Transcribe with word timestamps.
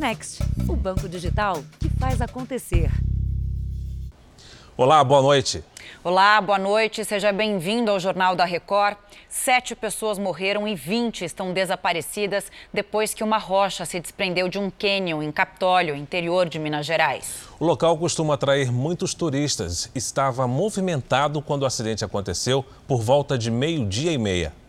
Next, 0.00 0.42
o 0.66 0.74
banco 0.74 1.06
digital 1.06 1.62
que 1.78 1.90
faz 1.90 2.22
acontecer. 2.22 2.90
Olá, 4.74 5.04
boa 5.04 5.20
noite. 5.20 5.62
Olá, 6.02 6.40
boa 6.40 6.58
noite. 6.58 7.04
Seja 7.04 7.30
bem-vindo 7.30 7.90
ao 7.90 8.00
Jornal 8.00 8.34
da 8.34 8.46
Record. 8.46 8.96
Sete 9.28 9.76
pessoas 9.76 10.18
morreram 10.18 10.66
e 10.66 10.74
20 10.74 11.26
estão 11.26 11.52
desaparecidas 11.52 12.50
depois 12.72 13.12
que 13.12 13.22
uma 13.22 13.36
rocha 13.36 13.84
se 13.84 14.00
desprendeu 14.00 14.48
de 14.48 14.58
um 14.58 14.70
cânion 14.70 15.22
em 15.22 15.30
Capitólio, 15.30 15.94
interior 15.94 16.48
de 16.48 16.58
Minas 16.58 16.86
Gerais. 16.86 17.42
O 17.60 17.66
local 17.66 17.98
costuma 17.98 18.32
atrair 18.32 18.72
muitos 18.72 19.12
turistas. 19.12 19.90
Estava 19.94 20.48
movimentado 20.48 21.42
quando 21.42 21.64
o 21.64 21.66
acidente 21.66 22.06
aconteceu 22.06 22.64
por 22.88 23.02
volta 23.02 23.36
de 23.36 23.50
meio-dia 23.50 24.12
e 24.12 24.16
meia. 24.16 24.59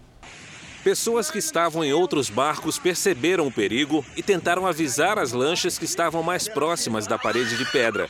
Pessoas 0.83 1.29
que 1.29 1.37
estavam 1.37 1.83
em 1.83 1.93
outros 1.93 2.29
barcos 2.29 2.79
perceberam 2.79 3.45
o 3.45 3.51
perigo 3.51 4.03
e 4.17 4.23
tentaram 4.23 4.65
avisar 4.65 5.19
as 5.19 5.31
lanchas 5.31 5.77
que 5.77 5.85
estavam 5.85 6.23
mais 6.23 6.47
próximas 6.47 7.05
da 7.05 7.19
parede 7.19 7.55
de 7.55 7.65
pedra. 7.71 8.09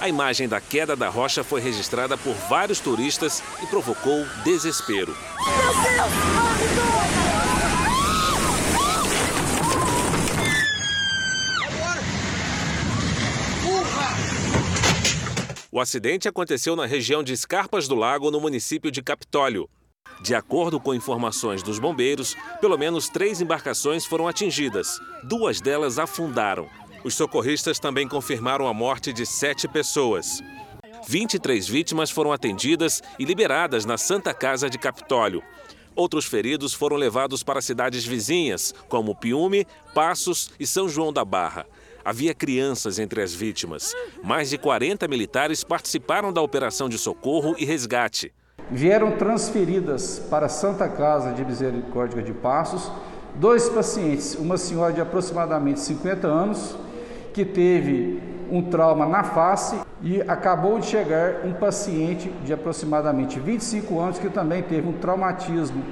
A 0.00 0.08
imagem 0.08 0.48
da 0.48 0.60
queda 0.60 0.96
da 0.96 1.08
rocha 1.08 1.44
foi 1.44 1.60
registrada 1.60 2.16
por 2.16 2.34
vários 2.48 2.80
turistas 2.80 3.42
e 3.62 3.66
provocou 3.66 4.24
desespero. 4.44 5.14
O 15.74 15.80
acidente 15.80 16.28
aconteceu 16.28 16.76
na 16.76 16.86
região 16.86 17.20
de 17.20 17.32
Escarpas 17.32 17.88
do 17.88 17.96
Lago, 17.96 18.30
no 18.30 18.40
município 18.40 18.92
de 18.92 19.02
Capitólio. 19.02 19.68
De 20.22 20.32
acordo 20.32 20.78
com 20.78 20.94
informações 20.94 21.64
dos 21.64 21.80
bombeiros, 21.80 22.36
pelo 22.60 22.78
menos 22.78 23.08
três 23.08 23.40
embarcações 23.40 24.06
foram 24.06 24.28
atingidas. 24.28 25.00
Duas 25.24 25.60
delas 25.60 25.98
afundaram. 25.98 26.68
Os 27.02 27.16
socorristas 27.16 27.80
também 27.80 28.06
confirmaram 28.06 28.68
a 28.68 28.72
morte 28.72 29.12
de 29.12 29.26
sete 29.26 29.66
pessoas. 29.66 30.40
23 31.08 31.66
vítimas 31.66 32.08
foram 32.08 32.30
atendidas 32.30 33.02
e 33.18 33.24
liberadas 33.24 33.84
na 33.84 33.98
Santa 33.98 34.32
Casa 34.32 34.70
de 34.70 34.78
Capitólio. 34.78 35.42
Outros 35.96 36.24
feridos 36.24 36.72
foram 36.72 36.94
levados 36.94 37.42
para 37.42 37.60
cidades 37.60 38.04
vizinhas, 38.04 38.72
como 38.88 39.16
Piume, 39.16 39.66
Passos 39.92 40.52
e 40.60 40.68
São 40.68 40.88
João 40.88 41.12
da 41.12 41.24
Barra. 41.24 41.66
Havia 42.04 42.34
crianças 42.34 42.98
entre 42.98 43.22
as 43.22 43.32
vítimas. 43.32 43.94
Mais 44.22 44.50
de 44.50 44.58
40 44.58 45.08
militares 45.08 45.64
participaram 45.64 46.30
da 46.30 46.42
operação 46.42 46.86
de 46.88 46.98
socorro 46.98 47.54
e 47.58 47.64
resgate. 47.64 48.30
Vieram 48.70 49.12
transferidas 49.12 50.18
para 50.18 50.48
Santa 50.48 50.86
Casa 50.88 51.32
de 51.32 51.44
Misericórdia 51.44 52.22
de 52.22 52.32
Passos 52.32 52.90
dois 53.36 53.68
pacientes, 53.68 54.36
uma 54.36 54.56
senhora 54.56 54.92
de 54.92 55.00
aproximadamente 55.00 55.80
50 55.80 56.26
anos 56.26 56.76
que 57.32 57.44
teve 57.44 58.22
um 58.50 58.62
trauma 58.62 59.06
na 59.06 59.24
face 59.24 59.76
e 60.02 60.20
acabou 60.22 60.78
de 60.78 60.86
chegar 60.86 61.44
um 61.44 61.52
paciente 61.52 62.28
de 62.44 62.52
aproximadamente 62.52 63.40
25 63.40 63.98
anos 63.98 64.18
que 64.18 64.28
também 64.28 64.62
teve 64.62 64.86
um 64.86 64.92
traumatismo 64.92 65.82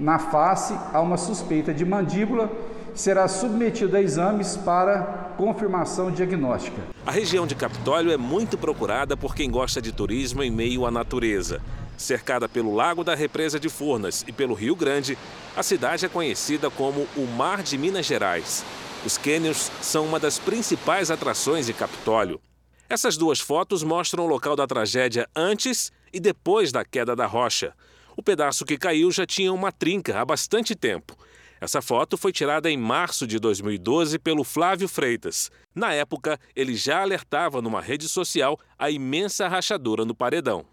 na 0.00 0.18
face 0.18 0.74
a 0.92 1.00
uma 1.00 1.16
suspeita 1.16 1.72
de 1.72 1.84
mandíbula 1.84 2.50
será 2.98 3.28
submetido 3.28 3.96
a 3.96 4.02
exames 4.02 4.56
para 4.56 5.32
confirmação 5.36 6.10
diagnóstica. 6.10 6.82
A 7.06 7.12
região 7.12 7.46
de 7.46 7.54
Capitólio 7.54 8.10
é 8.10 8.16
muito 8.16 8.58
procurada 8.58 9.16
por 9.16 9.36
quem 9.36 9.48
gosta 9.48 9.80
de 9.80 9.92
turismo 9.92 10.42
em 10.42 10.50
meio 10.50 10.84
à 10.84 10.90
natureza. 10.90 11.62
Cercada 11.96 12.48
pelo 12.48 12.74
Lago 12.74 13.04
da 13.04 13.14
Represa 13.14 13.58
de 13.58 13.68
Furnas 13.68 14.24
e 14.26 14.32
pelo 14.32 14.52
Rio 14.52 14.74
Grande, 14.74 15.16
a 15.56 15.62
cidade 15.62 16.06
é 16.06 16.08
conhecida 16.08 16.70
como 16.70 17.06
o 17.16 17.24
Mar 17.24 17.62
de 17.62 17.78
Minas 17.78 18.04
Gerais. 18.04 18.64
Os 19.06 19.16
cânions 19.16 19.70
são 19.80 20.04
uma 20.04 20.18
das 20.18 20.40
principais 20.40 21.08
atrações 21.08 21.66
de 21.66 21.72
Capitólio. 21.72 22.40
Essas 22.88 23.16
duas 23.16 23.38
fotos 23.38 23.84
mostram 23.84 24.24
o 24.24 24.28
local 24.28 24.56
da 24.56 24.66
tragédia 24.66 25.28
antes 25.36 25.92
e 26.12 26.18
depois 26.18 26.72
da 26.72 26.84
queda 26.84 27.14
da 27.14 27.26
rocha. 27.26 27.72
O 28.16 28.22
pedaço 28.24 28.64
que 28.64 28.76
caiu 28.76 29.12
já 29.12 29.24
tinha 29.24 29.52
uma 29.52 29.70
trinca 29.70 30.20
há 30.20 30.24
bastante 30.24 30.74
tempo. 30.74 31.16
Essa 31.60 31.82
foto 31.82 32.16
foi 32.16 32.32
tirada 32.32 32.70
em 32.70 32.76
março 32.76 33.26
de 33.26 33.38
2012 33.38 34.18
pelo 34.18 34.44
Flávio 34.44 34.88
Freitas. 34.88 35.50
Na 35.74 35.92
época, 35.92 36.38
ele 36.54 36.74
já 36.74 37.02
alertava 37.02 37.60
numa 37.60 37.80
rede 37.80 38.08
social 38.08 38.58
a 38.78 38.90
imensa 38.90 39.48
rachadura 39.48 40.04
no 40.04 40.14
paredão. 40.14 40.64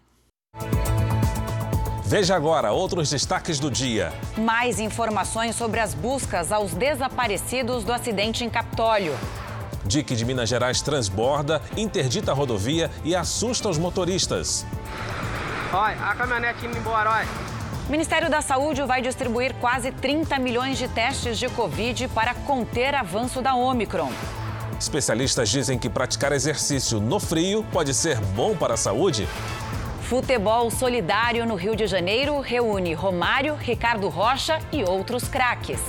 Veja 2.04 2.36
agora 2.36 2.70
outros 2.70 3.10
destaques 3.10 3.58
do 3.58 3.68
dia. 3.68 4.12
Mais 4.38 4.78
informações 4.78 5.56
sobre 5.56 5.80
as 5.80 5.92
buscas 5.92 6.52
aos 6.52 6.72
desaparecidos 6.72 7.82
do 7.82 7.92
acidente 7.92 8.44
em 8.44 8.48
Capitólio. 8.48 9.12
Dique 9.84 10.14
de 10.14 10.24
Minas 10.24 10.48
Gerais 10.48 10.80
transborda, 10.80 11.60
interdita 11.76 12.30
a 12.30 12.34
rodovia 12.34 12.90
e 13.04 13.14
assusta 13.14 13.68
os 13.68 13.76
motoristas. 13.76 14.64
Olha, 15.72 15.96
a 16.00 16.14
caminhonete 16.14 16.64
indo 16.64 16.78
embora, 16.78 17.10
olha. 17.10 17.55
O 17.86 17.90
Ministério 17.90 18.28
da 18.28 18.40
Saúde 18.40 18.82
vai 18.82 19.00
distribuir 19.00 19.54
quase 19.60 19.92
30 19.92 20.40
milhões 20.40 20.76
de 20.76 20.88
testes 20.88 21.38
de 21.38 21.48
Covid 21.48 22.08
para 22.08 22.34
conter 22.34 22.96
avanço 22.96 23.40
da 23.40 23.54
Omicron. 23.54 24.10
Especialistas 24.78 25.48
dizem 25.48 25.78
que 25.78 25.88
praticar 25.88 26.32
exercício 26.32 27.00
no 27.00 27.20
frio 27.20 27.64
pode 27.72 27.94
ser 27.94 28.20
bom 28.20 28.56
para 28.56 28.74
a 28.74 28.76
saúde. 28.76 29.28
Futebol 30.02 30.68
Solidário 30.68 31.46
no 31.46 31.54
Rio 31.54 31.76
de 31.76 31.86
Janeiro 31.86 32.40
reúne 32.40 32.92
Romário, 32.92 33.54
Ricardo 33.54 34.08
Rocha 34.08 34.58
e 34.72 34.82
outros 34.82 35.28
craques. 35.28 35.80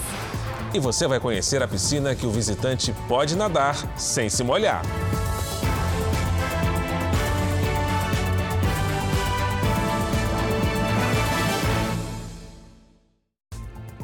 E 0.76 0.80
você 0.80 1.08
vai 1.08 1.20
conhecer 1.20 1.64
a 1.64 1.68
piscina 1.68 2.14
que 2.14 2.28
o 2.28 2.32
visitante 2.32 2.94
pode 3.08 3.36
nadar 3.36 3.76
sem 3.98 4.30
se 4.30 4.44
molhar. 4.44 4.84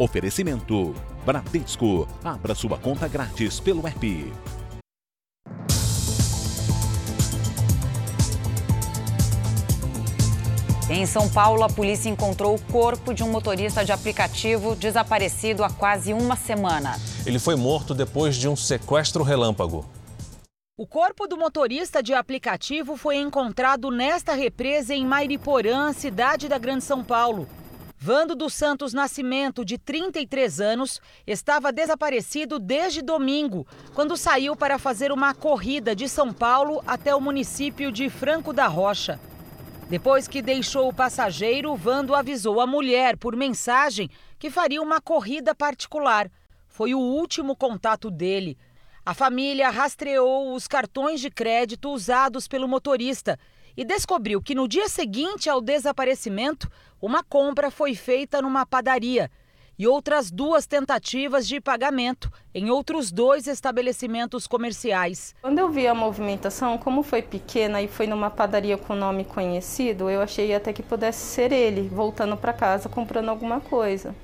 Oferecimento: 0.04 0.94
Bradesco. 1.26 2.06
Abra 2.26 2.54
sua 2.54 2.78
conta 2.78 3.08
grátis 3.08 3.62
pelo 3.62 3.88
app. 3.88 4.34
Em 10.90 11.06
São 11.06 11.30
Paulo, 11.30 11.64
a 11.64 11.70
polícia 11.70 12.10
encontrou 12.10 12.54
o 12.54 12.62
corpo 12.64 13.14
de 13.14 13.24
um 13.24 13.32
motorista 13.32 13.86
de 13.86 13.94
aplicativo 13.94 14.76
desaparecido 14.76 15.64
há 15.64 15.70
quase 15.70 16.12
uma 16.14 16.36
semana. 16.36 17.00
Ele 17.26 17.40
foi 17.40 17.56
morto 17.56 17.96
depois 17.96 18.36
de 18.36 18.50
um 18.50 18.58
sequestro 18.58 19.24
relâmpago. 19.24 19.86
O 20.78 20.86
corpo 20.86 21.28
do 21.28 21.38
motorista 21.38 22.04
de 22.04 22.14
aplicativo 22.14 22.98
foi 22.98 23.16
encontrado 23.16 23.90
nesta 23.90 24.34
represa 24.34 24.94
em 24.94 25.06
Mairiporã, 25.06 25.94
cidade 25.94 26.50
da 26.50 26.58
Grande 26.58 26.84
São 26.84 27.02
Paulo. 27.02 27.48
Vando 28.06 28.36
dos 28.36 28.54
Santos 28.54 28.94
Nascimento, 28.94 29.64
de 29.64 29.78
33 29.78 30.60
anos, 30.60 31.00
estava 31.26 31.72
desaparecido 31.72 32.60
desde 32.60 33.02
domingo, 33.02 33.66
quando 33.94 34.18
saiu 34.18 34.58
para 34.58 34.78
fazer 34.78 35.10
uma 35.10 35.34
corrida 35.34 35.96
de 35.96 36.10
São 36.10 36.34
Paulo 36.34 36.84
até 36.86 37.16
o 37.16 37.22
município 37.22 37.94
de 37.94 38.10
Franco 38.10 38.52
da 38.52 38.68
Rocha. 38.68 39.22
Depois 39.90 40.28
que 40.28 40.42
deixou 40.42 40.90
o 40.90 40.94
passageiro, 40.94 41.74
Vando 41.78 42.14
avisou 42.14 42.60
a 42.60 42.68
mulher 42.68 43.16
por 43.16 43.38
mensagem 43.38 44.10
que 44.38 44.50
faria 44.50 44.82
uma 44.82 45.00
corrida 45.00 45.56
particular. 45.56 46.30
Foi 46.68 46.94
o 46.94 47.00
último 47.00 47.56
contato 47.56 48.12
dele. 48.12 48.58
A 49.06 49.14
família 49.14 49.70
rastreou 49.70 50.54
os 50.54 50.68
cartões 50.68 51.22
de 51.22 51.30
crédito 51.30 51.90
usados 51.90 52.50
pelo 52.50 52.68
motorista 52.68 53.40
e 53.76 53.84
descobriu 53.84 54.42
que 54.42 54.56
no 54.56 54.68
dia 54.68 54.88
seguinte 54.88 55.50
ao 55.50 55.62
desaparecimento, 55.62 56.70
uma 57.02 57.24
compra 57.24 57.70
foi 57.70 57.96
feita 57.96 58.42
numa 58.42 58.66
padaria 58.66 59.30
e 59.78 59.88
outras 59.88 60.30
duas 60.30 60.66
tentativas 60.66 61.48
de 61.48 61.60
pagamento 61.60 62.32
em 62.54 62.70
outros 62.70 63.12
dois 63.12 63.48
estabelecimentos 63.48 64.46
comerciais. 64.46 65.36
Quando 65.42 65.60
eu 65.60 65.70
vi 65.70 65.88
a 65.88 65.96
movimentação, 65.96 66.78
como 66.78 67.02
foi 67.04 67.22
pequena 67.22 67.82
e 67.82 67.88
foi 67.88 68.06
numa 68.06 68.30
padaria 68.30 68.78
com 68.78 68.96
nome 68.96 69.26
conhecido, 69.26 70.10
eu 70.10 70.22
achei 70.22 70.54
até 70.54 70.72
que 70.72 70.84
pudesse 70.84 71.26
ser 71.26 71.52
ele 71.52 71.90
voltando 71.90 72.38
para 72.38 72.54
casa 72.54 72.88
comprando 72.88 73.30
alguma 73.30 73.60
coisa. 73.60 74.16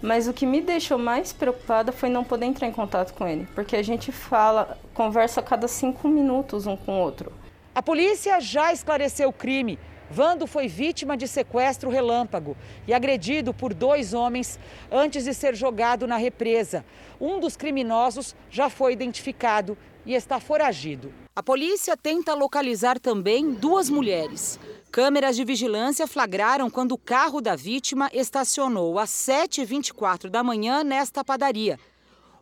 Mas 0.00 0.26
o 0.26 0.32
que 0.32 0.44
me 0.44 0.60
deixou 0.60 0.98
mais 0.98 1.32
preocupada 1.32 1.92
foi 1.92 2.08
não 2.08 2.24
poder 2.24 2.46
entrar 2.46 2.66
em 2.66 2.72
contato 2.72 3.14
com 3.14 3.26
ele, 3.28 3.46
porque 3.54 3.76
a 3.76 3.82
gente 3.84 4.10
fala, 4.10 4.76
conversa 4.92 5.38
a 5.38 5.42
cada 5.44 5.68
cinco 5.68 6.08
minutos 6.08 6.66
um 6.66 6.76
com 6.76 6.98
o 6.98 7.00
outro. 7.00 7.41
A 7.74 7.82
polícia 7.82 8.38
já 8.38 8.70
esclareceu 8.70 9.30
o 9.30 9.32
crime. 9.32 9.78
Vando 10.10 10.46
foi 10.46 10.68
vítima 10.68 11.16
de 11.16 11.26
sequestro 11.26 11.88
relâmpago 11.88 12.54
e 12.86 12.92
agredido 12.92 13.54
por 13.54 13.72
dois 13.72 14.12
homens 14.12 14.60
antes 14.90 15.24
de 15.24 15.32
ser 15.32 15.54
jogado 15.54 16.06
na 16.06 16.18
represa. 16.18 16.84
Um 17.18 17.40
dos 17.40 17.56
criminosos 17.56 18.36
já 18.50 18.68
foi 18.68 18.92
identificado 18.92 19.78
e 20.04 20.12
está 20.12 20.38
foragido. 20.38 21.14
A 21.34 21.42
polícia 21.42 21.96
tenta 21.96 22.34
localizar 22.34 23.00
também 23.00 23.52
duas 23.52 23.88
mulheres. 23.88 24.60
Câmeras 24.90 25.34
de 25.34 25.42
vigilância 25.42 26.06
flagraram 26.06 26.68
quando 26.68 26.92
o 26.92 26.98
carro 26.98 27.40
da 27.40 27.56
vítima 27.56 28.10
estacionou 28.12 28.98
às 28.98 29.08
7h24 29.08 30.28
da 30.28 30.44
manhã 30.44 30.84
nesta 30.84 31.24
padaria. 31.24 31.78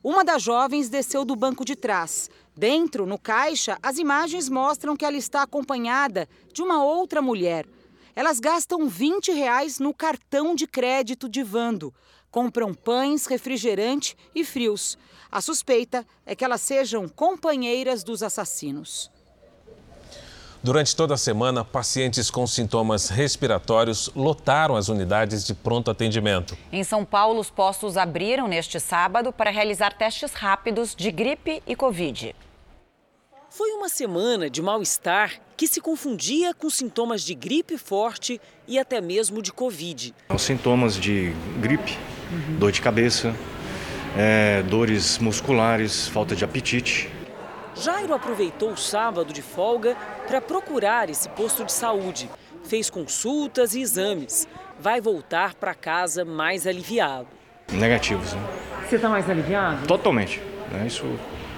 Uma 0.02 0.24
das 0.24 0.42
jovens 0.42 0.88
desceu 0.88 1.26
do 1.26 1.36
banco 1.36 1.62
de 1.62 1.76
trás. 1.76 2.30
Dentro, 2.56 3.04
no 3.04 3.18
caixa, 3.18 3.78
as 3.82 3.98
imagens 3.98 4.48
mostram 4.48 4.96
que 4.96 5.04
ela 5.04 5.16
está 5.16 5.42
acompanhada 5.42 6.26
de 6.54 6.62
uma 6.62 6.82
outra 6.82 7.20
mulher. 7.20 7.66
Elas 8.16 8.40
gastam 8.40 8.88
20 8.88 9.30
reais 9.32 9.78
no 9.78 9.92
cartão 9.92 10.54
de 10.54 10.66
crédito 10.66 11.28
de 11.28 11.42
Vando. 11.42 11.92
Compram 12.30 12.72
pães, 12.72 13.26
refrigerante 13.26 14.16
e 14.34 14.42
frios. 14.42 14.96
A 15.30 15.42
suspeita 15.42 16.06
é 16.24 16.34
que 16.34 16.46
elas 16.46 16.62
sejam 16.62 17.06
companheiras 17.06 18.02
dos 18.02 18.22
assassinos. 18.22 19.10
Durante 20.62 20.94
toda 20.94 21.14
a 21.14 21.16
semana, 21.16 21.64
pacientes 21.64 22.30
com 22.30 22.46
sintomas 22.46 23.08
respiratórios 23.08 24.10
lotaram 24.14 24.76
as 24.76 24.90
unidades 24.90 25.46
de 25.46 25.54
pronto 25.54 25.90
atendimento. 25.90 26.54
Em 26.70 26.84
São 26.84 27.02
Paulo, 27.02 27.40
os 27.40 27.48
postos 27.48 27.96
abriram 27.96 28.46
neste 28.46 28.78
sábado 28.78 29.32
para 29.32 29.50
realizar 29.50 29.94
testes 29.94 30.34
rápidos 30.34 30.94
de 30.94 31.10
gripe 31.10 31.62
e 31.66 31.74
Covid. 31.74 32.36
Foi 33.48 33.70
uma 33.70 33.88
semana 33.88 34.50
de 34.50 34.60
mal-estar 34.60 35.40
que 35.56 35.66
se 35.66 35.80
confundia 35.80 36.52
com 36.52 36.68
sintomas 36.68 37.22
de 37.22 37.34
gripe 37.34 37.78
forte 37.78 38.38
e 38.68 38.78
até 38.78 39.00
mesmo 39.00 39.40
de 39.40 39.52
Covid. 39.52 40.14
Os 40.28 40.42
sintomas 40.42 40.94
de 40.94 41.32
gripe, 41.58 41.96
uhum. 42.30 42.58
dor 42.58 42.70
de 42.70 42.82
cabeça, 42.82 43.34
é, 44.14 44.62
dores 44.64 45.16
musculares, 45.18 46.06
falta 46.06 46.36
de 46.36 46.44
apetite 46.44 47.08
Jairo 47.80 48.12
aproveitou 48.12 48.72
o 48.72 48.76
sábado 48.76 49.32
de 49.32 49.40
folga 49.40 49.96
para 50.26 50.38
procurar 50.38 51.08
esse 51.08 51.30
posto 51.30 51.64
de 51.64 51.72
saúde. 51.72 52.28
Fez 52.62 52.90
consultas 52.90 53.74
e 53.74 53.80
exames. 53.80 54.46
Vai 54.78 55.00
voltar 55.00 55.54
para 55.54 55.74
casa 55.74 56.22
mais 56.22 56.66
aliviado. 56.66 57.28
Negativos. 57.72 58.34
Né? 58.34 58.42
Você 58.86 58.96
está 58.96 59.08
mais 59.08 59.30
aliviado? 59.30 59.86
Totalmente. 59.86 60.42
Né? 60.70 60.86
Isso, 60.86 61.06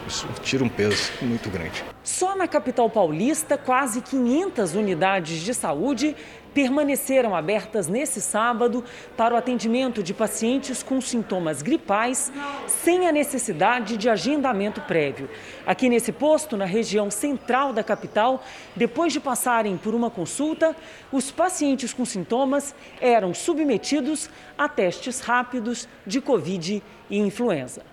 isso 0.06 0.26
tira 0.43 0.64
um 0.64 0.69
peso 0.69 1.12
muito 1.22 1.49
grande. 1.50 1.84
Só 2.02 2.37
na 2.37 2.49
capital 2.49 2.90
paulista, 2.90 3.56
quase 3.56 4.00
500 4.00 4.75
unidades 4.75 5.40
de 5.40 5.54
saúde 5.54 6.16
permaneceram 6.52 7.34
abertas 7.34 7.88
nesse 7.88 8.20
sábado 8.20 8.84
para 9.16 9.34
o 9.34 9.37
atendimento 9.37 10.02
de 10.02 10.12
pacientes 10.12 10.82
com 10.82 11.00
sintomas 11.00 11.62
gripais 11.62 12.32
sem 12.66 13.08
a 13.08 13.12
necessidade 13.12 13.96
de 13.96 14.08
agendamento 14.08 14.81
prévio. 14.82 15.28
Aqui 15.66 15.88
nesse 15.88 16.12
posto, 16.12 16.56
na 16.56 16.64
região 16.64 17.10
central 17.10 17.72
da 17.72 17.82
capital, 17.82 18.44
depois 18.76 19.12
de 19.12 19.20
passarem 19.20 19.76
por 19.76 19.94
uma 19.94 20.10
consulta, 20.10 20.76
os 21.10 21.31
pacientes 21.31 21.93
com 21.93 22.05
sintomas 22.05 22.75
eram 23.00 23.32
submetidos 23.32 24.28
a 24.56 24.69
testes 24.69 25.20
rápidos 25.20 25.88
de 26.06 26.20
Covid 26.20 26.82
e 27.08 27.19
influenza. 27.19 27.91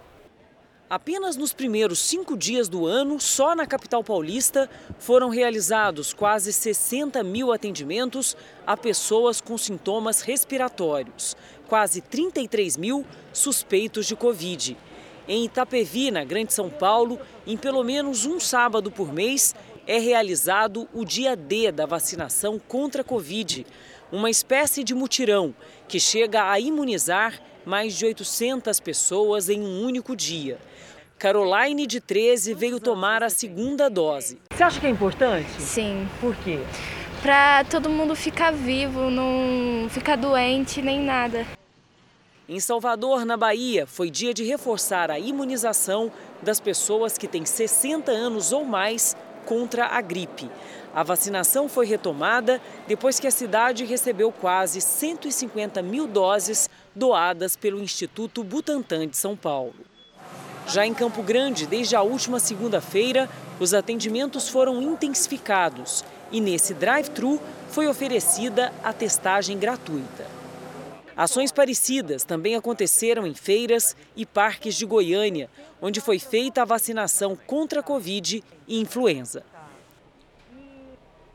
Apenas 0.90 1.36
nos 1.36 1.54
primeiros 1.54 2.00
cinco 2.00 2.36
dias 2.36 2.68
do 2.68 2.88
ano, 2.88 3.20
só 3.20 3.54
na 3.56 3.68
capital 3.68 4.04
paulista, 4.04 4.68
foram 4.98 5.30
realizados 5.30 6.14
quase 6.14 6.52
60 6.52 7.22
mil 7.22 7.54
atendimentos 7.54 8.36
a 8.66 8.76
pessoas 8.76 9.40
com 9.40 9.56
sintomas 9.56 10.22
respiratórios, 10.22 11.38
quase 11.68 12.02
33 12.02 12.76
mil 12.76 13.06
suspeitos 13.32 14.08
de 14.08 14.16
Covid. 14.16 14.76
Em 15.28 15.46
Itapevi, 15.46 16.10
na 16.10 16.24
Grande 16.24 16.54
São 16.54 16.72
Paulo, 16.72 17.20
em 17.46 17.56
pelo 17.56 17.84
menos 17.84 18.26
um 18.26 18.40
sábado 18.40 18.90
por 18.90 19.14
mês, 19.14 19.54
é 19.86 20.00
realizado 20.00 20.90
o 20.92 21.06
dia 21.06 21.36
D 21.36 21.72
da 21.72 21.86
vacinação 21.86 22.60
contra 22.68 23.02
a 23.04 23.06
Covid, 23.06 23.64
uma 24.12 24.32
espécie 24.32 24.84
de 24.84 24.96
mutirão 24.96 25.54
que 25.88 26.00
chega 26.00 26.50
a 26.50 26.60
imunizar 26.60 27.40
mais 27.70 27.96
de 27.96 28.04
800 28.04 28.80
pessoas 28.80 29.48
em 29.48 29.62
um 29.62 29.84
único 29.86 30.16
dia. 30.16 30.58
Caroline, 31.20 31.86
de 31.86 32.00
13, 32.00 32.56
veio 32.56 32.80
tomar 32.80 33.22
a 33.22 33.30
segunda 33.30 33.88
dose. 33.88 34.40
Você 34.52 34.64
acha 34.64 34.80
que 34.80 34.88
é 34.88 34.90
importante? 34.90 35.62
Sim. 35.62 36.08
Por 36.20 36.36
quê? 36.38 36.60
Para 37.22 37.64
todo 37.66 37.88
mundo 37.88 38.16
ficar 38.16 38.52
vivo, 38.52 39.12
não 39.12 39.88
ficar 39.90 40.16
doente 40.16 40.82
nem 40.82 41.00
nada. 41.00 41.46
Em 42.48 42.60
Salvador, 42.60 43.24
na 43.24 43.38
Bahia, 43.38 43.86
foi 43.86 44.10
dia 44.10 44.34
de 44.34 44.44
reforçar 44.44 45.12
a 45.12 45.20
imunização 45.20 46.12
das 46.42 46.60
pessoas 46.60 47.20
que 47.20 47.28
têm 47.28 47.46
60 47.46 48.12
anos 48.12 48.52
ou 48.52 48.66
mais 48.66 49.16
contra 49.46 49.86
a 49.86 50.02
gripe. 50.02 50.50
A 50.94 51.04
vacinação 51.04 51.70
foi 51.70 51.86
retomada 51.86 52.60
depois 52.88 53.20
que 53.20 53.28
a 53.28 53.32
cidade 53.32 53.86
recebeu 53.86 54.32
quase 54.32 54.82
150 54.82 55.82
mil 55.82 56.08
doses 56.08 56.70
doadas 56.96 57.56
pelo 57.56 57.82
Instituto 57.82 58.44
Butantan 58.44 59.08
de 59.08 59.16
São 59.16 59.36
Paulo. 59.36 59.76
Já 60.68 60.86
em 60.86 60.94
Campo 60.94 61.22
Grande, 61.22 61.66
desde 61.66 61.96
a 61.96 62.02
última 62.02 62.40
segunda-feira, 62.40 63.30
os 63.60 63.74
atendimentos 63.74 64.50
foram 64.50 64.82
intensificados 64.82 66.04
e 66.32 66.42
nesse 66.42 66.74
drive-thru 66.74 67.40
foi 67.70 67.88
oferecida 67.88 68.74
a 68.84 68.92
testagem 68.92 69.58
gratuita. 69.58 70.26
Ações 71.16 71.52
parecidas 71.52 72.24
também 72.24 72.56
aconteceram 72.56 73.28
em 73.28 73.34
feiras 73.34 73.96
e 74.16 74.26
parques 74.26 74.76
de 74.76 74.86
Goiânia, 74.86 75.50
onde 75.82 76.00
foi 76.00 76.18
feita 76.18 76.62
a 76.62 76.66
vacinação 76.66 77.38
contra 77.48 77.82
a 77.82 77.84
Covid 77.84 78.44
e 78.68 78.80
influenza. 78.80 79.44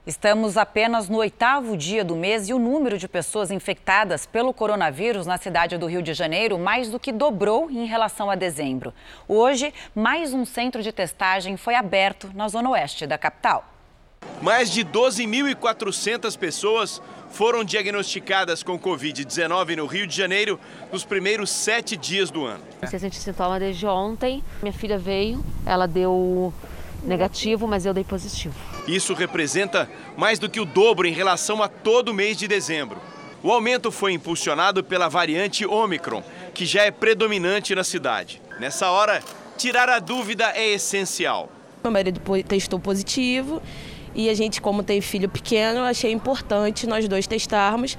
Estamos 0.07 0.59
apenas 0.59 1.09
no 1.09 1.17
oitavo 1.17 1.79
dia 1.79 2.05
do 2.05 2.15
mês 2.15 2.51
e 2.51 2.53
o 2.53 2.59
número 2.59 2.99
de 2.99 3.09
pessoas 3.09 3.51
infectadas 3.51 4.27
pelo 4.27 4.53
coronavírus 4.53 5.25
na 5.25 5.39
cidade 5.39 5.79
do 5.79 5.87
Rio 5.87 6.03
de 6.03 6.13
Janeiro 6.13 6.59
mais 6.59 6.91
do 6.91 7.01
que 7.01 7.11
dobrou 7.11 7.71
em 7.71 7.87
relação 7.87 8.29
a 8.31 8.35
dezembro. 8.35 8.93
Hoje, 9.27 9.73
mais 9.95 10.35
um 10.35 10.45
centro 10.45 10.83
de 10.83 10.93
testagem 10.93 11.57
foi 11.57 11.75
aberto 11.75 12.31
na 12.35 12.49
zona 12.49 12.69
oeste 12.69 13.07
da 13.07 13.17
capital. 13.17 13.65
Mais 14.43 14.71
de 14.71 14.85
12.400 14.85 16.37
pessoas 16.37 17.01
foram 17.31 17.65
diagnosticadas 17.65 18.63
com 18.63 18.79
Covid-19 18.79 19.75
no 19.75 19.87
Rio 19.87 20.07
de 20.07 20.15
Janeiro 20.15 20.61
nos 20.93 21.03
primeiros 21.03 21.49
sete 21.49 21.97
dias 21.97 22.31
do 22.31 22.45
ano. 22.45 22.63
Você 22.83 22.99
sente 22.99 23.17
sintoma 23.17 23.59
desde 23.59 23.87
ontem. 23.87 24.45
Minha 24.63 24.73
filha 24.75 24.99
veio, 24.99 25.43
ela 25.65 25.89
deu 25.89 26.53
negativo, 27.03 27.67
mas 27.67 27.87
eu 27.87 27.95
dei 27.95 28.05
positivo. 28.05 28.74
Isso 28.87 29.15
representa 29.15 29.89
mais 30.17 30.39
do 30.39 30.49
que 30.49 30.61
o 30.61 30.65
dobro 30.65 31.07
em 31.09 31.13
relação 31.13 31.63
a 31.63 31.69
todo 31.69 32.11
o 32.11 32.15
mês 32.15 32.37
de 32.37 32.47
dezembro. 32.47 32.99
O 33.43 33.51
aumento 33.51 33.91
foi 33.91 34.13
impulsionado 34.13 34.85
pela 34.85 35.09
variante 35.09 35.67
Omicron, 35.67 36.23
que 36.53 36.67
já 36.67 36.83
é 36.83 36.91
predominante 36.91 37.75
na 37.75 37.85
cidade. 37.85 38.41
Nessa 38.61 38.91
hora, 38.91 39.23
tirar 39.57 39.89
a 39.89 39.99
dúvida 39.99 40.53
é 40.55 40.71
essencial. 40.71 41.51
Meu 41.83 41.93
marido 41.93 42.21
testou 42.47 42.79
positivo 42.79 43.61
e 44.15 44.29
a 44.29 44.35
gente, 44.35 44.61
como 44.61 44.83
tem 44.83 45.01
filho 45.01 45.29
pequeno, 45.29 45.81
achei 45.81 46.13
importante 46.13 46.87
nós 46.87 47.09
dois 47.09 47.27
testarmos 47.27 47.97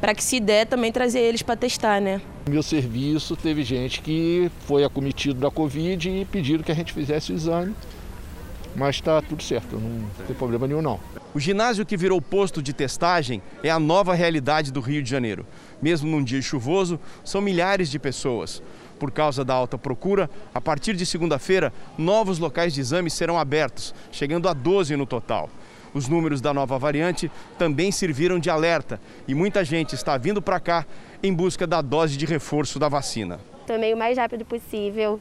para 0.00 0.14
que 0.14 0.24
se 0.24 0.40
der 0.40 0.66
também 0.66 0.90
trazer 0.90 1.20
eles 1.20 1.42
para 1.42 1.56
testar, 1.56 2.00
né? 2.00 2.20
No 2.46 2.52
meu 2.52 2.62
serviço 2.62 3.36
teve 3.36 3.62
gente 3.62 4.00
que 4.00 4.50
foi 4.66 4.82
acometido 4.82 5.38
da 5.38 5.50
Covid 5.50 6.10
e 6.10 6.24
pediram 6.24 6.64
que 6.64 6.72
a 6.72 6.74
gente 6.74 6.92
fizesse 6.92 7.32
o 7.32 7.34
exame 7.34 7.74
mas 8.74 8.96
está 8.96 9.20
tudo 9.20 9.42
certo, 9.42 9.76
não 9.76 10.26
tem 10.26 10.34
problema 10.34 10.66
nenhum 10.66 10.82
não. 10.82 10.98
O 11.34 11.40
ginásio 11.40 11.86
que 11.86 11.96
virou 11.96 12.20
posto 12.20 12.62
de 12.62 12.72
testagem 12.72 13.42
é 13.62 13.70
a 13.70 13.78
nova 13.78 14.14
realidade 14.14 14.72
do 14.72 14.80
Rio 14.80 15.02
de 15.02 15.10
Janeiro. 15.10 15.46
Mesmo 15.80 16.10
num 16.10 16.22
dia 16.22 16.40
chuvoso, 16.42 17.00
são 17.24 17.40
milhares 17.40 17.90
de 17.90 17.98
pessoas. 17.98 18.62
Por 18.98 19.10
causa 19.10 19.44
da 19.44 19.54
alta 19.54 19.76
procura, 19.76 20.30
a 20.54 20.60
partir 20.60 20.94
de 20.94 21.04
segunda-feira, 21.04 21.72
novos 21.98 22.38
locais 22.38 22.72
de 22.72 22.80
exame 22.80 23.10
serão 23.10 23.38
abertos, 23.38 23.94
chegando 24.12 24.48
a 24.48 24.52
12 24.52 24.94
no 24.96 25.06
total. 25.06 25.50
Os 25.94 26.08
números 26.08 26.40
da 26.40 26.54
nova 26.54 26.78
variante 26.78 27.30
também 27.58 27.92
serviram 27.92 28.38
de 28.38 28.48
alerta 28.48 29.00
e 29.28 29.34
muita 29.34 29.64
gente 29.64 29.94
está 29.94 30.16
vindo 30.16 30.40
para 30.40 30.58
cá 30.60 30.86
em 31.22 31.32
busca 31.32 31.66
da 31.66 31.82
dose 31.82 32.16
de 32.16 32.24
reforço 32.24 32.78
da 32.78 32.88
vacina. 32.88 33.40
Tomei 33.66 33.92
o 33.92 33.96
mais 33.96 34.16
rápido 34.16 34.44
possível. 34.44 35.20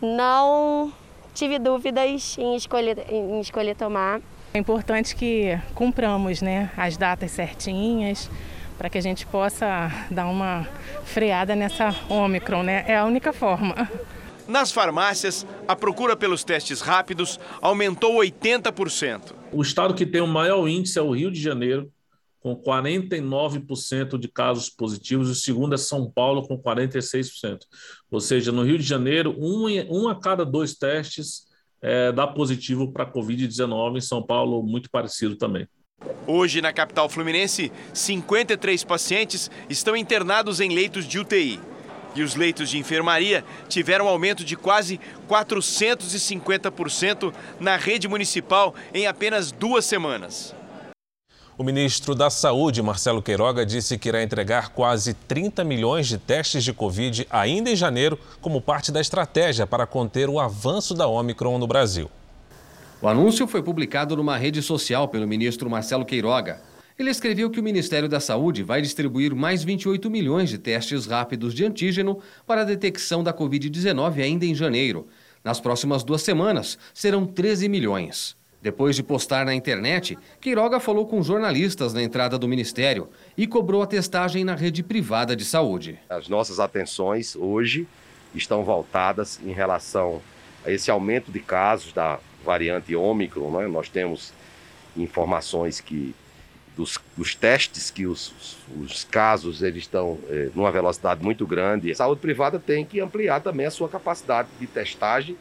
Não 0.00 0.92
tive 1.36 1.58
dúvidas 1.58 2.36
em 2.38 2.56
escolher, 2.56 3.04
em 3.10 3.40
escolher 3.40 3.76
tomar. 3.76 4.20
É 4.54 4.58
importante 4.58 5.14
que 5.14 5.56
cumpramos 5.74 6.40
né, 6.40 6.70
as 6.76 6.96
datas 6.96 7.30
certinhas 7.30 8.30
para 8.78 8.88
que 8.88 8.96
a 8.96 9.02
gente 9.02 9.26
possa 9.26 9.90
dar 10.10 10.26
uma 10.26 10.66
freada 11.04 11.54
nessa 11.54 11.94
Ômicron, 12.08 12.62
né? 12.62 12.84
É 12.88 12.96
a 12.96 13.04
única 13.04 13.32
forma. 13.32 13.88
Nas 14.48 14.70
farmácias, 14.70 15.46
a 15.66 15.74
procura 15.74 16.16
pelos 16.16 16.44
testes 16.44 16.80
rápidos 16.80 17.38
aumentou 17.60 18.14
80%. 18.16 19.34
O 19.52 19.60
estado 19.60 19.94
que 19.94 20.06
tem 20.06 20.20
o 20.20 20.26
maior 20.26 20.66
índice 20.68 20.98
é 20.98 21.02
o 21.02 21.10
Rio 21.10 21.30
de 21.30 21.40
Janeiro, 21.40 21.90
com 22.46 22.54
49% 22.54 24.16
de 24.16 24.28
casos 24.28 24.70
positivos, 24.70 25.28
o 25.28 25.34
segundo 25.34 25.74
é 25.74 25.76
São 25.76 26.08
Paulo, 26.08 26.46
com 26.46 26.56
46%. 26.56 27.62
Ou 28.08 28.20
seja, 28.20 28.52
no 28.52 28.62
Rio 28.62 28.78
de 28.78 28.84
Janeiro, 28.84 29.34
um, 29.36 29.66
um 29.90 30.08
a 30.08 30.14
cada 30.14 30.46
dois 30.46 30.76
testes 30.76 31.48
é, 31.82 32.12
dá 32.12 32.24
positivo 32.24 32.92
para 32.92 33.02
a 33.02 33.12
Covid-19, 33.12 33.96
em 33.96 34.00
São 34.00 34.22
Paulo, 34.22 34.62
muito 34.62 34.88
parecido 34.88 35.34
também. 35.34 35.66
Hoje, 36.24 36.62
na 36.62 36.72
capital 36.72 37.08
fluminense, 37.08 37.72
53 37.92 38.84
pacientes 38.84 39.50
estão 39.68 39.96
internados 39.96 40.60
em 40.60 40.72
leitos 40.72 41.04
de 41.04 41.18
UTI. 41.18 41.58
E 42.14 42.22
os 42.22 42.36
leitos 42.36 42.70
de 42.70 42.78
enfermaria 42.78 43.44
tiveram 43.68 44.06
aumento 44.06 44.44
de 44.44 44.54
quase 44.54 45.00
450% 45.28 47.34
na 47.58 47.74
rede 47.74 48.06
municipal 48.06 48.72
em 48.94 49.08
apenas 49.08 49.50
duas 49.50 49.84
semanas. 49.84 50.54
O 51.58 51.64
ministro 51.64 52.14
da 52.14 52.28
Saúde, 52.28 52.82
Marcelo 52.82 53.22
Queiroga, 53.22 53.64
disse 53.64 53.96
que 53.96 54.10
irá 54.10 54.22
entregar 54.22 54.68
quase 54.68 55.14
30 55.14 55.64
milhões 55.64 56.06
de 56.06 56.18
testes 56.18 56.62
de 56.62 56.70
Covid 56.70 57.26
ainda 57.30 57.70
em 57.70 57.76
janeiro, 57.76 58.18
como 58.42 58.60
parte 58.60 58.92
da 58.92 59.00
estratégia 59.00 59.66
para 59.66 59.86
conter 59.86 60.28
o 60.28 60.38
avanço 60.38 60.92
da 60.92 61.08
Omicron 61.08 61.56
no 61.56 61.66
Brasil. 61.66 62.10
O 63.00 63.08
anúncio 63.08 63.46
foi 63.46 63.62
publicado 63.62 64.14
numa 64.14 64.36
rede 64.36 64.60
social 64.60 65.08
pelo 65.08 65.26
ministro 65.26 65.70
Marcelo 65.70 66.04
Queiroga. 66.04 66.60
Ele 66.98 67.08
escreveu 67.08 67.48
que 67.48 67.58
o 67.58 67.62
Ministério 67.62 68.08
da 68.08 68.20
Saúde 68.20 68.62
vai 68.62 68.82
distribuir 68.82 69.34
mais 69.34 69.64
28 69.64 70.10
milhões 70.10 70.50
de 70.50 70.58
testes 70.58 71.06
rápidos 71.06 71.54
de 71.54 71.64
antígeno 71.64 72.18
para 72.46 72.60
a 72.60 72.64
detecção 72.64 73.24
da 73.24 73.32
Covid-19 73.32 74.22
ainda 74.22 74.44
em 74.44 74.54
janeiro. 74.54 75.08
Nas 75.42 75.58
próximas 75.58 76.04
duas 76.04 76.20
semanas, 76.20 76.76
serão 76.92 77.24
13 77.24 77.66
milhões. 77.66 78.36
Depois 78.66 78.96
de 78.96 79.02
postar 79.04 79.46
na 79.46 79.54
internet, 79.54 80.18
Queiroga 80.40 80.80
falou 80.80 81.06
com 81.06 81.22
jornalistas 81.22 81.94
na 81.94 82.02
entrada 82.02 82.36
do 82.36 82.48
ministério 82.48 83.08
e 83.38 83.46
cobrou 83.46 83.80
a 83.80 83.86
testagem 83.86 84.42
na 84.42 84.56
rede 84.56 84.82
privada 84.82 85.36
de 85.36 85.44
saúde. 85.44 86.00
As 86.10 86.28
nossas 86.28 86.58
atenções 86.58 87.36
hoje 87.36 87.86
estão 88.34 88.64
voltadas 88.64 89.38
em 89.46 89.52
relação 89.52 90.20
a 90.64 90.72
esse 90.72 90.90
aumento 90.90 91.30
de 91.30 91.38
casos 91.38 91.92
da 91.92 92.18
variante 92.44 92.92
Ômicron. 92.96 93.52
Né? 93.52 93.68
Nós 93.68 93.88
temos 93.88 94.32
informações 94.96 95.80
que 95.80 96.12
dos, 96.76 96.98
dos 97.16 97.36
testes 97.36 97.88
que 97.88 98.04
os, 98.04 98.58
os, 98.82 99.04
casos 99.04 99.62
eles 99.62 99.84
estão 99.84 100.18
é, 100.28 100.50
numa 100.56 100.72
velocidade 100.72 101.22
muito 101.22 101.46
grande. 101.46 101.92
A 101.92 101.94
saúde 101.94 102.20
privada 102.20 102.58
tem 102.58 102.84
que 102.84 102.98
ampliar 102.98 103.40
também 103.40 103.66
a 103.66 103.70
sua 103.70 103.88
capacidade 103.88 104.48
de 104.58 104.66
testagem 104.66 105.36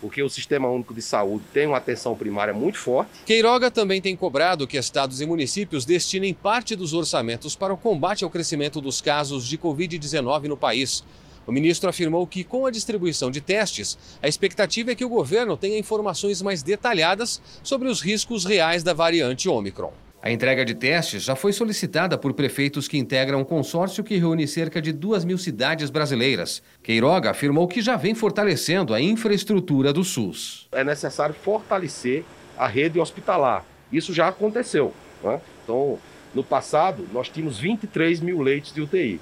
porque 0.00 0.22
o 0.22 0.28
Sistema 0.28 0.68
Único 0.68 0.94
de 0.94 1.02
Saúde 1.02 1.44
tem 1.52 1.66
uma 1.66 1.78
atenção 1.78 2.14
primária 2.16 2.52
muito 2.52 2.78
forte. 2.78 3.10
Queiroga 3.24 3.70
também 3.70 4.00
tem 4.00 4.16
cobrado 4.16 4.66
que 4.66 4.76
estados 4.76 5.20
e 5.20 5.26
municípios 5.26 5.84
destinem 5.84 6.34
parte 6.34 6.76
dos 6.76 6.92
orçamentos 6.92 7.56
para 7.56 7.72
o 7.72 7.76
combate 7.76 8.24
ao 8.24 8.30
crescimento 8.30 8.80
dos 8.80 9.00
casos 9.00 9.46
de 9.46 9.58
Covid-19 9.58 10.44
no 10.44 10.56
país. 10.56 11.04
O 11.46 11.52
ministro 11.52 11.90
afirmou 11.90 12.26
que, 12.26 12.42
com 12.42 12.64
a 12.66 12.70
distribuição 12.70 13.30
de 13.30 13.40
testes, 13.40 13.98
a 14.22 14.28
expectativa 14.28 14.92
é 14.92 14.94
que 14.94 15.04
o 15.04 15.08
governo 15.08 15.56
tenha 15.56 15.78
informações 15.78 16.40
mais 16.40 16.62
detalhadas 16.62 17.40
sobre 17.62 17.88
os 17.88 18.00
riscos 18.00 18.44
reais 18.44 18.82
da 18.82 18.94
variante 18.94 19.48
Omicron. 19.48 20.03
A 20.24 20.30
entrega 20.30 20.64
de 20.64 20.74
testes 20.74 21.22
já 21.22 21.36
foi 21.36 21.52
solicitada 21.52 22.16
por 22.16 22.32
prefeitos 22.32 22.88
que 22.88 22.96
integram 22.96 23.40
um 23.40 23.44
consórcio 23.44 24.02
que 24.02 24.16
reúne 24.16 24.48
cerca 24.48 24.80
de 24.80 24.90
duas 24.90 25.22
mil 25.22 25.36
cidades 25.36 25.90
brasileiras. 25.90 26.62
Queiroga 26.82 27.28
afirmou 27.28 27.68
que 27.68 27.82
já 27.82 27.94
vem 27.94 28.14
fortalecendo 28.14 28.94
a 28.94 29.00
infraestrutura 29.02 29.92
do 29.92 30.02
SUS. 30.02 30.66
É 30.72 30.82
necessário 30.82 31.34
fortalecer 31.34 32.24
a 32.56 32.66
rede 32.66 32.98
hospitalar. 32.98 33.66
Isso 33.92 34.14
já 34.14 34.26
aconteceu. 34.26 34.94
Né? 35.22 35.38
Então, 35.62 35.98
no 36.34 36.42
passado, 36.42 37.06
nós 37.12 37.28
tínhamos 37.28 37.58
23 37.58 38.20
mil 38.20 38.40
leitos 38.40 38.72
de 38.72 38.80
UTI. 38.80 39.20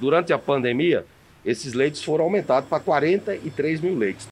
Durante 0.00 0.32
a 0.32 0.38
pandemia, 0.38 1.06
esses 1.46 1.74
leitos 1.74 2.02
foram 2.02 2.24
aumentados 2.24 2.68
para 2.68 2.80
43 2.80 3.80
mil 3.80 3.96
leitos. 3.96 4.29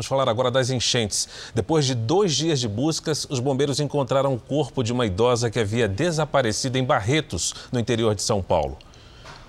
Vamos 0.00 0.08
falar 0.08 0.30
agora 0.30 0.50
das 0.50 0.70
enchentes. 0.70 1.28
Depois 1.54 1.84
de 1.84 1.94
dois 1.94 2.34
dias 2.34 2.58
de 2.58 2.66
buscas, 2.66 3.26
os 3.28 3.38
bombeiros 3.38 3.80
encontraram 3.80 4.32
o 4.32 4.40
corpo 4.40 4.82
de 4.82 4.94
uma 4.94 5.04
idosa 5.04 5.50
que 5.50 5.60
havia 5.60 5.86
desaparecido 5.86 6.78
em 6.78 6.84
Barretos, 6.84 7.54
no 7.70 7.78
interior 7.78 8.14
de 8.14 8.22
São 8.22 8.40
Paulo. 8.40 8.78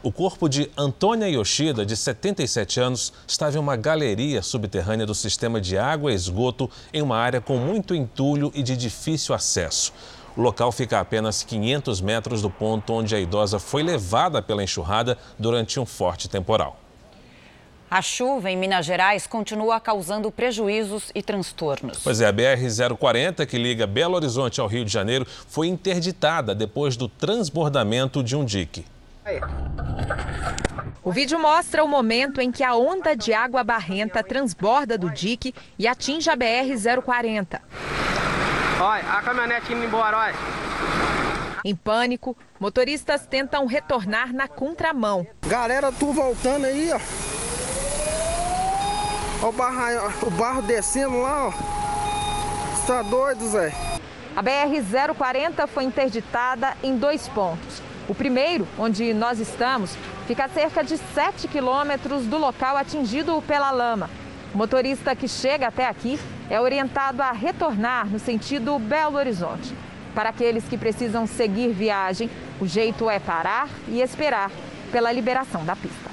O 0.03 0.12
corpo 0.12 0.50
de 0.50 0.70
Antônia 0.77 1.29
Yoshida, 1.29 1.86
de 1.86 1.96
77 1.96 2.81
anos, 2.81 3.13
estava 3.25 3.55
em 3.55 3.62
uma 3.62 3.77
galeria 3.77 4.41
subterrânea 4.41 5.05
do 5.05 5.15
sistema 5.15 5.62
de 5.62 5.77
água 5.77 6.12
e 6.12 6.15
esgoto 6.15 6.70
em 6.93 7.01
uma 7.01 7.15
área 7.15 7.39
com 7.39 7.55
muito 7.55 7.96
entulho 7.96 8.51
e 8.53 8.62
de 8.62 8.75
difícil 8.75 9.34
acesso. 9.34 9.93
O 10.36 10.41
local 10.41 10.70
fica 10.74 10.98
a 10.98 11.00
apenas 11.00 11.43
500 11.43 12.01
metros 12.01 12.41
do 12.41 12.50
ponto 12.50 12.91
onde 12.91 13.15
a 13.15 13.20
idosa 13.22 13.58
foi 13.58 13.84
levada 13.84 14.41
pela 14.41 14.62
enxurrada 14.62 15.17
durante 15.39 15.79
um 15.79 15.86
forte 15.86 16.27
temporal. 16.27 16.80
A 17.91 18.01
chuva 18.01 18.50
em 18.50 18.55
Minas 18.55 18.86
Gerais 18.86 19.27
continua 19.27 19.77
causando 19.77 20.31
prejuízos 20.31 21.12
e 21.13 21.21
transtornos. 21.21 22.00
Pois 22.01 22.21
é, 22.21 22.25
a 22.25 22.31
BR-040, 22.31 23.45
que 23.45 23.57
liga 23.57 23.86
Belo 23.86 24.15
Horizonte 24.15 24.62
ao 24.62 24.67
Rio 24.67 24.86
de 24.86 24.93
Janeiro, 24.93 25.27
foi 25.50 25.67
interditada 25.67 26.55
depois 26.55 26.95
do 26.95 27.10
transbordamento 27.10 28.24
de 28.24 28.33
um 28.33 28.45
dique. 28.45 28.86
O 31.03 31.12
vídeo 31.12 31.38
mostra 31.38 31.83
o 31.83 31.88
momento 31.88 32.39
em 32.39 32.50
que 32.50 32.63
a 32.63 32.75
onda 32.75 33.13
de 33.13 33.33
água 33.33 33.62
barrenta 33.62 34.24
transborda 34.24 34.98
do 34.98 35.10
dique 35.10 35.53
e 35.77 35.86
atinge 35.86 36.29
a 36.29 36.38
BR-040. 36.38 37.60
Olha, 38.79 39.03
a 39.03 39.21
caminhonete 39.21 39.74
indo 39.74 39.83
embora, 39.83 40.17
olha. 40.17 40.36
Em 41.65 41.75
pânico, 41.75 42.38
motoristas 42.57 43.27
tentam 43.27 43.65
retornar 43.65 44.31
na 44.31 44.48
contramão. 44.48 45.27
Galera, 45.45 45.91
tu 45.91 46.13
voltando 46.13 46.67
aí, 46.67 46.89
ó. 46.93 47.30
Olha 49.41 49.50
o 49.50 49.51
barro, 49.51 50.27
o 50.27 50.29
barro 50.29 50.62
descendo 50.62 51.19
lá, 51.19 51.48
ó. 51.48 51.51
Tá 52.86 53.01
doido, 53.01 53.48
Zé? 53.48 53.74
A 54.36 54.43
BR-040 54.43 55.65
foi 55.67 55.83
interditada 55.83 56.77
em 56.83 56.95
dois 56.95 57.27
pontos. 57.27 57.81
O 58.07 58.13
primeiro, 58.13 58.67
onde 58.77 59.15
nós 59.15 59.39
estamos, 59.39 59.98
fica 60.27 60.45
a 60.45 60.50
cerca 60.50 60.83
de 60.83 60.95
7 60.95 61.48
quilômetros 61.48 62.27
do 62.27 62.38
local 62.38 62.77
atingido 62.77 63.41
pela 63.48 63.71
lama. 63.71 64.12
O 64.53 64.57
motorista 64.57 65.15
que 65.15 65.27
chega 65.27 65.67
até 65.67 65.88
aqui 65.88 66.19
é 66.48 66.62
orientado 66.62 67.24
a 67.24 67.31
retornar 67.31 68.07
no 68.07 68.19
sentido 68.19 68.77
Belo 68.77 69.17
Horizonte. 69.17 69.74
Para 70.13 70.29
aqueles 70.29 70.65
que 70.65 70.77
precisam 70.77 71.25
seguir 71.25 71.71
viagem, 71.71 72.29
o 72.60 72.67
jeito 72.67 73.10
é 73.10 73.17
parar 73.17 73.69
e 73.88 74.01
esperar 74.01 74.51
pela 74.91 75.12
liberação 75.12 75.65
da 75.65 75.75
pista. 75.75 76.11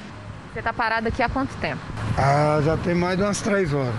Você 0.59 0.61
está 0.61 0.73
parado 0.73 1.07
aqui 1.07 1.23
há 1.23 1.29
quanto 1.29 1.57
tempo? 1.59 1.81
Ah, 2.17 2.61
já 2.65 2.77
tem 2.77 2.93
mais 2.93 3.17
de 3.17 3.23
umas 3.23 3.41
três 3.41 3.73
horas. 3.73 3.95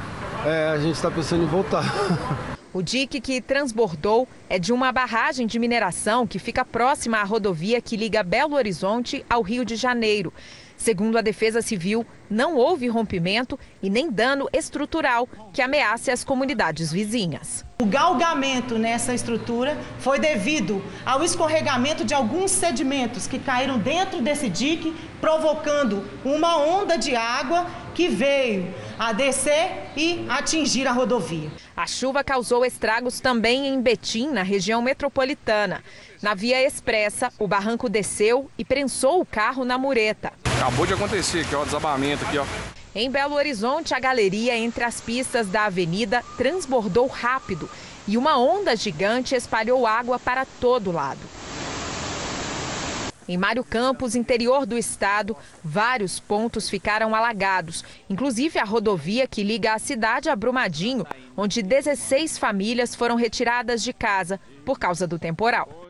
É, 0.45 0.67
a 0.67 0.77
gente 0.77 0.93
está 0.93 1.09
pensando 1.09 1.43
em 1.43 1.47
voltar. 1.47 1.85
O 2.71 2.83
dique 2.83 3.19
que 3.19 3.41
transbordou 3.41 4.27
é 4.47 4.59
de 4.59 4.71
uma 4.71 4.91
barragem 4.91 5.47
de 5.47 5.57
mineração 5.57 6.27
que 6.27 6.37
fica 6.37 6.63
próxima 6.63 7.17
à 7.17 7.23
rodovia 7.23 7.81
que 7.81 7.97
liga 7.97 8.21
Belo 8.21 8.55
Horizonte 8.55 9.25
ao 9.27 9.41
Rio 9.41 9.65
de 9.65 9.75
Janeiro. 9.75 10.31
Segundo 10.79 11.17
a 11.17 11.21
Defesa 11.21 11.61
Civil, 11.61 12.05
não 12.29 12.55
houve 12.55 12.87
rompimento 12.87 13.59
e 13.83 13.89
nem 13.89 14.09
dano 14.09 14.47
estrutural 14.53 15.27
que 15.53 15.61
ameace 15.61 16.09
as 16.09 16.23
comunidades 16.23 16.89
vizinhas. 16.89 17.65
O 17.81 17.85
galgamento 17.85 18.79
nessa 18.79 19.13
estrutura 19.13 19.77
foi 19.99 20.19
devido 20.19 20.81
ao 21.05 21.21
escorregamento 21.21 22.05
de 22.05 22.13
alguns 22.13 22.51
sedimentos 22.51 23.27
que 23.27 23.39
caíram 23.39 23.77
dentro 23.77 24.21
desse 24.21 24.47
dique, 24.47 24.95
provocando 25.19 26.05
uma 26.23 26.57
onda 26.57 26.97
de 26.97 27.13
água 27.13 27.67
que 27.93 28.07
veio 28.07 28.73
a 28.97 29.11
descer 29.11 29.91
e 29.97 30.25
atingir 30.29 30.87
a 30.87 30.93
rodovia. 30.93 31.51
A 31.75 31.85
chuva 31.85 32.23
causou 32.23 32.65
estragos 32.65 33.19
também 33.19 33.67
em 33.67 33.81
Betim, 33.81 34.29
na 34.29 34.43
região 34.43 34.81
metropolitana. 34.81 35.83
Na 36.21 36.33
via 36.33 36.61
expressa, 36.61 37.31
o 37.39 37.47
barranco 37.47 37.87
desceu 37.87 38.51
e 38.57 38.65
prensou 38.65 39.21
o 39.21 39.25
carro 39.25 39.63
na 39.63 39.77
mureta. 39.77 40.33
Acabou 40.57 40.85
de 40.85 40.93
acontecer 40.93 41.45
aqui, 41.45 41.55
ó, 41.55 41.63
desabamento 41.63 42.25
aqui, 42.25 42.37
ó. 42.37 42.45
Em 42.93 43.09
Belo 43.09 43.35
Horizonte, 43.35 43.93
a 43.93 43.99
galeria 43.99 44.57
entre 44.57 44.83
as 44.83 44.99
pistas 44.99 45.47
da 45.47 45.65
avenida 45.65 46.21
transbordou 46.35 47.07
rápido 47.07 47.69
e 48.05 48.17
uma 48.17 48.37
onda 48.37 48.75
gigante 48.75 49.33
espalhou 49.33 49.87
água 49.87 50.19
para 50.19 50.45
todo 50.45 50.91
lado. 50.91 51.21
Em 53.25 53.37
Mário 53.37 53.63
Campos, 53.63 54.15
interior 54.15 54.65
do 54.65 54.77
estado, 54.77 55.37
vários 55.63 56.19
pontos 56.19 56.67
ficaram 56.67 57.15
alagados, 57.15 57.85
inclusive 58.09 58.59
a 58.59 58.65
rodovia 58.65 59.27
que 59.27 59.43
liga 59.43 59.73
a 59.73 59.79
cidade 59.79 60.29
a 60.29 60.35
Brumadinho, 60.35 61.05
onde 61.37 61.61
16 61.61 62.39
famílias 62.39 62.95
foram 62.95 63.15
retiradas 63.15 63.83
de 63.83 63.93
casa 63.93 64.39
por 64.65 64.79
causa 64.79 65.07
do 65.07 65.19
temporal. 65.19 65.88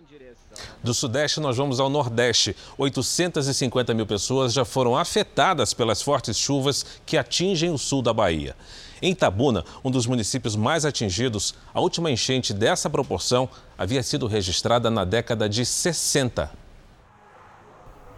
Do 0.84 0.94
Sudeste, 0.94 1.40
nós 1.40 1.58
vamos 1.58 1.80
ao 1.80 1.90
Nordeste. 1.90 2.56
850 2.78 3.94
mil 3.94 4.06
pessoas 4.06 4.54
já 4.54 4.64
foram 4.64 4.98
afetadas 4.98 5.74
pelas 5.74 6.02
fortes 6.02 6.38
chuvas 6.38 6.86
que 7.06 7.18
atingem 7.18 7.70
o 7.70 7.78
sul 7.78 8.02
da 8.02 8.14
Bahia. 8.14 8.56
Em 9.02 9.12
Itabuna, 9.12 9.64
um 9.84 9.90
dos 9.90 10.06
municípios 10.06 10.56
mais 10.56 10.86
atingidos, 10.86 11.56
a 11.74 11.80
última 11.80 12.12
enchente 12.12 12.54
dessa 12.54 12.90
proporção 12.90 13.50
havia 13.78 14.04
sido 14.04 14.28
registrada 14.28 14.90
na 14.90 15.06
década 15.06 15.48
de 15.48 15.66
60. 15.66 16.52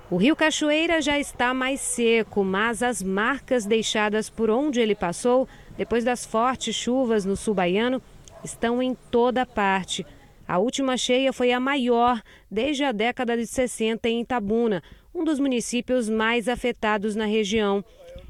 O 0.09 0.17
rio 0.17 0.35
Cachoeira 0.35 1.01
já 1.01 1.17
está 1.17 1.53
mais 1.53 1.79
seco, 1.79 2.43
mas 2.43 2.83
as 2.83 3.01
marcas 3.01 3.65
deixadas 3.65 4.29
por 4.29 4.49
onde 4.49 4.81
ele 4.81 4.93
passou, 4.93 5.47
depois 5.77 6.03
das 6.03 6.25
fortes 6.25 6.75
chuvas 6.75 7.23
no 7.23 7.37
sul 7.37 7.53
baiano, 7.53 8.01
estão 8.43 8.81
em 8.81 8.93
toda 9.09 9.45
parte. 9.45 10.05
A 10.51 10.57
última 10.57 10.97
cheia 10.97 11.31
foi 11.31 11.53
a 11.53 11.61
maior 11.61 12.21
desde 12.51 12.83
a 12.83 12.91
década 12.91 13.37
de 13.37 13.47
60 13.47 14.09
em 14.09 14.19
Itabuna, 14.19 14.83
um 15.15 15.23
dos 15.23 15.39
municípios 15.39 16.09
mais 16.09 16.49
afetados 16.49 17.15
na 17.15 17.23
região. 17.23 17.81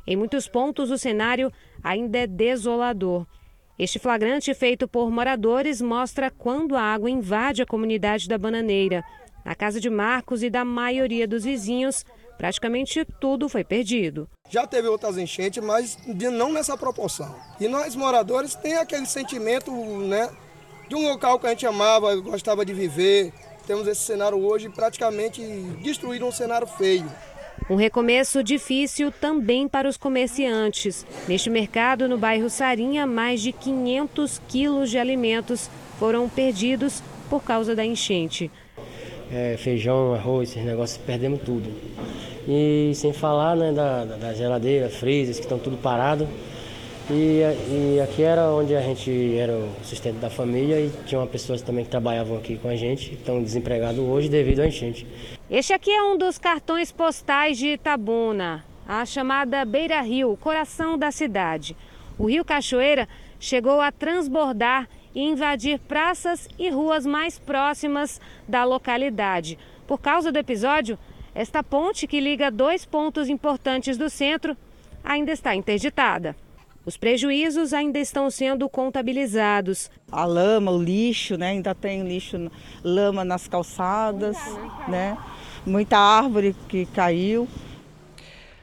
Em 0.06 0.16
muitos 0.16 0.48
pontos, 0.48 0.92
o 0.92 1.00
cenário 1.00 1.52
ainda 1.84 2.20
é 2.20 2.28
desolador. 2.28 3.26
Este 3.80 3.98
flagrante 3.98 4.54
feito 4.54 4.88
por 4.88 5.10
moradores 5.10 5.82
mostra 5.82 6.30
quando 6.30 6.76
a 6.76 6.82
água 6.84 7.10
invade 7.10 7.64
a 7.64 7.66
comunidade 7.66 8.28
da 8.28 8.38
Bananeira. 8.38 9.04
Na 9.44 9.56
casa 9.56 9.82
de 9.82 9.90
Marcos 9.90 10.44
e 10.44 10.50
da 10.52 10.64
maioria 10.64 11.28
dos 11.28 11.44
vizinhos, 11.44 12.06
praticamente 12.38 13.04
tudo 13.20 13.50
foi 13.50 13.64
perdido. 13.64 14.30
Já 14.48 14.68
teve 14.68 14.88
outras 14.88 15.18
enchentes, 15.18 15.64
mas 15.64 15.98
não 16.06 16.54
nessa 16.54 16.78
proporção. 16.78 17.36
E 17.60 17.68
nós 17.68 17.96
moradores 17.96 18.54
tem 18.54 18.76
aquele 18.76 19.08
sentimento, 19.08 19.72
né, 20.02 20.30
de 20.92 20.96
um 20.96 21.08
local 21.08 21.40
que 21.40 21.48
a 21.48 21.52
gente 21.52 21.66
amava, 21.66 22.14
gostava 22.18 22.66
de 22.66 22.74
viver. 22.74 23.32
Temos 23.66 23.88
esse 23.88 24.02
cenário 24.02 24.38
hoje 24.38 24.68
praticamente 24.68 25.42
destruído 25.82 26.26
um 26.26 26.34
cenário 26.34 26.68
feio. 26.68 27.06
Um 27.70 27.76
recomeço 27.76 28.44
difícil 28.44 29.10
também 29.10 29.70
para 29.70 29.88
os 29.88 29.96
comerciantes. 29.96 31.06
Neste 31.30 31.50
mercado, 31.50 32.10
no 32.10 32.18
bairro 32.18 32.50
Sarinha, 32.50 33.08
mais 33.08 33.42
de 33.42 33.54
500 33.54 34.42
quilos 34.50 34.90
de 34.90 34.98
alimentos 34.98 35.70
foram 35.98 36.28
perdidos 36.28 37.02
por 37.30 37.42
causa 37.42 37.74
da 37.74 37.86
enchente. 37.86 38.52
É, 39.32 39.56
feijão, 39.58 40.14
arroz, 40.14 40.50
esses 40.50 40.66
negócios, 40.66 41.02
perdemos 41.06 41.40
tudo. 41.44 41.72
E 42.46 42.92
sem 42.96 43.14
falar 43.14 43.56
né, 43.56 43.72
da, 43.72 44.04
da 44.04 44.34
geladeira, 44.34 44.90
freezers, 44.90 45.38
que 45.38 45.46
estão 45.46 45.58
tudo 45.58 45.78
parado. 45.78 46.28
E, 47.14 47.42
e, 47.98 48.00
aqui 48.00 48.24
era 48.24 48.50
onde 48.52 48.74
a 48.74 48.80
gente 48.80 49.36
era 49.36 49.52
o 49.52 49.70
sustento 49.84 50.20
da 50.20 50.30
família 50.30 50.80
e 50.80 50.90
tinha 51.06 51.20
uma 51.20 51.28
pessoas 51.28 51.62
também 51.62 51.84
que 51.84 51.92
trabalhavam 51.92 52.38
aqui 52.38 52.58
com 52.58 52.70
a 52.70 52.76
gente, 52.78 53.16
estão 53.16 53.44
desempregados 53.44 54.00
hoje 54.00 54.30
devido 54.30 54.62
à 54.62 54.68
enchente. 54.68 55.06
Este 55.50 55.74
aqui 55.74 55.92
é 55.92 56.02
um 56.02 56.18
dos 56.18 56.38
cartões 56.38 56.90
postais 56.90 57.58
de 57.58 57.74
Itabuna, 57.74 58.64
a 58.88 59.06
chamada 59.06 59.66
Beira 59.66 60.00
Rio, 60.00 60.38
coração 60.40 60.98
da 60.98 61.12
cidade. 61.12 61.76
O 62.18 62.30
rio 62.30 62.46
Cachoeira 62.46 63.10
chegou 63.38 63.82
a 63.82 63.92
transbordar 63.92 64.88
e 65.14 65.22
invadir 65.22 65.80
praças 65.80 66.48
e 66.58 66.70
ruas 66.70 67.06
mais 67.06 67.38
próximas 67.38 68.22
da 68.48 68.64
localidade. 68.64 69.60
Por 69.86 70.00
causa 70.00 70.32
do 70.32 70.40
episódio, 70.40 70.98
esta 71.36 71.62
ponte 71.62 72.08
que 72.08 72.22
liga 72.22 72.50
dois 72.50 72.86
pontos 72.86 73.28
importantes 73.28 73.98
do 73.98 74.10
centro 74.10 74.56
ainda 75.04 75.34
está 75.34 75.54
interditada. 75.54 76.38
Os 76.84 76.98
prejuízos 76.98 77.74
ainda 77.74 78.00
estão 78.00 78.30
sendo 78.32 78.68
contabilizados. 78.68 79.92
A 80.12 80.26
lama, 80.26 80.72
o 80.72 80.82
lixo, 80.82 81.38
né? 81.38 81.50
Ainda 81.50 81.76
tem 81.76 82.04
lixo, 82.04 82.52
lama 82.84 83.24
nas 83.24 83.48
calçadas, 83.48 84.36
né? 84.88 85.16
Muita 85.66 85.98
árvore 85.98 86.56
que 86.68 86.88
caiu. 86.88 87.48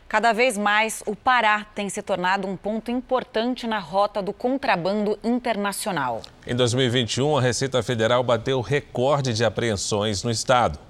Cada 0.09 0.33
vez 0.33 0.57
mais, 0.57 1.03
o 1.07 1.15
Pará 1.15 1.67
tem 1.75 1.89
se 1.91 2.01
tornado 2.01 2.49
um 2.49 2.57
ponto 2.57 2.91
importante 2.91 3.67
na 3.67 3.79
rota 3.79 4.23
do 4.23 4.33
contrabando 4.33 5.19
internacional. 5.23 6.23
Em 6.47 6.57
2021, 6.57 7.37
a 7.37 7.41
Receita 7.43 7.83
Federal 7.83 8.25
bateu 8.25 8.61
recorde 8.63 9.35
de 9.35 9.45
apreensões 9.45 10.25
no 10.25 10.31
estado. 10.31 10.88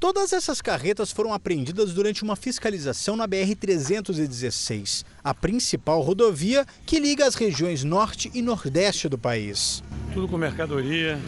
Todas 0.00 0.32
essas 0.32 0.62
carretas 0.62 1.10
foram 1.10 1.32
apreendidas 1.32 1.92
durante 1.92 2.22
uma 2.22 2.36
fiscalização 2.36 3.16
na 3.16 3.26
BR-316, 3.26 5.04
a 5.24 5.34
principal 5.34 6.00
rodovia 6.02 6.64
que 6.86 7.00
liga 7.00 7.26
as 7.26 7.34
regiões 7.34 7.82
norte 7.82 8.30
e 8.32 8.40
nordeste 8.40 9.08
do 9.08 9.18
país. 9.18 9.82
Tudo 10.14 10.28
com 10.28 10.38
mercadoria, 10.38 11.18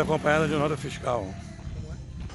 acompanhada 0.00 0.48
de 0.48 0.54
nota 0.54 0.74
fiscal. 0.74 1.28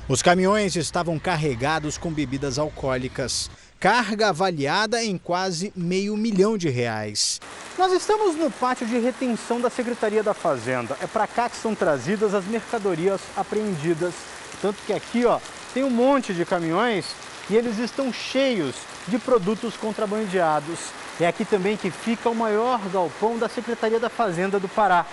Os 0.08 0.22
caminhões 0.22 0.76
estavam 0.76 1.18
carregados 1.18 1.98
com 1.98 2.14
bebidas 2.14 2.60
alcoólicas. 2.60 3.50
Carga 3.80 4.30
avaliada 4.30 5.04
em 5.04 5.18
quase 5.18 5.74
meio 5.76 6.16
milhão 6.16 6.56
de 6.56 6.70
reais. 6.70 7.42
Nós 7.80 7.92
estamos 7.94 8.36
no 8.36 8.52
pátio 8.52 8.86
de 8.86 9.00
retenção 9.00 9.60
da 9.60 9.72
Secretaria 9.72 10.22
da 10.22 10.36
Fazenda. 10.36 10.96
É 11.02 11.08
para 11.08 11.26
cá 11.26 11.50
que 11.50 11.58
são 11.58 11.74
trazidas 11.74 12.36
as 12.36 12.46
mercadorias 12.46 13.22
apreendidas 13.36 14.14
tanto 14.62 14.78
que 14.86 14.94
aqui 14.94 15.26
ó, 15.26 15.40
tem 15.74 15.84
um 15.84 15.90
monte 15.90 16.34
de 16.34 16.46
caminhões 16.46 17.06
e 17.50 17.56
eles 17.56 17.78
estão 17.78 18.12
cheios 18.12 18.76
de 19.08 19.18
produtos 19.18 19.76
contrabandeados. 19.78 20.80
É 21.20 21.28
aqui 21.28 21.46
também 21.46 21.78
que 21.78 21.90
fica 21.90 22.30
o 22.30 22.36
maior 22.36 22.80
galpão 22.90 23.38
da 23.38 23.48
Secretaria 23.48 24.00
da 24.00 24.10
Fazenda 24.10 24.60
do 24.60 24.68
Pará. 24.68 25.06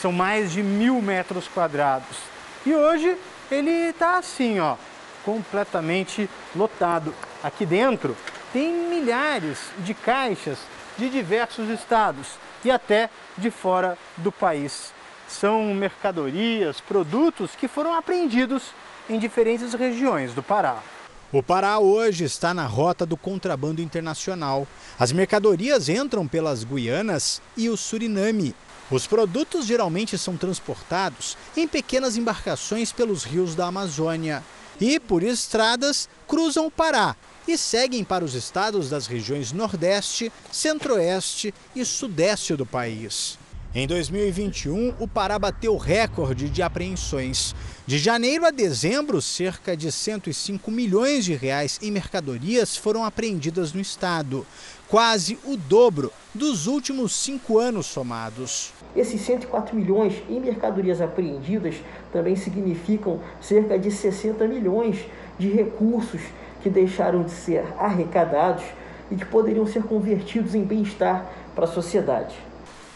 São 0.00 0.12
mais 0.12 0.52
de 0.52 0.62
mil 0.62 1.00
metros 1.02 1.48
quadrados. 1.48 2.16
E 2.64 2.74
hoje 2.74 3.16
ele 3.50 3.70
está 3.70 4.18
assim, 4.18 4.60
ó, 4.60 4.76
completamente 5.24 6.28
lotado. 6.54 7.14
Aqui 7.42 7.66
dentro 7.66 8.16
tem 8.52 8.72
milhares 8.72 9.58
de 9.78 9.94
caixas 9.94 10.58
de 10.96 11.08
diversos 11.08 11.68
estados 11.68 12.28
e 12.64 12.70
até 12.70 13.10
de 13.36 13.50
fora 13.50 13.98
do 14.16 14.30
país. 14.30 14.92
São 15.28 15.74
mercadorias, 15.74 16.80
produtos 16.80 17.52
que 17.56 17.66
foram 17.66 17.94
apreendidos 17.94 18.72
em 19.12 19.18
diferentes 19.18 19.74
regiões 19.74 20.32
do 20.32 20.42
Pará. 20.42 20.82
O 21.30 21.42
Pará 21.42 21.78
hoje 21.78 22.24
está 22.24 22.52
na 22.52 22.66
rota 22.66 23.06
do 23.06 23.16
contrabando 23.16 23.80
internacional. 23.80 24.66
As 24.98 25.12
mercadorias 25.12 25.88
entram 25.88 26.26
pelas 26.26 26.64
Guianas 26.64 27.40
e 27.56 27.68
o 27.68 27.76
Suriname. 27.76 28.54
Os 28.90 29.06
produtos 29.06 29.66
geralmente 29.66 30.18
são 30.18 30.36
transportados 30.36 31.36
em 31.56 31.66
pequenas 31.66 32.16
embarcações 32.16 32.92
pelos 32.92 33.24
rios 33.24 33.54
da 33.54 33.66
Amazônia 33.66 34.42
e, 34.80 35.00
por 35.00 35.22
estradas, 35.22 36.08
cruzam 36.26 36.66
o 36.66 36.70
Pará 36.70 37.16
e 37.48 37.56
seguem 37.56 38.04
para 38.04 38.24
os 38.24 38.34
estados 38.34 38.90
das 38.90 39.06
regiões 39.06 39.52
Nordeste, 39.52 40.30
Centro-Oeste 40.50 41.54
e 41.74 41.84
Sudeste 41.84 42.54
do 42.54 42.66
país. 42.66 43.38
Em 43.74 43.86
2021, 43.86 44.96
o 44.98 45.08
Pará 45.08 45.38
bateu 45.38 45.78
recorde 45.78 46.50
de 46.50 46.62
apreensões. 46.62 47.54
De 47.84 47.98
janeiro 47.98 48.46
a 48.46 48.52
dezembro, 48.52 49.20
cerca 49.20 49.76
de 49.76 49.90
105 49.90 50.70
milhões 50.70 51.24
de 51.24 51.34
reais 51.34 51.80
em 51.82 51.90
mercadorias 51.90 52.76
foram 52.76 53.04
apreendidas 53.04 53.72
no 53.72 53.80
estado, 53.80 54.46
quase 54.86 55.36
o 55.44 55.56
dobro 55.56 56.12
dos 56.32 56.68
últimos 56.68 57.12
cinco 57.12 57.58
anos 57.58 57.86
somados. 57.86 58.72
Esses 58.94 59.20
104 59.22 59.74
milhões 59.74 60.14
em 60.28 60.38
mercadorias 60.38 61.00
apreendidas 61.00 61.74
também 62.12 62.36
significam 62.36 63.20
cerca 63.40 63.76
de 63.76 63.90
60 63.90 64.46
milhões 64.46 64.98
de 65.36 65.48
recursos 65.48 66.20
que 66.62 66.70
deixaram 66.70 67.24
de 67.24 67.32
ser 67.32 67.64
arrecadados 67.76 68.62
e 69.10 69.16
que 69.16 69.24
poderiam 69.24 69.66
ser 69.66 69.82
convertidos 69.82 70.54
em 70.54 70.62
bem-estar 70.62 71.28
para 71.52 71.64
a 71.64 71.68
sociedade. 71.68 72.36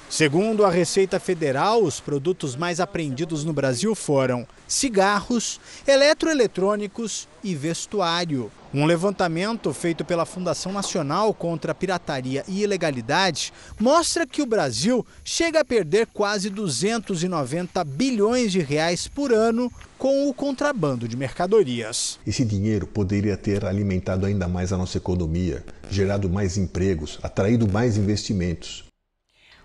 Segundo 0.08 0.64
a 0.64 0.70
Receita 0.70 1.18
Federal, 1.18 1.82
os 1.82 1.98
produtos 1.98 2.54
mais 2.54 2.78
apreendidos 2.78 3.44
no 3.44 3.52
Brasil 3.52 3.92
foram 3.92 4.46
cigarros, 4.66 5.60
eletroeletrônicos 5.86 7.26
e 7.42 7.56
vestuário. 7.56 8.50
Um 8.72 8.84
levantamento 8.84 9.72
feito 9.74 10.04
pela 10.04 10.24
Fundação 10.24 10.72
Nacional 10.72 11.34
contra 11.34 11.72
a 11.72 11.74
Pirataria 11.74 12.44
e 12.46 12.62
Ilegalidade 12.62 13.52
mostra 13.80 14.26
que 14.26 14.40
o 14.40 14.46
Brasil 14.46 15.04
chega 15.24 15.60
a 15.60 15.64
perder 15.64 16.06
quase 16.06 16.50
290 16.50 17.82
bilhões 17.84 18.52
de 18.52 18.60
reais 18.60 19.08
por 19.08 19.32
ano 19.32 19.72
com 19.98 20.28
o 20.28 20.34
contrabando 20.34 21.08
de 21.08 21.16
mercadorias. 21.16 22.20
Esse 22.24 22.44
dinheiro 22.44 22.86
poderia 22.86 23.36
ter 23.36 23.64
alimentado 23.64 24.24
ainda 24.24 24.46
mais 24.46 24.72
a 24.72 24.76
nossa 24.76 24.98
economia, 24.98 25.64
gerado 25.90 26.30
mais 26.30 26.56
empregos, 26.56 27.18
atraído 27.22 27.66
mais 27.66 27.96
investimentos. 27.96 28.85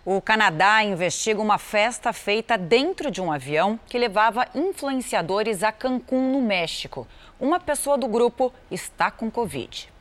O 0.03 0.19
Canadá 0.19 0.83
investiga 0.83 1.39
uma 1.39 1.59
festa 1.59 2.11
feita 2.11 2.57
dentro 2.57 3.11
de 3.11 3.21
um 3.21 3.31
avião 3.31 3.79
que 3.87 3.99
levava 3.99 4.47
influenciadores 4.55 5.61
a 5.61 5.71
Cancún, 5.71 6.31
no 6.31 6.41
México. 6.41 7.07
Uma 7.39 7.59
pessoa 7.59 7.99
do 7.99 8.07
grupo 8.07 8.51
está 8.71 9.11
com 9.11 9.29
Covid. 9.29 9.93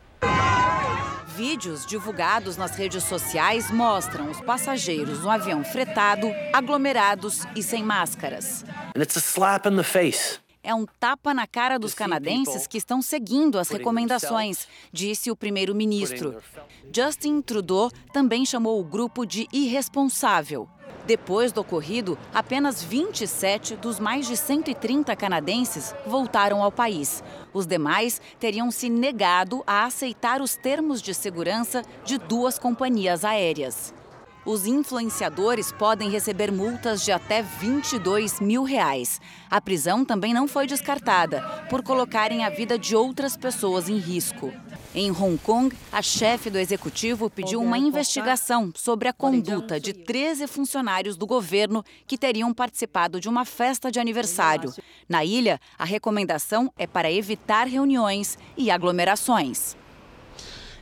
Vídeos 1.36 1.84
divulgados 1.84 2.56
nas 2.56 2.76
redes 2.76 3.04
sociais 3.04 3.70
mostram 3.70 4.30
os 4.30 4.40
passageiros 4.40 5.20
no 5.20 5.30
avião 5.30 5.62
fretado, 5.62 6.32
aglomerados 6.50 7.44
e 7.54 7.62
sem 7.62 7.82
máscaras. 7.82 8.64
And 8.96 9.02
it's 9.02 9.18
a 9.18 9.20
slap 9.20 9.66
in 9.66 9.76
the 9.76 9.82
face 9.82 10.40
é 10.62 10.74
um 10.74 10.86
tapa 10.86 11.32
na 11.32 11.46
cara 11.46 11.78
dos 11.78 11.94
canadenses 11.94 12.66
que 12.66 12.78
estão 12.78 13.00
seguindo 13.00 13.58
as 13.58 13.68
recomendações, 13.68 14.68
disse 14.92 15.30
o 15.30 15.36
primeiro-ministro. 15.36 16.42
Justin 16.94 17.40
Trudeau 17.40 17.90
também 18.12 18.44
chamou 18.44 18.80
o 18.80 18.84
grupo 18.84 19.24
de 19.24 19.48
irresponsável. 19.52 20.68
Depois 21.06 21.50
do 21.50 21.60
ocorrido, 21.62 22.18
apenas 22.32 22.82
27 22.82 23.76
dos 23.76 23.98
mais 23.98 24.26
de 24.26 24.36
130 24.36 25.14
canadenses 25.16 25.94
voltaram 26.06 26.62
ao 26.62 26.70
país. 26.70 27.22
Os 27.52 27.66
demais 27.66 28.20
teriam 28.38 28.70
se 28.70 28.90
negado 28.90 29.62
a 29.66 29.84
aceitar 29.84 30.42
os 30.42 30.56
termos 30.56 31.00
de 31.00 31.14
segurança 31.14 31.82
de 32.04 32.18
duas 32.18 32.58
companhias 32.58 33.24
aéreas. 33.24 33.94
Os 34.50 34.66
influenciadores 34.66 35.70
podem 35.70 36.10
receber 36.10 36.50
multas 36.50 37.04
de 37.04 37.12
até 37.12 37.40
22 37.40 38.40
mil 38.40 38.64
reais. 38.64 39.20
A 39.48 39.60
prisão 39.60 40.04
também 40.04 40.34
não 40.34 40.48
foi 40.48 40.66
descartada, 40.66 41.40
por 41.70 41.84
colocarem 41.84 42.44
a 42.44 42.50
vida 42.50 42.76
de 42.76 42.96
outras 42.96 43.36
pessoas 43.36 43.88
em 43.88 43.96
risco. 43.96 44.52
Em 44.92 45.12
Hong 45.12 45.38
Kong, 45.38 45.76
a 45.92 46.02
chefe 46.02 46.50
do 46.50 46.58
executivo 46.58 47.30
pediu 47.30 47.62
uma 47.62 47.78
investigação 47.78 48.72
sobre 48.74 49.06
a 49.06 49.12
conduta 49.12 49.78
de 49.78 49.92
13 49.92 50.48
funcionários 50.48 51.16
do 51.16 51.28
governo 51.28 51.84
que 52.04 52.18
teriam 52.18 52.52
participado 52.52 53.20
de 53.20 53.28
uma 53.28 53.44
festa 53.44 53.88
de 53.88 54.00
aniversário. 54.00 54.74
Na 55.08 55.24
ilha, 55.24 55.60
a 55.78 55.84
recomendação 55.84 56.72
é 56.76 56.88
para 56.88 57.10
evitar 57.10 57.68
reuniões 57.68 58.36
e 58.56 58.68
aglomerações. 58.68 59.76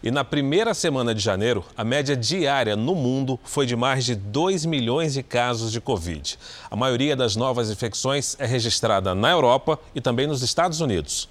E 0.02 0.10
na 0.10 0.24
primeira 0.24 0.74
semana 0.74 1.12
de 1.12 1.20
janeiro, 1.20 1.64
a 1.76 1.82
média 1.82 2.16
diária 2.16 2.76
no 2.76 2.94
mundo 2.94 3.38
foi 3.42 3.66
de 3.66 3.74
mais 3.74 4.04
de 4.04 4.14
2 4.14 4.64
milhões 4.64 5.14
de 5.14 5.22
casos 5.22 5.72
de 5.72 5.80
Covid. 5.80 6.38
A 6.70 6.76
maioria 6.76 7.16
das 7.16 7.34
novas 7.34 7.68
infecções 7.68 8.36
é 8.38 8.46
registrada 8.46 9.14
na 9.14 9.30
Europa 9.30 9.78
e 9.94 10.00
também 10.00 10.26
nos 10.26 10.42
Estados 10.42 10.80
Unidos. 10.80 11.28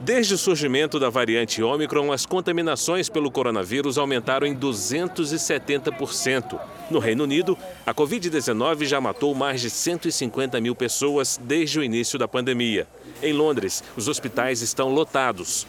Desde 0.00 0.34
o 0.34 0.38
surgimento 0.38 1.00
da 1.00 1.10
variante 1.10 1.60
Ômicron, 1.60 2.12
as 2.12 2.24
contaminações 2.24 3.08
pelo 3.08 3.32
coronavírus 3.32 3.98
aumentaram 3.98 4.46
em 4.46 4.54
270%. 4.54 6.56
No 6.88 7.00
Reino 7.00 7.24
Unido, 7.24 7.58
a 7.84 7.92
Covid-19 7.92 8.84
já 8.84 9.00
matou 9.00 9.34
mais 9.34 9.60
de 9.60 9.68
150 9.68 10.60
mil 10.60 10.76
pessoas 10.76 11.40
desde 11.42 11.80
o 11.80 11.82
início 11.82 12.16
da 12.16 12.28
pandemia. 12.28 12.86
Em 13.20 13.32
Londres, 13.32 13.82
os 13.96 14.06
hospitais 14.06 14.62
estão 14.62 14.90
lotados. 14.90 15.66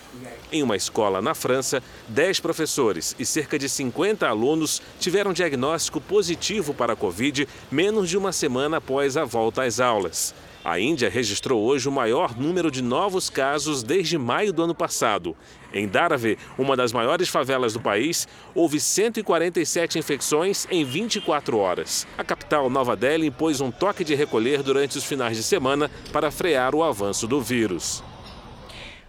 Em 0.52 0.62
uma 0.62 0.76
escola 0.76 1.20
na 1.20 1.34
França, 1.34 1.82
10 2.08 2.40
professores 2.40 3.16
e 3.18 3.26
cerca 3.26 3.58
de 3.58 3.68
50 3.68 4.28
alunos 4.28 4.82
tiveram 5.00 5.34
diagnóstico 5.34 6.00
positivo 6.00 6.76
para 6.76 6.94
a 6.94 6.96
Covid 6.96 7.48
menos 7.72 8.08
de 8.08 8.18
uma 8.18 8.32
semana 8.32 8.78
após 8.78 9.18
a 9.18 9.26
volta 9.26 9.64
às 9.64 9.80
aulas. 9.80 10.36
A 10.64 10.80
Índia 10.80 11.10
registrou 11.10 11.64
hoje 11.64 11.90
o 11.90 11.92
maior 11.92 12.38
número 12.38 12.70
de 12.70 12.84
novos 12.84 13.30
casos 13.30 13.82
desde 13.82 14.18
maio 14.18 14.54
do 14.54 14.62
ano 14.62 14.76
passado. 14.76 15.36
Em 15.73 15.88
Dharavi, 15.88 16.38
uma 16.58 16.75
das 16.75 16.91
maiores 16.91 17.29
favelas 17.29 17.73
do 17.73 17.79
país, 17.79 18.27
houve 18.55 18.79
147 18.79 19.99
infecções 19.99 20.67
em 20.71 20.84
24 20.84 21.58
horas. 21.58 22.08
A 22.17 22.23
capital, 22.23 22.69
Nova 22.69 22.95
Delhi, 22.95 23.27
impôs 23.27 23.62
um 23.62 23.71
toque 23.71 24.03
de 24.03 24.15
recolher 24.15 24.63
durante 24.63 24.97
os 24.97 25.03
finais 25.03 25.38
de 25.38 25.43
semana 25.43 25.89
para 26.12 26.32
frear 26.32 26.73
o 26.73 26.84
avanço 26.84 27.27
do 27.27 27.39
vírus. 27.41 28.03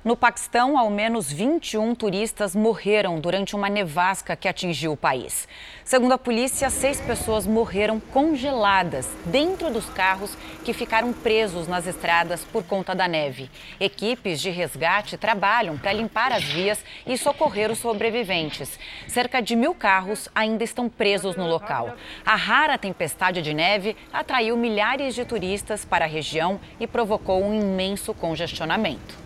No 0.02 0.16
Paquistão, 0.16 0.78
ao 0.78 0.88
menos 0.88 1.30
21 1.30 1.94
turistas 1.94 2.56
morreram 2.56 3.20
durante 3.20 3.54
uma 3.54 3.68
nevasca 3.68 4.34
que 4.34 4.48
atingiu 4.48 4.92
o 4.92 4.96
país. 4.96 5.46
Segundo 5.84 6.12
a 6.12 6.18
polícia, 6.18 6.70
seis 6.70 6.98
pessoas 7.02 7.46
morreram 7.46 8.00
congeladas 8.00 9.06
dentro 9.26 9.70
dos 9.70 9.90
carros 9.90 10.34
que 10.64 10.72
ficaram 10.72 11.12
presos 11.12 11.68
nas 11.68 11.86
estradas 11.86 12.42
por 12.44 12.64
conta 12.64 12.94
da 12.94 13.06
neve. 13.06 13.50
Equipes 13.78 14.40
de 14.40 14.48
resgate 14.48 15.18
trabalham 15.18 15.76
para 15.76 15.92
limpar 15.92 16.32
as 16.32 16.44
vias 16.44 16.82
e 17.06 17.18
socorrer 17.18 17.70
os 17.70 17.78
sobreviventes. 17.78 18.78
Cerca 19.06 19.42
de 19.42 19.54
mil 19.54 19.74
carros 19.74 20.30
ainda 20.34 20.64
estão 20.64 20.88
presos 20.88 21.36
no 21.36 21.46
local. 21.46 21.94
A 22.24 22.36
rara 22.36 22.78
tempestade 22.78 23.42
de 23.42 23.52
neve 23.52 23.94
atraiu 24.10 24.56
milhares 24.56 25.14
de 25.14 25.26
turistas 25.26 25.84
para 25.84 26.06
a 26.06 26.08
região 26.08 26.58
e 26.80 26.86
provocou 26.86 27.44
um 27.44 27.52
imenso 27.52 28.14
congestionamento. 28.14 29.19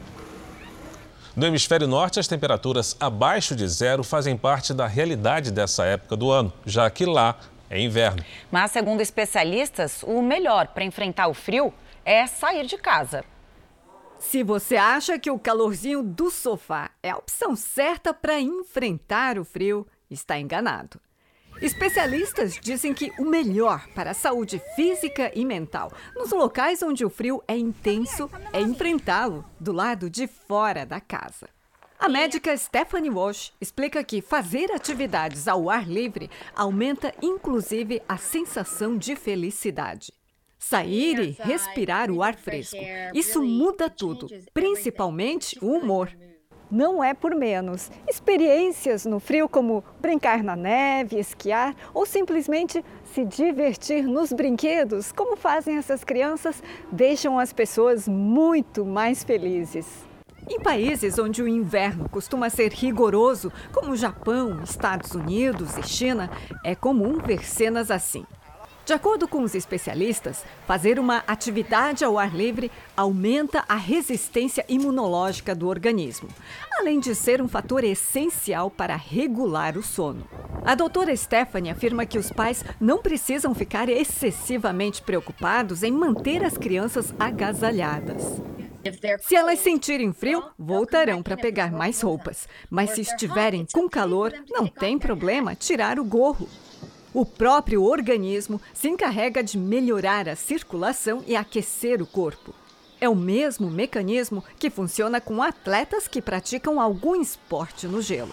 No 1.37 1.47
hemisfério 1.47 1.89
norte, 1.89 2.21
as 2.21 2.29
temperaturas 2.29 2.97
abaixo 3.01 3.57
de 3.57 3.67
zero 3.67 4.05
fazem 4.05 4.37
parte 4.37 4.73
da 4.73 4.87
realidade 4.87 5.51
dessa 5.51 5.85
época 5.85 6.17
do 6.17 6.31
ano, 6.31 6.53
já 6.65 6.89
que 6.89 7.05
lá 7.05 7.37
é 7.69 7.81
inverno. 7.81 8.25
Mas, 8.53 8.71
segundo 8.71 9.01
especialistas, 9.01 10.05
o 10.05 10.23
melhor 10.23 10.69
para 10.69 10.85
enfrentar 10.85 11.27
o 11.27 11.35
frio 11.35 11.75
é 12.05 12.25
sair 12.29 12.67
de 12.67 12.79
casa. 12.79 13.25
Se 14.21 14.45
você 14.45 14.77
acha 14.77 15.19
que 15.19 15.29
o 15.29 15.39
calorzinho 15.39 16.05
do 16.05 16.31
sofá 16.31 16.91
é 17.03 17.11
a 17.11 17.17
opção 17.17 17.57
certa 17.57 18.15
para 18.15 18.41
enfrentar 18.41 19.37
o 19.37 19.45
frio, 19.45 19.85
está 20.09 20.39
enganado. 20.39 21.01
Especialistas 21.63 22.59
dizem 22.61 22.93
que 22.93 23.13
o 23.19 23.25
melhor 23.25 23.87
para 23.95 24.11
a 24.11 24.15
saúde 24.15 24.61
física 24.75 25.31
e 25.35 25.45
mental 25.45 25.93
nos 26.15 26.31
locais 26.31 26.83
onde 26.83 27.05
o 27.05 27.11
frio 27.11 27.43
é 27.47 27.57
intenso 27.57 28.31
é 28.53 28.61
enfrentá-lo 28.61 29.45
do 29.59 29.73
lado 29.73 30.11
de 30.11 30.27
fora 30.27 30.85
da 30.85 31.01
casa. 31.01 31.49
A 31.99 32.09
médica 32.09 32.55
Stephanie 32.57 33.11
Walsh 33.11 33.53
explica 33.61 34.05
que 34.05 34.21
fazer 34.21 34.71
atividades 34.73 35.49
ao 35.49 35.71
ar 35.71 35.89
livre 35.89 36.29
aumenta 36.55 37.15
inclusive 37.23 38.03
a 38.09 38.19
sensação 38.19 38.99
de 38.99 39.17
felicidade. 39.17 40.13
Sair 40.59 41.19
e 41.19 41.31
respirar 41.43 42.11
o 42.11 42.23
ar 42.23 42.35
fresco. 42.35 42.81
Isso 43.15 43.43
muda 43.43 43.89
tudo, 43.89 44.29
principalmente 44.53 45.59
o 45.63 45.69
humor 45.69 46.11
não 46.71 47.03
é 47.03 47.15
por 47.15 47.35
menos. 47.35 47.91
Experiências 48.09 49.05
no 49.05 49.21
frio, 49.21 49.49
como 49.49 49.85
brincar 50.01 50.43
na 50.43 50.57
neve, 50.57 51.19
esquiar 51.19 51.75
ou 51.93 52.05
simplesmente 52.07 52.85
se 53.13 53.25
divertir 53.25 54.05
nos 54.05 54.33
brinquedos, 54.33 55.13
como 55.13 55.37
fazem 55.37 55.77
essas 55.77 56.03
crianças, 56.03 56.63
deixam 56.91 57.39
as 57.39 57.53
pessoas 57.53 58.09
muito 58.09 58.85
mais 58.85 59.23
felizes. 59.23 59.87
Em 60.49 60.61
países 60.61 61.19
onde 61.19 61.43
o 61.43 61.49
inverno 61.49 62.07
costuma 62.09 62.51
ser 62.51 62.71
rigoroso, 62.73 63.51
como 63.73 63.97
Japão, 63.97 64.63
Estados 64.63 65.13
Unidos 65.13 65.79
e 65.79 65.83
China, 65.83 66.31
é 66.63 66.75
comum 66.75 67.19
ver 67.19 67.45
cenas 67.47 67.91
assim. 67.91 68.27
De 68.85 68.93
acordo 68.93 69.27
com 69.27 69.43
os 69.43 69.55
especialistas, 69.55 70.45
fazer 70.67 70.99
uma 70.99 71.25
atividade 71.27 72.05
ao 72.05 72.19
ar 72.19 72.35
livre 72.35 72.71
aumenta 72.95 73.65
a 73.67 73.77
resistência 73.77 74.63
imunológica 74.69 75.55
do 75.55 75.69
organismo, 75.69 76.29
além 76.79 77.01
de 77.01 77.15
ser 77.15 77.41
um 77.41 77.49
fator 77.49 77.83
essencial 77.83 78.71
para 78.71 78.95
regular 78.95 79.79
o 79.79 79.83
sono. 79.83 80.29
A 80.63 80.75
doutora 80.75 81.17
Stephanie 81.17 81.71
afirma 81.71 82.05
que 82.05 82.19
os 82.19 82.31
pais 82.31 82.63
não 82.79 82.99
precisam 82.99 83.55
ficar 83.55 83.89
excessivamente 83.89 85.01
preocupados 85.01 85.83
em 85.83 85.91
manter 85.91 86.45
as 86.45 86.59
crianças 86.59 87.15
agasalhadas. 87.19 88.43
Se 89.21 89.35
elas 89.35 89.61
sentirem 89.61 90.13
frio, 90.13 90.45
voltarão 90.59 91.23
para 91.23 91.39
pegar 91.39 91.73
mais 91.73 92.03
roupas. 92.03 92.47
Mas 92.69 92.91
se 92.91 93.01
estiverem 93.01 93.67
com 93.73 93.89
calor, 93.89 94.35
não 94.51 94.67
tem 94.67 94.99
problema 94.99 95.55
tirar 95.55 95.99
o 95.99 96.05
gorro. 96.05 96.47
O 97.15 97.25
próprio 97.25 97.85
organismo 97.85 98.61
se 98.73 98.89
encarrega 98.89 99.41
de 99.41 99.57
melhorar 99.57 100.29
a 100.29 100.35
circulação 100.35 101.23
e 101.29 101.37
aquecer 101.37 102.03
o 102.03 102.07
corpo. 102.07 102.53
É 103.01 103.09
o 103.09 103.15
mesmo 103.15 103.71
mecanismo 103.71 104.43
que 104.59 104.69
funciona 104.69 105.21
com 105.21 105.41
atletas 105.41 106.09
que 106.09 106.21
praticam 106.21 106.81
algum 106.81 107.15
esporte 107.15 107.87
no 107.87 108.03
gelo. 108.03 108.33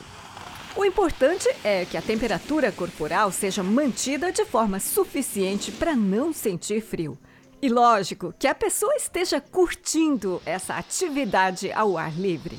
O 0.75 0.83
importante 0.83 1.47
é 1.63 1.85
que 1.85 1.95
a 1.95 2.01
temperatura 2.01 2.71
corporal 2.71 3.31
seja 3.31 3.61
mantida 3.61 4.31
de 4.31 4.45
forma 4.45 4.79
suficiente 4.79 5.71
para 5.71 5.95
não 5.95 6.33
sentir 6.33 6.81
frio. 6.81 7.15
E 7.61 7.69
lógico 7.69 8.33
que 8.39 8.47
a 8.47 8.55
pessoa 8.55 8.95
esteja 8.95 9.39
curtindo 9.39 10.41
essa 10.43 10.73
atividade 10.73 11.71
ao 11.71 11.99
ar 11.99 12.19
livre. 12.19 12.57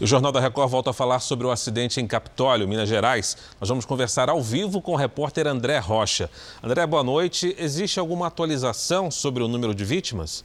O 0.00 0.06
Jornal 0.06 0.32
da 0.32 0.40
Record 0.40 0.70
volta 0.70 0.90
a 0.90 0.92
falar 0.92 1.20
sobre 1.20 1.46
o 1.46 1.50
acidente 1.50 2.00
em 2.00 2.06
Capitólio, 2.06 2.66
Minas 2.66 2.88
Gerais. 2.88 3.36
Nós 3.60 3.68
vamos 3.68 3.84
conversar 3.84 4.28
ao 4.28 4.42
vivo 4.42 4.80
com 4.80 4.92
o 4.92 4.96
repórter 4.96 5.46
André 5.46 5.78
Rocha. 5.78 6.30
André, 6.62 6.86
boa 6.86 7.04
noite. 7.04 7.54
Existe 7.58 8.00
alguma 8.00 8.26
atualização 8.26 9.10
sobre 9.10 9.42
o 9.42 9.48
número 9.48 9.74
de 9.74 9.84
vítimas? 9.84 10.44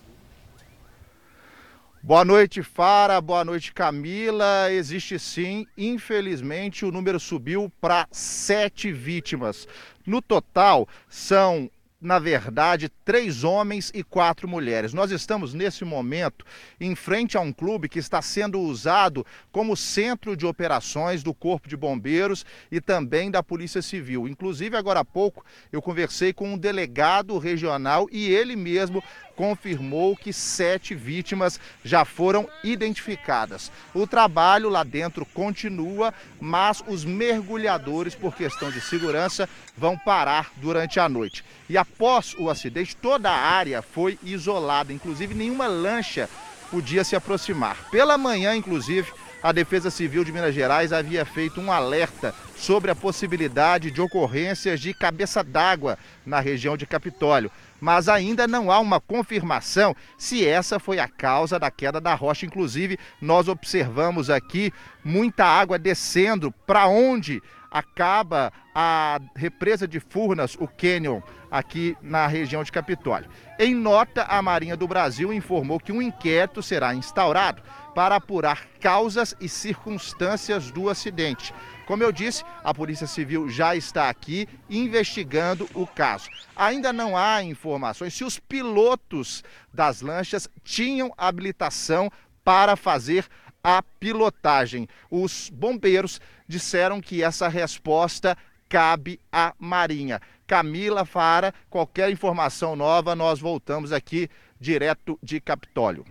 Boa 2.03 2.23
noite, 2.23 2.61
Fara. 2.61 3.19
Boa 3.19 3.43
noite, 3.43 3.73
Camila. 3.73 4.71
Existe 4.71 5.17
sim. 5.17 5.65
Infelizmente, 5.77 6.85
o 6.85 6.91
número 6.91 7.19
subiu 7.19 7.71
para 7.81 8.07
sete 8.11 8.91
vítimas. 8.91 9.67
No 10.05 10.21
total, 10.21 10.87
são 11.09 11.69
na 11.99 12.19
verdade, 12.19 12.89
três 13.03 13.43
homens 13.43 13.91
e 13.93 14.03
quatro 14.03 14.47
mulheres. 14.47 14.93
Nós 14.93 15.09
estamos, 15.09 15.53
nesse 15.53 15.83
momento, 15.83 16.45
em 16.79 16.93
frente 16.95 17.35
a 17.35 17.41
um 17.41 17.51
clube 17.51 17.89
que 17.89 17.97
está 17.97 18.21
sendo 18.21 18.59
usado 18.59 19.25
como 19.51 19.75
centro 19.75 20.37
de 20.37 20.45
operações 20.45 21.23
do 21.23 21.33
Corpo 21.33 21.67
de 21.67 21.75
Bombeiros 21.75 22.45
e 22.71 22.79
também 22.79 23.31
da 23.31 23.41
Polícia 23.41 23.81
Civil. 23.81 24.27
Inclusive, 24.27 24.77
agora 24.77 24.99
há 24.99 25.05
pouco, 25.05 25.43
eu 25.71 25.81
conversei 25.81 26.31
com 26.31 26.53
um 26.53 26.57
delegado 26.57 27.37
regional 27.39 28.07
e 28.11 28.27
ele 28.29 28.55
mesmo 28.55 29.03
confirmou 29.37 30.17
que 30.17 30.33
sete 30.33 30.95
vítimas 30.95 31.59
já 31.85 32.03
foram 32.03 32.49
identificadas. 32.63 33.71
O 33.93 34.07
trabalho 34.07 34.67
lá 34.67 34.83
dentro 34.83 35.25
continua, 35.27 36.13
mas 36.41 36.83
os 36.87 37.05
mergulhadores, 37.05 38.15
por 38.15 38.35
questão 38.35 38.71
de 38.71 38.81
segurança, 38.81 39.47
vão 39.77 39.95
parar 39.97 40.51
durante 40.57 40.99
a 40.99 41.07
noite. 41.07 41.45
E 41.69 41.77
após 41.77 42.33
o 42.39 42.49
acidente, 42.49 42.95
toda 42.95 43.29
a 43.29 43.39
área 43.39 43.81
foi 43.81 44.17
isolada, 44.23 44.91
inclusive 44.91 45.35
nenhuma 45.35 45.67
lancha 45.67 46.27
podia 46.71 47.03
se 47.03 47.15
aproximar. 47.15 47.77
Pela 47.91 48.17
manhã, 48.17 48.55
inclusive, 48.55 49.09
a 49.41 49.51
Defesa 49.51 49.91
Civil 49.91 50.23
de 50.23 50.31
Minas 50.31 50.53
Gerais 50.53 50.91
havia 50.91 51.23
feito 51.23 51.61
um 51.61 51.71
alerta 51.71 52.33
sobre 52.55 52.89
a 52.89 52.95
possibilidade 52.95 53.91
de 53.91 54.01
ocorrências 54.01 54.79
de 54.79 54.93
cabeça 54.93 55.43
d'água 55.43 55.97
na 56.25 56.39
região 56.39 56.75
de 56.75 56.87
Capitólio. 56.87 57.51
Mas 57.79 58.09
ainda 58.09 58.47
não 58.47 58.71
há 58.71 58.79
uma 58.79 58.99
confirmação 58.99 59.95
se 60.17 60.45
essa 60.45 60.79
foi 60.79 60.99
a 60.99 61.07
causa 61.07 61.59
da 61.59 61.69
queda 61.69 62.01
da 62.01 62.13
rocha. 62.15 62.45
Inclusive, 62.45 62.97
nós 63.21 63.47
observamos 63.47 64.29
aqui 64.29 64.71
muita 65.03 65.45
água 65.45 65.77
descendo 65.77 66.51
para 66.65 66.87
onde 66.87 67.41
acaba 67.69 68.51
a 68.73 69.19
represa 69.35 69.87
de 69.87 69.99
Furnas, 69.99 70.55
o 70.59 70.67
Canyon, 70.67 71.21
aqui 71.49 71.95
na 72.01 72.27
região 72.27 72.63
de 72.63 72.71
Capitólio. 72.71 73.29
Em 73.59 73.73
nota, 73.73 74.23
a 74.23 74.41
Marinha 74.41 74.75
do 74.75 74.87
Brasil 74.87 75.31
informou 75.33 75.79
que 75.79 75.91
um 75.91 76.01
inquérito 76.01 76.61
será 76.61 76.93
instaurado 76.93 77.61
para 77.95 78.15
apurar 78.15 78.65
causas 78.79 79.35
e 79.39 79.49
circunstâncias 79.49 80.71
do 80.71 80.89
acidente. 80.89 81.53
Como 81.87 82.03
eu 82.03 82.11
disse, 82.11 82.43
a 82.65 82.73
Polícia 82.73 83.07
Civil 83.07 83.49
já 83.49 83.73
está 83.73 84.09
aqui 84.09 84.45
investigando 84.69 85.69
o 85.73 85.87
caso. 85.87 86.29
Ainda 86.53 86.91
não 86.91 87.15
há 87.15 87.41
informações 87.41 88.13
se 88.13 88.25
os 88.25 88.37
pilotos 88.37 89.41
das 89.73 90.01
lanchas 90.01 90.49
tinham 90.65 91.13
habilitação 91.17 92.11
para 92.43 92.75
fazer 92.75 93.25
a 93.63 93.81
pilotagem. 93.81 94.85
Os 95.09 95.49
bombeiros 95.49 96.19
disseram 96.45 96.99
que 96.99 97.23
essa 97.23 97.47
resposta 97.47 98.37
cabe 98.67 99.17
à 99.31 99.53
Marinha. 99.57 100.21
Camila 100.45 101.05
Fara, 101.05 101.53
qualquer 101.69 102.09
informação 102.11 102.75
nova, 102.75 103.15
nós 103.15 103.39
voltamos 103.39 103.93
aqui 103.93 104.29
direto 104.59 105.17
de 105.23 105.39
Capitólio. 105.39 106.05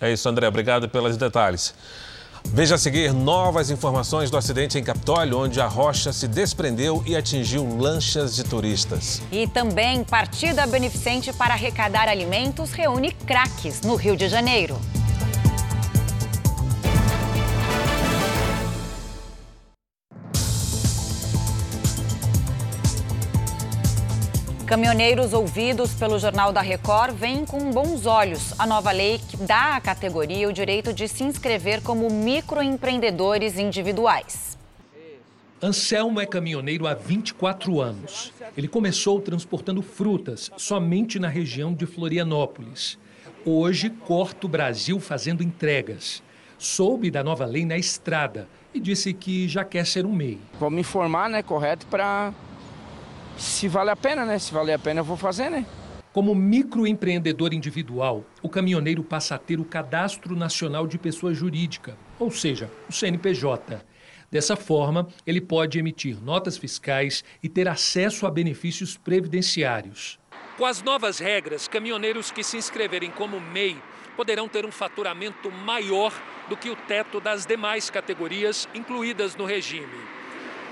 É 0.00 0.12
isso, 0.12 0.28
André. 0.28 0.46
Obrigado 0.46 0.88
pelos 0.88 1.16
detalhes. 1.16 1.74
Veja 2.52 2.76
a 2.76 2.78
seguir 2.78 3.12
novas 3.12 3.70
informações 3.70 4.30
do 4.30 4.36
acidente 4.36 4.78
em 4.78 4.82
Capitólio, 4.82 5.38
onde 5.38 5.60
a 5.60 5.66
rocha 5.66 6.12
se 6.12 6.26
desprendeu 6.26 7.02
e 7.06 7.14
atingiu 7.14 7.66
lanchas 7.78 8.34
de 8.34 8.44
turistas. 8.44 9.20
E 9.30 9.46
também 9.46 10.04
partida 10.04 10.66
beneficente 10.66 11.32
para 11.32 11.54
arrecadar 11.54 12.08
alimentos 12.08 12.72
reúne 12.72 13.12
craques 13.12 13.82
no 13.82 13.94
Rio 13.94 14.16
de 14.16 14.28
Janeiro. 14.28 14.78
Caminhoneiros 24.66 25.32
ouvidos 25.32 25.94
pelo 25.94 26.18
Jornal 26.18 26.52
da 26.52 26.60
Record 26.60 27.14
veem 27.14 27.46
com 27.46 27.70
bons 27.70 28.04
olhos 28.04 28.52
a 28.58 28.66
nova 28.66 28.90
lei 28.90 29.20
que 29.28 29.36
dá 29.36 29.76
à 29.76 29.80
categoria 29.80 30.48
o 30.48 30.52
direito 30.52 30.92
de 30.92 31.06
se 31.06 31.22
inscrever 31.22 31.80
como 31.82 32.10
microempreendedores 32.10 33.60
individuais. 33.60 34.58
Anselmo 35.62 36.20
é 36.20 36.26
caminhoneiro 36.26 36.84
há 36.84 36.94
24 36.94 37.80
anos. 37.80 38.32
Ele 38.56 38.66
começou 38.66 39.20
transportando 39.20 39.80
frutas 39.82 40.50
somente 40.56 41.20
na 41.20 41.28
região 41.28 41.72
de 41.72 41.86
Florianópolis. 41.86 42.98
Hoje 43.44 43.88
corta 43.88 44.46
o 44.46 44.50
Brasil 44.50 44.98
fazendo 44.98 45.44
entregas. 45.44 46.24
Soube 46.58 47.08
da 47.08 47.22
nova 47.22 47.44
lei 47.44 47.64
na 47.64 47.78
estrada 47.78 48.48
e 48.74 48.80
disse 48.80 49.12
que 49.14 49.46
já 49.46 49.64
quer 49.64 49.86
ser 49.86 50.04
um 50.04 50.12
MEI. 50.12 50.40
Vou 50.58 50.70
me 50.70 50.80
informar, 50.80 51.30
né, 51.30 51.40
correto, 51.40 51.86
para 51.86 52.34
se 53.38 53.68
vale 53.68 53.90
a 53.90 53.96
pena, 53.96 54.24
né? 54.24 54.38
Se 54.38 54.52
vale 54.52 54.72
a 54.72 54.78
pena, 54.78 55.00
eu 55.00 55.04
vou 55.04 55.16
fazer, 55.16 55.50
né? 55.50 55.64
Como 56.12 56.34
microempreendedor 56.34 57.52
individual, 57.52 58.24
o 58.42 58.48
caminhoneiro 58.48 59.02
passa 59.04 59.34
a 59.34 59.38
ter 59.38 59.60
o 59.60 59.64
Cadastro 59.64 60.34
Nacional 60.34 60.86
de 60.86 60.96
Pessoa 60.96 61.34
Jurídica, 61.34 61.96
ou 62.18 62.30
seja, 62.30 62.70
o 62.88 62.92
CNPJ. 62.92 63.84
Dessa 64.30 64.56
forma, 64.56 65.08
ele 65.26 65.40
pode 65.40 65.78
emitir 65.78 66.20
notas 66.22 66.56
fiscais 66.56 67.22
e 67.42 67.48
ter 67.48 67.68
acesso 67.68 68.26
a 68.26 68.30
benefícios 68.30 68.96
previdenciários. 68.96 70.18
Com 70.56 70.64
as 70.64 70.82
novas 70.82 71.18
regras, 71.18 71.68
caminhoneiros 71.68 72.30
que 72.30 72.42
se 72.42 72.56
inscreverem 72.56 73.10
como 73.10 73.38
MEI 73.38 73.76
poderão 74.16 74.48
ter 74.48 74.64
um 74.64 74.72
faturamento 74.72 75.50
maior 75.52 76.12
do 76.48 76.56
que 76.56 76.70
o 76.70 76.76
teto 76.76 77.20
das 77.20 77.44
demais 77.44 77.90
categorias 77.90 78.66
incluídas 78.74 79.36
no 79.36 79.44
regime. 79.44 80.16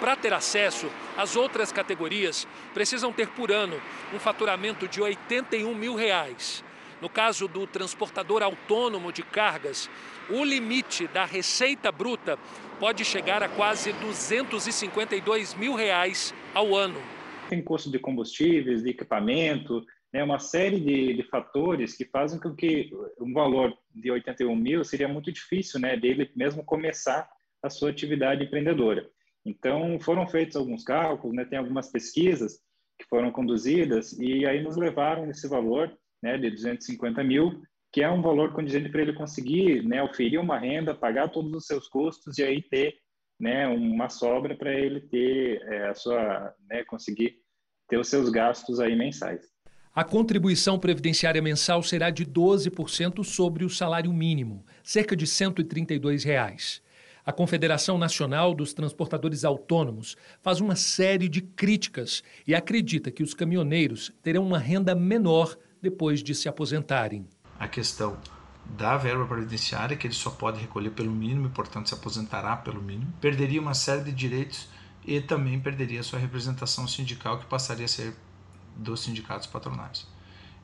Para 0.01 0.17
ter 0.17 0.33
acesso, 0.33 0.91
as 1.17 1.37
outras 1.37 1.73
categorias 1.73 2.47
precisam 2.73 3.13
ter 3.13 3.29
por 3.29 3.53
ano 3.53 3.81
um 4.13 4.19
faturamento 4.19 4.89
de 4.89 5.01
81 5.01 5.75
mil 5.75 5.95
reais. 5.95 6.65
No 7.01 7.09
caso 7.09 7.47
do 7.47 7.67
transportador 7.67 8.43
autônomo 8.43 9.13
de 9.13 9.23
cargas, 9.23 9.91
o 10.31 10.45
limite 10.45 11.07
da 11.09 11.25
receita 11.25 11.93
bruta 11.93 12.39
pode 12.81 13.05
chegar 13.05 13.43
a 13.43 13.49
quase 13.49 13.93
252 13.93 15.55
mil 15.55 15.75
reais 15.75 16.35
ao 16.55 16.75
ano. 16.75 17.01
Tem 17.49 17.63
custo 17.63 17.91
de 17.91 17.99
combustíveis, 17.99 18.83
de 18.83 18.91
equipamento, 18.91 19.85
né, 20.13 20.25
uma 20.25 20.39
série 20.39 20.81
de, 20.81 21.15
de, 21.15 21.23
fatores 21.25 21.97
que 21.97 22.05
fazem 22.05 22.41
com 22.41 22.55
que 22.55 22.91
um 23.21 23.33
valor 23.33 23.77
de 23.95 24.11
81 24.11 24.55
mil 24.57 24.85
seria 24.85 25.09
muito 25.09 25.31
difícil 25.31 25.81
né, 25.81 25.97
dele 25.97 26.31
mesmo 26.35 26.65
começar 26.65 27.29
a 27.63 27.69
sua 27.69 27.91
atividade 27.91 28.45
empreendedora. 28.45 29.09
Então, 29.45 29.99
foram 30.01 30.27
feitos 30.27 30.57
alguns 30.57 30.83
cálculos, 30.83 31.37
né, 31.37 31.45
tem 31.45 31.59
algumas 31.59 31.91
pesquisas 31.91 32.59
que 32.99 33.07
foram 33.09 33.31
conduzidas 33.31 34.13
e 34.19 34.47
aí 34.47 34.63
nos 34.63 34.77
levaram 34.77 35.27
nesse 35.27 35.49
valor 35.49 35.93
né, 36.23 36.39
de 36.39 36.51
250 36.51 37.23
mil, 37.23 37.63
que 37.93 38.03
é 38.03 38.11
um 38.11 38.23
valor 38.23 38.53
condizente 38.53 38.89
para 38.89 39.03
ele 39.03 39.13
conseguir 39.13 39.85
né, 39.85 40.03
oferir 40.03 40.41
uma 40.41 40.59
renda, 40.59 40.95
pagar 40.95 41.29
todos 41.29 41.53
os 41.53 41.67
seus 41.67 41.89
custos 41.89 42.39
e 42.39 42.43
aí 42.43 42.63
ter 42.63 42.95
né, 43.39 43.67
uma 43.69 44.09
sobra 44.09 44.57
para 44.57 44.73
ele 44.73 45.01
ter 45.01 45.61
é, 45.63 45.89
a 45.89 45.95
sua, 45.95 46.55
né, 46.69 46.85
conseguir 46.85 47.37
ter 47.89 47.99
os 47.99 48.09
seus 48.09 48.31
gastos 48.31 48.81
aí 48.81 48.97
mensais. 48.97 49.55
A 49.95 50.03
contribuição 50.03 50.77
previdenciária 50.77 51.41
mensal 51.41 51.83
será 51.83 52.11
de 52.11 52.27
12% 52.27 53.23
sobre 53.23 53.65
o 53.65 53.71
salário 53.71 54.13
mínimo, 54.13 54.65
cerca 54.83 55.15
de 55.15 55.25
132 55.25 56.25
reais. 56.25 56.83
A 57.27 57.33
Confederação 57.33 57.97
Nacional 57.97 58.55
dos 58.55 58.75
Transportadores 58.75 59.47
Autônomos 59.47 60.15
faz 60.43 60.61
uma 60.61 60.77
série 60.77 61.27
de 61.27 61.41
críticas 61.41 62.23
e 62.47 62.55
acredita 62.55 63.11
que 63.11 63.23
os 63.23 63.33
caminhoneiros 63.33 64.13
terão 64.23 64.47
uma 64.47 64.59
renda 64.59 64.95
menor 64.95 65.57
depois 65.81 66.23
de 66.23 66.35
se 66.35 66.51
aposentarem. 66.51 67.27
A 67.59 67.67
questão 67.67 68.19
da 68.77 68.99
verba 68.99 69.25
previdenciária, 69.25 69.97
que 69.97 70.07
ele 70.07 70.13
só 70.13 70.29
pode 70.29 70.61
recolher 70.61 70.91
pelo 70.91 71.11
mínimo 71.11 71.47
e, 71.47 71.51
portanto, 71.51 71.89
se 71.89 71.95
aposentará 71.95 72.57
pelo 72.57 72.83
mínimo, 72.83 73.11
perderia 73.23 73.61
uma 73.61 73.73
série 73.73 74.05
de 74.05 74.13
direitos 74.13 74.69
e 75.03 75.19
também 75.19 75.59
perderia 75.59 76.03
sua 76.03 76.19
representação 76.19 76.87
sindical, 76.87 77.39
que 77.39 77.47
passaria 77.47 77.87
a 77.87 77.89
ser 77.89 78.15
dos 78.77 79.01
sindicatos 79.01 79.47
patronais. 79.47 80.07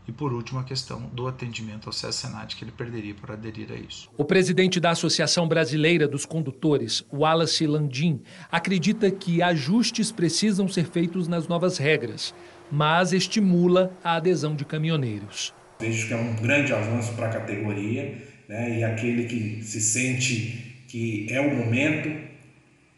E 0.09 0.13
por 0.13 0.33
último, 0.33 0.59
a 0.59 0.65
questão 0.65 1.03
do 1.13 1.29
atendimento 1.29 1.89
ao 1.89 1.93
SESC-Senat, 1.93 2.57
que 2.57 2.65
ele 2.65 2.73
perderia 2.73 3.15
por 3.15 3.31
aderir 3.31 3.71
a 3.71 3.77
isso. 3.77 4.11
O 4.17 4.25
presidente 4.25 4.81
da 4.81 4.91
Associação 4.91 5.47
Brasileira 5.47 6.09
dos 6.09 6.27
Condutores, 6.27 7.05
Wallace 7.13 7.67
Landim, 7.67 8.21
acredita 8.51 9.11
que 9.11 9.43
ajustes 9.43 10.11
precisam 10.11 10.67
ser 10.67 10.87
feitos 10.87 11.29
nas 11.29 11.47
novas 11.47 11.79
regras, 11.79 12.35
mas 12.71 13.13
estimula 13.13 13.93
a 14.03 14.17
adesão 14.17 14.57
de 14.57 14.65
caminhoneiros. 14.65 15.55
Vejo 15.79 16.09
que 16.09 16.15
é 16.15 16.17
um 16.17 16.35
grande 16.37 16.73
avanço 16.73 17.13
para 17.15 17.29
a 17.29 17.31
categoria 17.31 18.23
né, 18.49 18.79
e 18.79 18.85
aquele 18.85 19.25
que 19.25 19.63
se 19.63 19.81
sente 19.81 20.85
que 20.89 21.29
é 21.31 21.41
o 21.41 21.55
momento, 21.55 22.11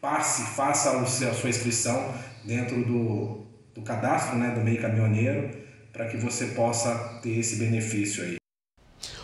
passe, 0.01 0.55
faça 0.55 0.99
a 0.99 1.05
sua 1.05 1.49
inscrição 1.49 2.13
dentro 2.43 2.83
do, 2.83 3.45
do 3.75 3.81
cadastro 3.83 4.37
né, 4.37 4.49
do 4.49 4.61
meio 4.61 4.81
caminhoneiro 4.81 5.62
para 5.93 6.07
que 6.07 6.17
você 6.17 6.47
possa 6.47 7.19
ter 7.21 7.37
esse 7.37 7.57
benefício 7.57 8.23
aí. 8.23 8.37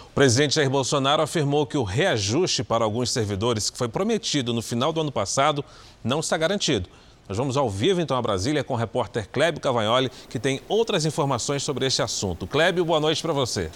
O 0.05 0.13
presidente 0.13 0.55
Jair 0.55 0.69
Bolsonaro 0.69 1.23
afirmou 1.23 1.65
que 1.65 1.77
o 1.77 1.83
reajuste 1.83 2.63
para 2.63 2.83
alguns 2.83 3.09
servidores 3.09 3.69
que 3.69 3.77
foi 3.77 3.89
prometido 3.89 4.53
no 4.53 4.61
final 4.61 4.93
do 4.93 5.01
ano 5.01 5.11
passado 5.11 5.65
não 6.03 6.19
está 6.19 6.37
garantido. 6.37 6.87
Nós 7.27 7.37
vamos 7.37 7.57
ao 7.57 7.69
vivo 7.69 8.01
então 8.01 8.15
a 8.15 8.21
Brasília 8.21 8.63
com 8.63 8.73
o 8.73 8.77
repórter 8.77 9.27
Clébio 9.29 9.61
Cavagnoli, 9.61 10.11
que 10.29 10.39
tem 10.39 10.61
outras 10.67 11.05
informações 11.05 11.63
sobre 11.63 11.85
este 11.85 12.01
assunto. 12.01 12.45
Clébio, 12.45 12.85
boa 12.85 12.99
noite 12.99 13.21
para 13.21 13.33
você. 13.33 13.71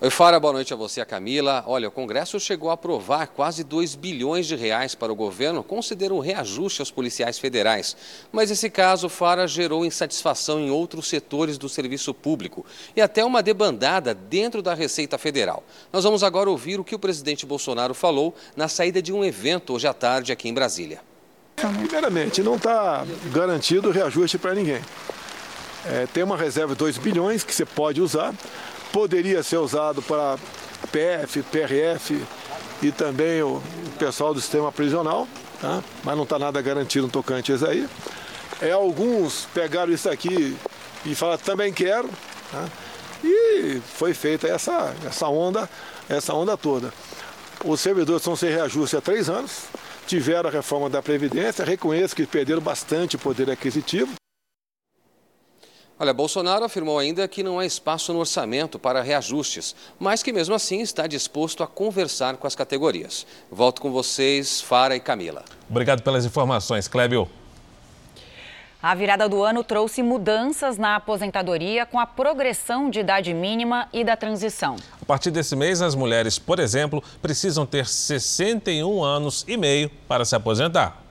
Oi, 0.00 0.10
Fara, 0.10 0.38
boa 0.38 0.52
noite 0.52 0.72
a 0.72 0.76
você, 0.76 1.00
a 1.00 1.04
Camila. 1.04 1.64
Olha, 1.66 1.88
o 1.88 1.90
Congresso 1.90 2.38
chegou 2.38 2.70
a 2.70 2.74
aprovar 2.74 3.26
quase 3.26 3.64
2 3.64 3.96
bilhões 3.96 4.46
de 4.46 4.54
reais 4.54 4.94
para 4.94 5.12
o 5.12 5.16
governo, 5.16 5.64
considera 5.64 6.14
um 6.14 6.20
reajuste 6.20 6.80
aos 6.80 6.88
policiais 6.88 7.36
federais. 7.36 7.96
Mas 8.30 8.48
esse 8.48 8.70
caso, 8.70 9.08
Fara, 9.08 9.44
gerou 9.48 9.84
insatisfação 9.84 10.60
em 10.60 10.70
outros 10.70 11.08
setores 11.08 11.58
do 11.58 11.68
serviço 11.68 12.14
público 12.14 12.64
e 12.94 13.00
até 13.00 13.24
uma 13.24 13.42
debandada 13.42 14.14
dentro 14.14 14.62
da 14.62 14.72
Receita 14.72 15.18
Federal. 15.18 15.64
Nós 15.92 16.04
vamos 16.04 16.22
agora 16.22 16.48
ouvir 16.48 16.78
o 16.78 16.84
que 16.84 16.94
o 16.94 16.98
presidente 16.98 17.44
Bolsonaro 17.44 17.92
falou 17.92 18.32
na 18.56 18.68
saída 18.68 19.02
de 19.02 19.12
um 19.12 19.24
evento 19.24 19.72
hoje 19.72 19.88
à 19.88 19.92
tarde 19.92 20.30
aqui 20.30 20.48
em 20.48 20.54
Brasília. 20.54 21.00
Primeiramente, 21.56 22.40
não 22.40 22.54
está 22.54 23.04
garantido 23.32 23.90
reajuste 23.90 24.38
para 24.38 24.54
ninguém. 24.54 24.80
É, 25.84 26.06
tem 26.06 26.22
uma 26.22 26.36
reserva 26.36 26.74
de 26.74 26.78
2 26.78 26.98
bilhões 26.98 27.42
que 27.42 27.52
você 27.52 27.64
pode 27.64 28.00
usar 28.00 28.32
poderia 28.92 29.42
ser 29.42 29.58
usado 29.58 30.02
para 30.02 30.36
PF, 30.90 31.42
PRF, 31.42 32.22
e 32.82 32.92
também 32.92 33.42
o 33.42 33.62
pessoal 33.98 34.32
do 34.32 34.40
sistema 34.40 34.70
prisional, 34.70 35.26
tá? 35.60 35.82
mas 36.04 36.16
não 36.16 36.24
está 36.24 36.38
nada 36.38 36.60
garantido 36.62 37.06
no 37.06 37.12
tocante 37.12 37.52
isso 37.52 37.66
aí. 37.66 37.88
É, 38.60 38.72
alguns 38.72 39.46
pegaram 39.54 39.92
isso 39.92 40.08
aqui 40.08 40.56
e 41.04 41.14
falaram 41.14 41.40
também 41.42 41.72
quero. 41.72 42.08
Tá? 42.50 42.66
E 43.22 43.80
foi 43.94 44.14
feita 44.14 44.46
essa, 44.46 44.94
essa 45.04 45.28
onda, 45.28 45.68
essa 46.08 46.34
onda 46.34 46.56
toda. 46.56 46.92
Os 47.64 47.80
servidores 47.80 48.22
estão 48.22 48.36
sem 48.36 48.50
reajuste 48.50 48.96
há 48.96 49.00
três 49.00 49.28
anos, 49.28 49.62
tiveram 50.06 50.48
a 50.48 50.52
reforma 50.52 50.88
da 50.88 51.02
Previdência, 51.02 51.64
reconheço 51.64 52.14
que 52.14 52.26
perderam 52.26 52.60
bastante 52.60 53.18
poder 53.18 53.50
aquisitivo. 53.50 54.12
Olha, 56.00 56.14
Bolsonaro 56.14 56.64
afirmou 56.64 56.96
ainda 56.96 57.26
que 57.26 57.42
não 57.42 57.58
há 57.58 57.66
espaço 57.66 58.12
no 58.12 58.20
orçamento 58.20 58.78
para 58.78 59.02
reajustes, 59.02 59.74
mas 59.98 60.22
que 60.22 60.32
mesmo 60.32 60.54
assim 60.54 60.80
está 60.80 61.08
disposto 61.08 61.64
a 61.64 61.66
conversar 61.66 62.36
com 62.36 62.46
as 62.46 62.54
categorias. 62.54 63.26
Volto 63.50 63.80
com 63.80 63.90
vocês, 63.90 64.60
Fara 64.60 64.94
e 64.94 65.00
Camila. 65.00 65.44
Obrigado 65.68 66.02
pelas 66.02 66.24
informações, 66.24 66.86
Clébio. 66.86 67.28
A 68.80 68.94
virada 68.94 69.28
do 69.28 69.42
ano 69.42 69.64
trouxe 69.64 70.00
mudanças 70.04 70.78
na 70.78 70.94
aposentadoria 70.94 71.84
com 71.84 71.98
a 71.98 72.06
progressão 72.06 72.88
de 72.88 73.00
idade 73.00 73.34
mínima 73.34 73.88
e 73.92 74.04
da 74.04 74.16
transição. 74.16 74.76
A 75.02 75.04
partir 75.04 75.32
desse 75.32 75.56
mês, 75.56 75.82
as 75.82 75.96
mulheres, 75.96 76.38
por 76.38 76.60
exemplo, 76.60 77.02
precisam 77.20 77.66
ter 77.66 77.88
61 77.88 79.02
anos 79.02 79.44
e 79.48 79.56
meio 79.56 79.90
para 80.06 80.24
se 80.24 80.36
aposentar. 80.36 81.07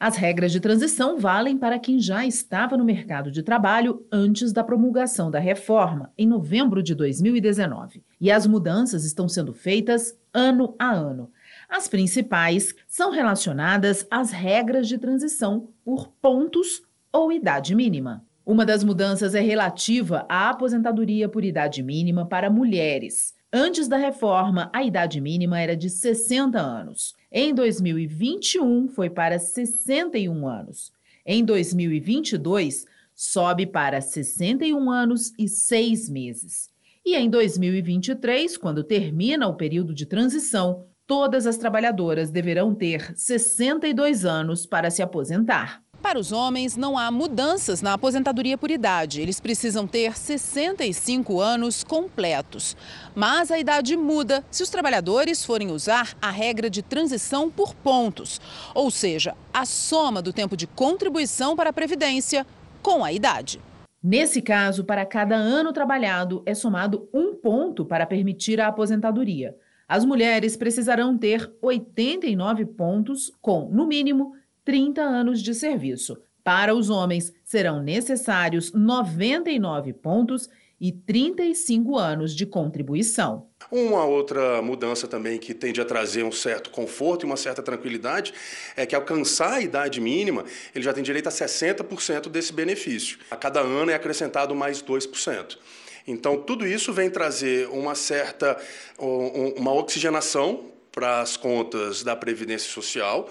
As 0.00 0.16
regras 0.16 0.50
de 0.50 0.60
transição 0.60 1.18
valem 1.18 1.58
para 1.58 1.78
quem 1.78 2.00
já 2.00 2.24
estava 2.24 2.74
no 2.74 2.86
mercado 2.86 3.30
de 3.30 3.42
trabalho 3.42 4.02
antes 4.10 4.50
da 4.50 4.64
promulgação 4.64 5.30
da 5.30 5.38
reforma, 5.38 6.10
em 6.16 6.26
novembro 6.26 6.82
de 6.82 6.94
2019. 6.94 8.02
E 8.18 8.30
as 8.30 8.46
mudanças 8.46 9.04
estão 9.04 9.28
sendo 9.28 9.52
feitas 9.52 10.18
ano 10.32 10.74
a 10.78 10.90
ano. 10.90 11.30
As 11.68 11.86
principais 11.86 12.74
são 12.88 13.10
relacionadas 13.10 14.06
às 14.10 14.30
regras 14.30 14.88
de 14.88 14.96
transição 14.96 15.68
por 15.84 16.08
pontos 16.08 16.80
ou 17.12 17.30
idade 17.30 17.74
mínima. 17.74 18.24
Uma 18.46 18.64
das 18.64 18.82
mudanças 18.82 19.34
é 19.34 19.40
relativa 19.40 20.24
à 20.30 20.48
aposentadoria 20.48 21.28
por 21.28 21.44
idade 21.44 21.82
mínima 21.82 22.24
para 22.24 22.48
mulheres. 22.48 23.34
Antes 23.52 23.88
da 23.88 23.96
reforma, 23.96 24.70
a 24.72 24.84
idade 24.84 25.20
mínima 25.20 25.60
era 25.60 25.76
de 25.76 25.90
60 25.90 26.56
anos. 26.60 27.16
Em 27.32 27.52
2021, 27.52 28.86
foi 28.86 29.10
para 29.10 29.40
61 29.40 30.46
anos. 30.46 30.92
Em 31.26 31.44
2022, 31.44 32.86
sobe 33.12 33.66
para 33.66 34.00
61 34.00 34.88
anos 34.88 35.32
e 35.36 35.48
6 35.48 36.08
meses. 36.08 36.70
E 37.04 37.16
em 37.16 37.28
2023, 37.28 38.56
quando 38.56 38.84
termina 38.84 39.48
o 39.48 39.56
período 39.56 39.92
de 39.92 40.06
transição, 40.06 40.86
todas 41.04 41.44
as 41.44 41.56
trabalhadoras 41.56 42.30
deverão 42.30 42.72
ter 42.72 43.16
62 43.16 44.24
anos 44.24 44.64
para 44.64 44.92
se 44.92 45.02
aposentar. 45.02 45.82
Para 46.02 46.18
os 46.18 46.32
homens, 46.32 46.78
não 46.78 46.96
há 46.96 47.10
mudanças 47.10 47.82
na 47.82 47.92
aposentadoria 47.92 48.56
por 48.56 48.70
idade. 48.70 49.20
Eles 49.20 49.38
precisam 49.38 49.86
ter 49.86 50.16
65 50.16 51.40
anos 51.40 51.84
completos. 51.84 52.74
Mas 53.14 53.50
a 53.50 53.58
idade 53.58 53.96
muda 53.98 54.42
se 54.50 54.62
os 54.62 54.70
trabalhadores 54.70 55.44
forem 55.44 55.70
usar 55.70 56.16
a 56.20 56.30
regra 56.30 56.70
de 56.70 56.80
transição 56.82 57.50
por 57.50 57.74
pontos, 57.74 58.40
ou 58.74 58.90
seja, 58.90 59.36
a 59.52 59.66
soma 59.66 60.22
do 60.22 60.32
tempo 60.32 60.56
de 60.56 60.66
contribuição 60.66 61.54
para 61.54 61.68
a 61.68 61.72
Previdência 61.72 62.46
com 62.82 63.04
a 63.04 63.12
idade. 63.12 63.60
Nesse 64.02 64.40
caso, 64.40 64.84
para 64.84 65.04
cada 65.04 65.36
ano 65.36 65.70
trabalhado, 65.70 66.42
é 66.46 66.54
somado 66.54 67.10
um 67.12 67.34
ponto 67.34 67.84
para 67.84 68.06
permitir 68.06 68.58
a 68.58 68.68
aposentadoria. 68.68 69.54
As 69.86 70.04
mulheres 70.04 70.56
precisarão 70.56 71.18
ter 71.18 71.52
89 71.60 72.64
pontos, 72.64 73.30
com, 73.42 73.68
no 73.68 73.86
mínimo, 73.86 74.34
30 74.70 75.02
anos 75.02 75.42
de 75.42 75.52
serviço. 75.52 76.16
Para 76.44 76.76
os 76.76 76.90
homens, 76.90 77.32
serão 77.42 77.82
necessários 77.82 78.72
99 78.72 79.92
pontos 79.94 80.48
e 80.80 80.92
35 80.92 81.98
anos 81.98 82.36
de 82.36 82.46
contribuição. 82.46 83.48
Uma 83.68 84.04
outra 84.04 84.62
mudança 84.62 85.08
também 85.08 85.38
que 85.40 85.54
tende 85.54 85.80
a 85.80 85.84
trazer 85.84 86.22
um 86.22 86.30
certo 86.30 86.70
conforto 86.70 87.24
e 87.24 87.26
uma 87.26 87.36
certa 87.36 87.60
tranquilidade 87.64 88.32
é 88.76 88.86
que 88.86 88.94
alcançar 88.94 89.54
a 89.54 89.60
idade 89.60 90.00
mínima, 90.00 90.44
ele 90.72 90.84
já 90.84 90.92
tem 90.92 91.02
direito 91.02 91.26
a 91.26 91.32
60% 91.32 92.28
desse 92.28 92.52
benefício. 92.52 93.18
A 93.28 93.36
cada 93.36 93.58
ano 93.58 93.90
é 93.90 93.94
acrescentado 93.94 94.54
mais 94.54 94.80
2%. 94.80 95.58
Então, 96.06 96.36
tudo 96.36 96.64
isso 96.64 96.92
vem 96.92 97.10
trazer 97.10 97.68
uma 97.70 97.96
certa 97.96 98.56
uma 98.96 99.72
oxigenação 99.72 100.70
para 100.92 101.20
as 101.20 101.36
contas 101.36 102.02
da 102.02 102.16
Previdência 102.16 102.70
Social, 102.70 103.28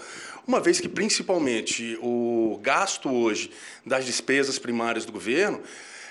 uma 0.49 0.59
vez 0.59 0.79
que 0.79 0.89
principalmente 0.89 1.95
o 2.01 2.59
gasto 2.63 3.07
hoje 3.07 3.51
das 3.85 4.03
despesas 4.03 4.57
primárias 4.57 5.05
do 5.05 5.11
governo 5.11 5.61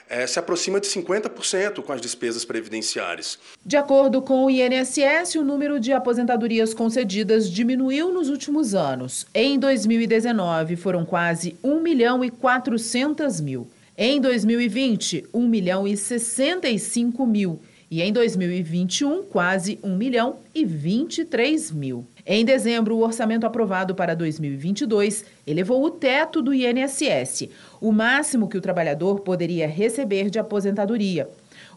é, 0.09 0.25
se 0.29 0.39
aproxima 0.39 0.81
de 0.81 0.87
50% 0.87 1.83
com 1.83 1.93
as 1.93 2.01
despesas 2.01 2.45
previdenciárias. 2.45 3.37
De 3.67 3.77
acordo 3.77 4.23
com 4.23 4.45
o 4.45 4.49
INSS, 4.49 5.35
o 5.35 5.45
número 5.45 5.81
de 5.81 5.93
aposentadorias 5.93 6.73
concedidas 6.73 7.51
diminuiu 7.51 8.13
nos 8.13 8.29
últimos 8.29 8.77
anos. 8.77 9.27
Em 9.35 9.59
2019, 9.59 10.77
foram 10.77 11.05
quase 11.05 11.57
1 11.63 11.81
milhão 11.81 12.25
e 12.25 12.31
400 12.31 13.41
mil. 13.41 13.67
Em 13.97 14.21
2020, 14.21 15.27
1 15.35 15.49
milhão 15.49 15.87
e 15.87 15.97
65 15.97 17.27
mil. 17.27 17.61
E 17.91 18.03
em 18.03 18.13
2021, 18.13 19.25
quase 19.25 19.81
1 19.83 19.97
milhão 19.97 20.37
e 20.55 20.65
23 20.65 21.73
mil. 21.73 22.07
Em 22.31 22.45
dezembro, 22.45 22.95
o 22.95 23.03
orçamento 23.03 23.47
aprovado 23.47 23.95
para 23.95 24.15
2022 24.15 25.25
elevou 25.47 25.83
o 25.83 25.91
teto 25.91 26.43
do 26.43 26.53
INSS, 26.53 27.49
o 27.81 27.91
máximo 27.91 28.51
que 28.51 28.59
o 28.59 28.61
trabalhador 28.61 29.21
poderia 29.21 29.67
receber 29.67 30.29
de 30.29 30.39
aposentadoria. 30.39 31.27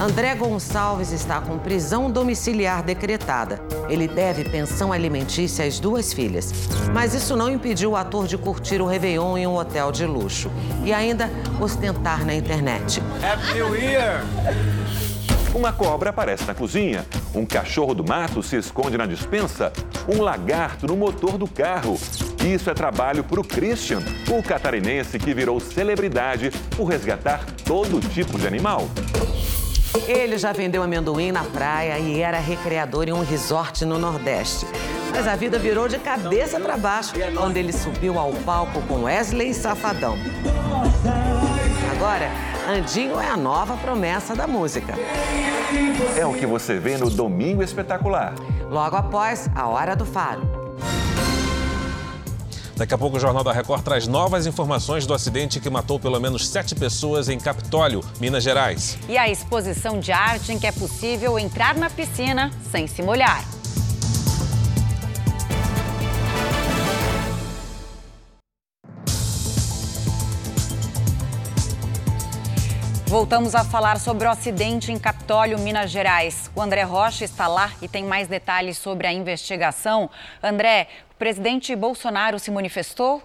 André 0.00 0.34
Gonçalves 0.34 1.12
está 1.12 1.40
com 1.40 1.58
prisão 1.58 2.10
domiciliar 2.10 2.82
decretada. 2.82 3.60
Ele 3.88 4.08
deve 4.08 4.44
pensão 4.44 4.92
alimentícia 4.92 5.64
às 5.64 5.78
duas 5.78 6.12
filhas. 6.12 6.52
Mas 6.92 7.14
isso 7.14 7.36
não 7.36 7.50
impediu 7.50 7.92
o 7.92 7.96
ator 7.96 8.26
de 8.26 8.36
curtir 8.36 8.80
o 8.80 8.86
Réveillon 8.86 9.38
em 9.38 9.46
um 9.46 9.54
hotel 9.54 9.92
de 9.92 10.04
luxo 10.04 10.50
e 10.84 10.92
ainda 10.92 11.30
ostentar 11.60 12.24
na 12.24 12.34
internet. 12.34 13.00
Happy 13.22 13.54
New 13.54 13.76
Year! 13.76 14.24
Uma 15.54 15.72
cobra 15.72 16.10
aparece 16.10 16.44
na 16.44 16.54
cozinha, 16.54 17.06
um 17.32 17.46
cachorro 17.46 17.94
do 17.94 18.02
mato 18.02 18.42
se 18.42 18.56
esconde 18.56 18.98
na 18.98 19.06
dispensa, 19.06 19.72
um 20.08 20.20
lagarto 20.20 20.88
no 20.88 20.96
motor 20.96 21.38
do 21.38 21.46
carro. 21.46 21.96
Isso 22.44 22.68
é 22.68 22.74
trabalho 22.74 23.22
para 23.22 23.40
o 23.40 23.44
Christian, 23.44 24.02
o 24.28 24.42
catarinense 24.42 25.16
que 25.16 25.32
virou 25.32 25.60
celebridade 25.60 26.50
por 26.76 26.86
resgatar 26.86 27.44
todo 27.64 28.00
tipo 28.00 28.36
de 28.36 28.48
animal. 28.48 28.88
Ele 30.08 30.36
já 30.36 30.52
vendeu 30.52 30.82
amendoim 30.82 31.30
na 31.30 31.44
praia 31.44 31.98
e 31.98 32.20
era 32.20 32.38
recreador 32.38 33.08
em 33.08 33.12
um 33.12 33.22
resort 33.22 33.84
no 33.84 33.98
Nordeste. 33.98 34.66
Mas 35.12 35.26
a 35.28 35.36
vida 35.36 35.58
virou 35.58 35.86
de 35.86 35.98
cabeça 35.98 36.58
para 36.58 36.76
baixo 36.76 37.14
quando 37.36 37.56
ele 37.56 37.72
subiu 37.72 38.18
ao 38.18 38.32
palco 38.32 38.82
com 38.82 39.04
Wesley 39.04 39.54
Safadão. 39.54 40.16
Agora, 41.92 42.28
Andinho 42.68 43.20
é 43.20 43.28
a 43.28 43.36
nova 43.36 43.76
promessa 43.76 44.34
da 44.34 44.46
música. 44.46 44.94
É 46.18 46.26
o 46.26 46.34
que 46.34 46.46
você 46.46 46.78
vê 46.78 46.96
no 46.96 47.08
Domingo 47.08 47.62
Espetacular. 47.62 48.34
Logo 48.68 48.96
após 48.96 49.48
a 49.54 49.68
Hora 49.68 49.94
do 49.94 50.04
Faro. 50.04 50.63
Daqui 52.76 52.92
a 52.92 52.98
pouco 52.98 53.16
o 53.16 53.20
Jornal 53.20 53.44
da 53.44 53.52
Record 53.52 53.84
traz 53.84 54.08
novas 54.08 54.46
informações 54.46 55.06
do 55.06 55.14
acidente 55.14 55.60
que 55.60 55.70
matou 55.70 56.00
pelo 56.00 56.18
menos 56.18 56.48
sete 56.48 56.74
pessoas 56.74 57.28
em 57.28 57.38
Capitólio, 57.38 58.00
Minas 58.20 58.42
Gerais. 58.42 58.98
E 59.08 59.16
a 59.16 59.28
exposição 59.28 60.00
de 60.00 60.10
arte 60.10 60.52
em 60.52 60.58
que 60.58 60.66
é 60.66 60.72
possível 60.72 61.38
entrar 61.38 61.76
na 61.76 61.88
piscina 61.88 62.50
sem 62.72 62.88
se 62.88 63.00
molhar. 63.00 63.44
Voltamos 73.14 73.54
a 73.54 73.62
falar 73.62 74.00
sobre 74.00 74.26
o 74.26 74.30
acidente 74.32 74.90
em 74.90 74.98
Capitólio, 74.98 75.56
Minas 75.60 75.88
Gerais. 75.88 76.50
O 76.52 76.60
André 76.60 76.82
Rocha 76.82 77.24
está 77.24 77.46
lá 77.46 77.70
e 77.80 77.86
tem 77.86 78.02
mais 78.02 78.26
detalhes 78.26 78.76
sobre 78.76 79.06
a 79.06 79.12
investigação. 79.12 80.10
André, 80.42 80.88
o 81.12 81.14
presidente 81.14 81.76
Bolsonaro 81.76 82.40
se 82.40 82.50
manifestou? 82.50 83.22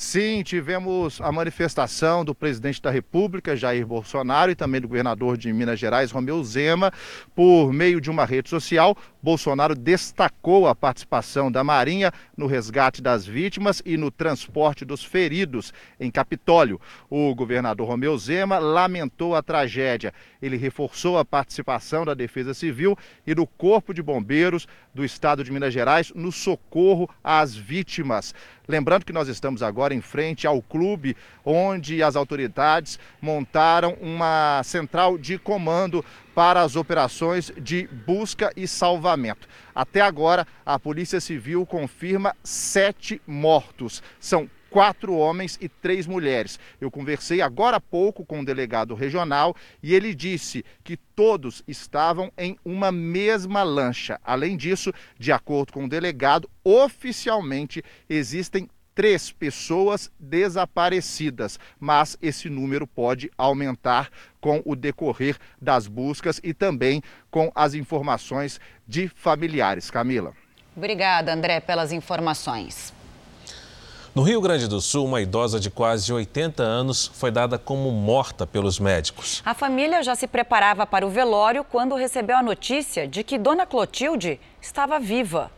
Sim, 0.00 0.44
tivemos 0.44 1.20
a 1.20 1.32
manifestação 1.32 2.24
do 2.24 2.32
presidente 2.32 2.80
da 2.80 2.88
República, 2.88 3.56
Jair 3.56 3.84
Bolsonaro, 3.84 4.48
e 4.48 4.54
também 4.54 4.80
do 4.80 4.86
governador 4.86 5.36
de 5.36 5.52
Minas 5.52 5.76
Gerais, 5.76 6.12
Romeu 6.12 6.40
Zema, 6.44 6.92
por 7.34 7.72
meio 7.72 8.00
de 8.00 8.08
uma 8.08 8.24
rede 8.24 8.48
social. 8.48 8.96
Bolsonaro 9.20 9.74
destacou 9.74 10.68
a 10.68 10.74
participação 10.74 11.50
da 11.50 11.64
Marinha 11.64 12.12
no 12.36 12.46
resgate 12.46 13.02
das 13.02 13.26
vítimas 13.26 13.82
e 13.84 13.96
no 13.96 14.08
transporte 14.08 14.84
dos 14.84 15.02
feridos 15.02 15.74
em 15.98 16.12
Capitólio. 16.12 16.80
O 17.10 17.34
governador 17.34 17.88
Romeu 17.88 18.16
Zema 18.16 18.60
lamentou 18.60 19.34
a 19.34 19.42
tragédia. 19.42 20.14
Ele 20.40 20.56
reforçou 20.56 21.18
a 21.18 21.24
participação 21.24 22.04
da 22.04 22.14
Defesa 22.14 22.54
Civil 22.54 22.96
e 23.26 23.34
do 23.34 23.44
Corpo 23.44 23.92
de 23.92 24.00
Bombeiros 24.00 24.68
do 24.94 25.04
Estado 25.04 25.42
de 25.42 25.50
Minas 25.50 25.74
Gerais 25.74 26.12
no 26.14 26.30
socorro 26.30 27.10
às 27.22 27.56
vítimas. 27.56 28.32
Lembrando 28.68 29.06
que 29.06 29.14
nós 29.14 29.28
estamos 29.28 29.62
agora 29.62 29.94
em 29.94 30.02
frente 30.02 30.46
ao 30.46 30.60
clube 30.60 31.16
onde 31.42 32.02
as 32.02 32.14
autoridades 32.16 32.98
montaram 33.18 33.96
uma 33.98 34.60
central 34.62 35.16
de 35.16 35.38
comando 35.38 36.04
para 36.34 36.60
as 36.60 36.76
operações 36.76 37.50
de 37.58 37.86
busca 38.06 38.52
e 38.54 38.68
salvamento. 38.68 39.48
Até 39.74 40.02
agora, 40.02 40.46
a 40.66 40.78
Polícia 40.78 41.18
Civil 41.18 41.64
confirma 41.64 42.36
sete 42.44 43.22
mortos. 43.26 44.02
São 44.20 44.50
quatro 44.70 45.14
homens 45.14 45.58
e 45.60 45.68
três 45.68 46.06
mulheres. 46.06 46.58
Eu 46.80 46.90
conversei 46.90 47.40
agora 47.40 47.78
há 47.78 47.80
pouco 47.80 48.24
com 48.24 48.36
o 48.36 48.38
um 48.40 48.44
delegado 48.44 48.94
regional 48.94 49.54
e 49.82 49.94
ele 49.94 50.14
disse 50.14 50.64
que 50.84 50.96
todos 50.96 51.62
estavam 51.66 52.32
em 52.36 52.56
uma 52.64 52.92
mesma 52.92 53.62
lancha. 53.62 54.20
Além 54.24 54.56
disso, 54.56 54.92
de 55.18 55.32
acordo 55.32 55.72
com 55.72 55.84
o 55.84 55.88
delegado, 55.88 56.48
oficialmente 56.64 57.82
existem 58.08 58.68
três 58.98 59.30
pessoas 59.30 60.10
desaparecidas, 60.18 61.56
mas 61.78 62.18
esse 62.20 62.50
número 62.50 62.84
pode 62.84 63.30
aumentar 63.38 64.10
com 64.40 64.60
o 64.64 64.74
decorrer 64.74 65.36
das 65.62 65.86
buscas 65.86 66.40
e 66.42 66.52
também 66.52 67.00
com 67.30 67.48
as 67.54 67.74
informações 67.74 68.60
de 68.88 69.06
familiares. 69.06 69.88
Camila. 69.88 70.34
Obrigada, 70.76 71.32
André, 71.32 71.60
pelas 71.60 71.92
informações. 71.92 72.92
No 74.18 74.24
Rio 74.24 74.40
Grande 74.40 74.66
do 74.66 74.80
Sul, 74.80 75.04
uma 75.04 75.20
idosa 75.20 75.60
de 75.60 75.70
quase 75.70 76.12
80 76.12 76.60
anos 76.60 77.08
foi 77.14 77.30
dada 77.30 77.56
como 77.56 77.92
morta 77.92 78.44
pelos 78.44 78.80
médicos. 78.80 79.40
A 79.46 79.54
família 79.54 80.02
já 80.02 80.16
se 80.16 80.26
preparava 80.26 80.84
para 80.84 81.06
o 81.06 81.08
velório 81.08 81.62
quando 81.62 81.94
recebeu 81.94 82.36
a 82.36 82.42
notícia 82.42 83.06
de 83.06 83.22
que 83.22 83.38
Dona 83.38 83.64
Clotilde 83.64 84.40
estava 84.60 84.98
viva. 84.98 85.52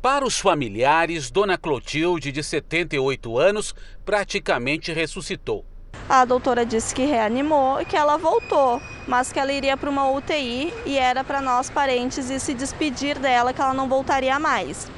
Para 0.00 0.24
os 0.24 0.38
familiares, 0.38 1.28
Dona 1.28 1.58
Clotilde, 1.58 2.30
de 2.30 2.40
78 2.40 3.36
anos, 3.36 3.74
praticamente 4.04 4.92
ressuscitou. 4.92 5.64
A 6.08 6.24
doutora 6.24 6.64
disse 6.64 6.94
que 6.94 7.04
reanimou 7.04 7.80
e 7.80 7.84
que 7.84 7.96
ela 7.96 8.16
voltou, 8.16 8.80
mas 9.08 9.32
que 9.32 9.40
ela 9.40 9.52
iria 9.52 9.76
para 9.76 9.90
uma 9.90 10.08
UTI 10.08 10.72
e 10.86 10.96
era 10.96 11.24
para 11.24 11.40
nós 11.40 11.68
parentes 11.68 12.30
e 12.30 12.38
se 12.38 12.54
despedir 12.54 13.18
dela, 13.18 13.52
que 13.52 13.60
ela 13.60 13.74
não 13.74 13.88
voltaria 13.88 14.38
mais. 14.38 14.88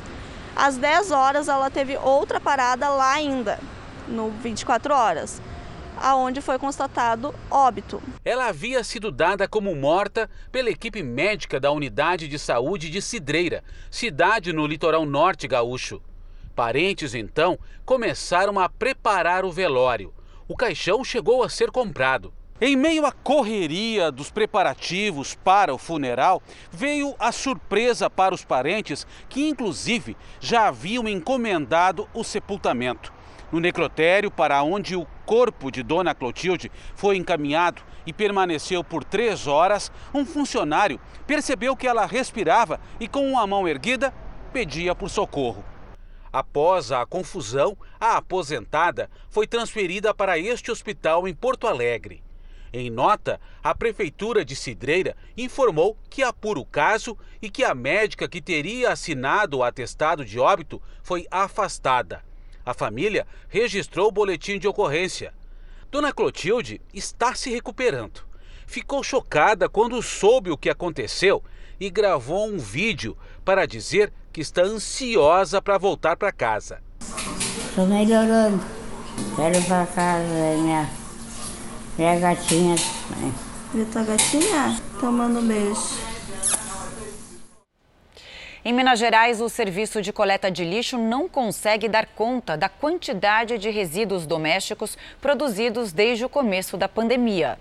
Às 0.55 0.77
10 0.77 1.11
horas 1.11 1.49
ela 1.49 1.71
teve 1.71 1.97
outra 1.97 2.41
parada 2.41 2.89
lá 2.89 3.13
ainda, 3.13 3.59
no 4.09 4.31
24 4.31 4.95
horas 4.95 5.41
aonde 6.03 6.41
foi 6.41 6.59
constatado 6.59 7.35
óbito. 7.51 8.03
Ela 8.25 8.49
havia 8.49 8.83
sido 8.83 9.11
dada 9.11 9.47
como 9.47 9.75
morta 9.75 10.29
pela 10.51 10.71
equipe 10.71 11.03
médica 11.03 11.61
da 11.61 11.71
Unidade 11.71 12.27
de 12.29 12.39
Saúde 12.39 12.91
de 12.91 13.01
Cidreira, 13.01 13.63
cidade 13.91 14.53
no 14.53 14.67
litoral 14.67 15.07
norte 15.07 15.47
gaúcho. 15.47 16.03
Parentes 16.55 17.15
então 17.15 17.59
começaram 17.85 18.59
a 18.59 18.69
preparar 18.69 19.45
o 19.45 19.53
velório. 19.53 20.13
O 20.49 20.57
caixão 20.57 21.05
chegou 21.05 21.43
a 21.43 21.49
ser 21.49 21.71
comprado. 21.71 22.33
Em 22.65 22.77
meio 22.77 23.05
à 23.05 23.11
correria 23.11 24.13
dos 24.13 24.31
preparativos 24.31 25.35
para 25.35 25.75
o 25.75 25.79
funeral, 25.79 26.41
veio 26.71 27.13
a 27.19 27.33
surpresa 27.33 28.09
para 28.09 28.33
os 28.33 28.45
parentes 28.45 29.05
que, 29.29 29.49
inclusive, 29.49 30.17
já 30.39 30.69
haviam 30.69 31.09
encomendado 31.09 32.09
o 32.15 32.23
sepultamento. 32.23 33.13
No 33.51 33.59
necrotério, 33.59 34.31
para 34.31 34.63
onde 34.63 34.95
o 34.95 35.05
corpo 35.27 35.73
de 35.73 35.83
Dona 35.83 36.15
Clotilde 36.15 36.71
foi 36.95 37.17
encaminhado 37.17 37.83
e 38.07 38.13
permaneceu 38.13 38.85
por 38.85 39.03
três 39.03 39.49
horas, 39.49 39.91
um 40.15 40.25
funcionário 40.25 41.01
percebeu 41.27 41.75
que 41.75 41.89
ela 41.89 42.07
respirava 42.07 42.79
e, 43.01 43.09
com 43.09 43.37
a 43.37 43.45
mão 43.45 43.67
erguida, 43.67 44.15
pedia 44.53 44.95
por 44.95 45.11
socorro. 45.11 45.65
Após 46.33 46.93
a 46.93 47.05
confusão, 47.05 47.77
a 47.99 48.19
aposentada 48.19 49.11
foi 49.29 49.49
transferida 49.49 50.15
para 50.15 50.39
este 50.39 50.71
hospital 50.71 51.27
em 51.27 51.35
Porto 51.35 51.67
Alegre. 51.67 52.23
Em 52.73 52.89
nota, 52.89 53.39
a 53.63 53.75
Prefeitura 53.75 54.45
de 54.45 54.57
Cidreira 54.57 55.15
informou 55.37 55.97
que 56.09 56.23
apura 56.23 56.59
o 56.59 56.65
caso 56.65 57.19
e 57.41 57.51
que 57.51 57.63
a 57.63 57.75
médica 57.75 58.27
que 58.27 58.41
teria 58.41 58.91
assinado 58.91 59.59
o 59.59 59.63
atestado 59.63 60.25
de 60.25 60.39
óbito 60.39 60.81
foi 61.03 61.27
afastada. 61.31 62.25
A 62.65 62.73
família 62.73 63.27
registrou 63.49 64.09
o 64.09 64.13
boletim 64.13 64.59
de 64.59 64.67
ocorrência. 64.67 65.35
Dona 65.91 66.13
Clotilde 66.13 66.81
está 66.95 67.35
se 67.35 67.51
recuperando. 67.51 68.21
Ficou 68.67 69.03
chocada 69.03 69.69
quando 69.69 70.01
soube 70.01 70.51
o 70.51 70.57
que 70.57 70.71
aconteceu 70.71 71.45
e 71.79 71.91
gravou 71.91 72.49
um 72.49 72.59
vídeo 72.59 73.19
para 73.45 73.67
dizer 73.67 74.11
que 74.33 74.41
está 74.41 74.63
ansiosa 74.63 75.61
para 75.61 75.77
voltar 75.77 76.17
para 76.17 76.33
casa. 76.33 76.81
Estou 77.69 77.87
melhorando. 77.87 78.65
Quero 79.37 79.59
ir 79.59 79.67
para 79.67 79.87
casa, 79.87 80.57
minha, 80.57 80.89
minha 81.97 82.19
gatinha. 82.19 82.77
E 83.75 83.85
tua 83.87 84.03
gatinha? 84.03 84.81
Tomando 85.01 85.41
um 85.41 85.47
beijo. 85.47 86.13
Em 88.65 88.73
Minas 88.73 88.99
Gerais, 88.99 89.41
o 89.41 89.49
serviço 89.49 90.01
de 90.01 90.13
coleta 90.13 90.49
de 90.49 90.65
lixo 90.65 90.97
não 90.97 91.29
consegue 91.29 91.89
dar 91.89 92.07
conta 92.07 92.57
da 92.57 92.69
quantidade 92.69 93.59
de 93.59 93.71
resíduos 93.71 94.25
domésticos 94.25 94.97
produzidos 95.21 95.93
desde 95.93 96.25
o 96.25 96.29
começo 96.29 96.77
da 96.77 96.89
pandemia. 96.89 97.59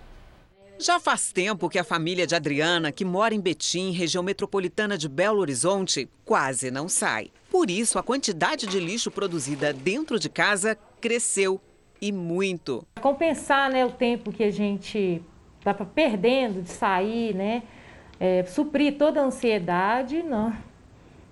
Já 0.78 1.00
faz 1.00 1.32
tempo 1.32 1.70
que 1.70 1.80
a 1.80 1.84
família 1.84 2.28
de 2.28 2.36
Adriana, 2.36 2.92
que 2.92 3.06
mora 3.06 3.34
em 3.34 3.40
Betim, 3.40 3.92
região 3.92 4.24
metropolitana 4.24 4.98
de 4.98 5.10
Belo 5.10 5.40
Horizonte, 5.40 6.08
quase 6.24 6.70
não 6.70 6.88
sai. 6.88 7.32
Por 7.50 7.70
isso, 7.70 7.98
a 7.98 8.04
quantidade 8.04 8.68
de 8.68 8.80
lixo 8.80 9.12
produzida 9.12 9.74
dentro 9.74 10.20
de 10.20 10.30
casa 10.30 10.78
cresceu 11.00 11.60
e 12.02 12.12
muito. 12.12 12.86
Compensar 13.00 13.70
né, 13.72 13.86
o 13.86 13.92
tempo 13.92 14.32
que 14.32 14.44
a 14.44 14.52
gente 14.52 15.22
está 15.60 15.74
perdendo 15.74 16.64
de 16.64 16.70
sair, 16.70 17.36
né, 17.36 17.64
é, 18.20 18.44
suprir 18.44 18.98
toda 18.98 19.22
a 19.22 19.26
ansiedade, 19.26 20.24
não, 20.24 20.54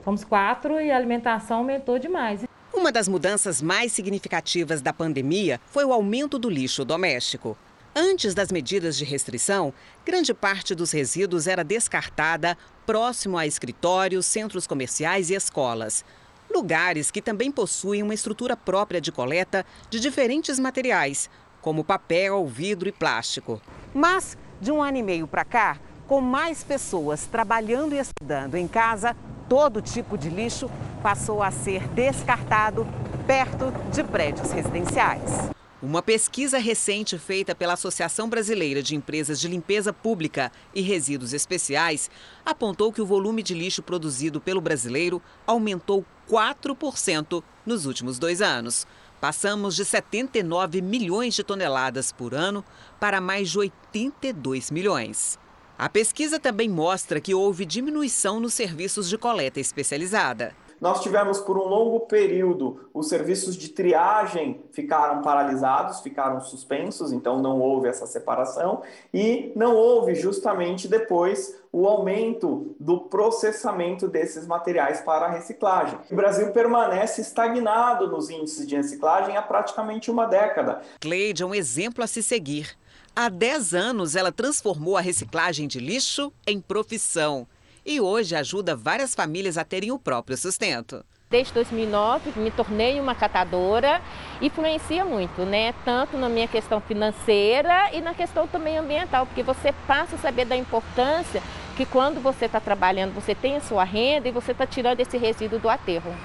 Fomos 0.03 0.23
quatro 0.23 0.79
e 0.79 0.91
a 0.91 0.95
alimentação 0.95 1.57
aumentou 1.57 1.99
demais. 1.99 2.43
Uma 2.73 2.91
das 2.91 3.07
mudanças 3.07 3.61
mais 3.61 3.91
significativas 3.91 4.81
da 4.81 4.93
pandemia 4.93 5.59
foi 5.67 5.83
o 5.83 5.91
aumento 5.91 6.39
do 6.39 6.49
lixo 6.49 6.85
doméstico. 6.85 7.57
Antes 7.95 8.33
das 8.33 8.51
medidas 8.51 8.97
de 8.97 9.03
restrição, 9.03 9.73
grande 10.05 10.33
parte 10.33 10.73
dos 10.73 10.91
resíduos 10.91 11.47
era 11.47 11.63
descartada 11.63 12.57
próximo 12.85 13.37
a 13.37 13.45
escritórios, 13.45 14.25
centros 14.25 14.65
comerciais 14.65 15.29
e 15.29 15.33
escolas. 15.33 16.05
Lugares 16.49 17.11
que 17.11 17.21
também 17.21 17.51
possuem 17.51 18.01
uma 18.01 18.13
estrutura 18.13 18.57
própria 18.57 18.99
de 18.99 19.11
coleta 19.11 19.65
de 19.89 19.99
diferentes 19.99 20.59
materiais, 20.59 21.29
como 21.61 21.83
papel, 21.83 22.45
vidro 22.47 22.89
e 22.89 22.91
plástico. 22.91 23.61
Mas, 23.93 24.37
de 24.59 24.71
um 24.71 24.81
ano 24.81 24.97
e 24.97 25.03
meio 25.03 25.27
para 25.27 25.45
cá, 25.45 25.77
com 26.07 26.21
mais 26.21 26.63
pessoas 26.63 27.27
trabalhando 27.27 27.93
e 27.93 27.99
estudando 27.99 28.55
em 28.55 28.67
casa, 28.67 29.15
todo 29.47 29.81
tipo 29.81 30.17
de 30.17 30.29
lixo 30.29 30.69
passou 31.03 31.43
a 31.43 31.51
ser 31.51 31.87
descartado 31.89 32.87
perto 33.27 33.71
de 33.91 34.03
prédios 34.03 34.51
residenciais. 34.51 35.58
Uma 35.81 36.01
pesquisa 36.01 36.57
recente 36.57 37.17
feita 37.17 37.55
pela 37.55 37.71
Associação 37.71 38.27
Brasileira 38.27 38.83
de 38.83 38.97
Empresas 38.97 39.39
de 39.39 39.47
Limpeza 39.47 39.93
Pública 39.93 40.51
e 40.75 40.81
Resíduos 40.81 41.31
Especiais 41.31 42.11
apontou 42.45 42.91
que 42.91 43.01
o 43.01 43.05
volume 43.05 43.41
de 43.41 43.53
lixo 43.53 43.81
produzido 43.81 44.41
pelo 44.41 44.59
brasileiro 44.59 45.21
aumentou 45.47 46.05
4% 46.29 47.41
nos 47.65 47.85
últimos 47.85 48.19
dois 48.19 48.41
anos. 48.41 48.85
Passamos 49.21 49.73
de 49.73 49.85
79 49.85 50.81
milhões 50.81 51.33
de 51.33 51.45
toneladas 51.45 52.11
por 52.11 52.33
ano 52.33 52.61
para 52.99 53.21
mais 53.21 53.49
de 53.49 53.59
82 53.59 54.71
milhões. 54.71 55.39
A 55.77 55.87
pesquisa 55.87 56.37
também 56.41 56.67
mostra 56.67 57.21
que 57.21 57.33
houve 57.33 57.65
diminuição 57.65 58.41
nos 58.41 58.53
serviços 58.53 59.07
de 59.07 59.17
coleta 59.17 59.61
especializada. 59.61 60.53
Nós 60.79 61.01
tivemos 61.01 61.39
por 61.39 61.57
um 61.57 61.65
longo 61.65 62.01
período 62.01 62.89
os 62.93 63.09
serviços 63.09 63.55
de 63.55 63.69
triagem 63.69 64.61
ficaram 64.71 65.21
paralisados, 65.21 65.99
ficaram 65.99 66.39
suspensos, 66.41 67.11
então 67.11 67.41
não 67.41 67.59
houve 67.59 67.87
essa 67.89 68.07
separação 68.07 68.81
e 69.13 69.51
não 69.55 69.75
houve 69.75 70.15
justamente 70.15 70.87
depois 70.87 71.59
o 71.71 71.87
aumento 71.87 72.75
do 72.79 73.01
processamento 73.01 74.07
desses 74.07 74.47
materiais 74.47 75.01
para 75.01 75.25
a 75.25 75.29
reciclagem. 75.29 75.99
O 76.09 76.15
Brasil 76.15 76.51
permanece 76.51 77.21
estagnado 77.21 78.07
nos 78.07 78.29
índices 78.29 78.67
de 78.67 78.75
reciclagem 78.75 79.37
há 79.37 79.41
praticamente 79.41 80.09
uma 80.09 80.25
década. 80.25 80.81
Cleide 80.99 81.43
é 81.43 81.45
um 81.45 81.53
exemplo 81.53 82.03
a 82.03 82.07
se 82.07 82.23
seguir. 82.23 82.75
Há 83.15 83.27
10 83.27 83.73
anos, 83.73 84.15
ela 84.15 84.31
transformou 84.31 84.95
a 84.95 85.01
reciclagem 85.01 85.67
de 85.67 85.79
lixo 85.79 86.31
em 86.47 86.61
profissão 86.61 87.45
e 87.89 87.99
hoje 87.99 88.35
ajuda 88.35 88.75
várias 88.75 89.15
famílias 89.15 89.57
a 89.57 89.63
terem 89.63 89.91
o 89.91 89.97
próprio 89.97 90.37
sustento. 90.37 91.03
Desde 91.27 91.51
2009 91.53 92.39
me 92.39 92.51
tornei 92.51 92.99
uma 92.99 93.15
catadora, 93.15 93.99
influencia 94.39 95.03
muito, 95.03 95.41
né? 95.43 95.73
Tanto 95.83 96.15
na 96.15 96.29
minha 96.29 96.47
questão 96.47 96.79
financeira 96.79 97.89
e 97.91 97.99
na 97.99 98.13
questão 98.13 98.47
também 98.47 98.77
ambiental, 98.77 99.25
porque 99.25 99.41
você 99.41 99.73
passa 99.87 100.15
a 100.15 100.19
saber 100.19 100.45
da 100.45 100.55
importância 100.55 101.41
que 101.75 101.85
quando 101.85 102.21
você 102.21 102.45
está 102.45 102.59
trabalhando, 102.59 103.13
você 103.13 103.33
tem 103.33 103.55
a 103.55 103.61
sua 103.61 103.83
renda 103.83 104.27
e 104.27 104.31
você 104.31 104.51
está 104.51 104.67
tirando 104.67 104.99
esse 104.99 105.17
resíduo 105.17 105.57
do 105.57 105.69
aterro. 105.69 106.15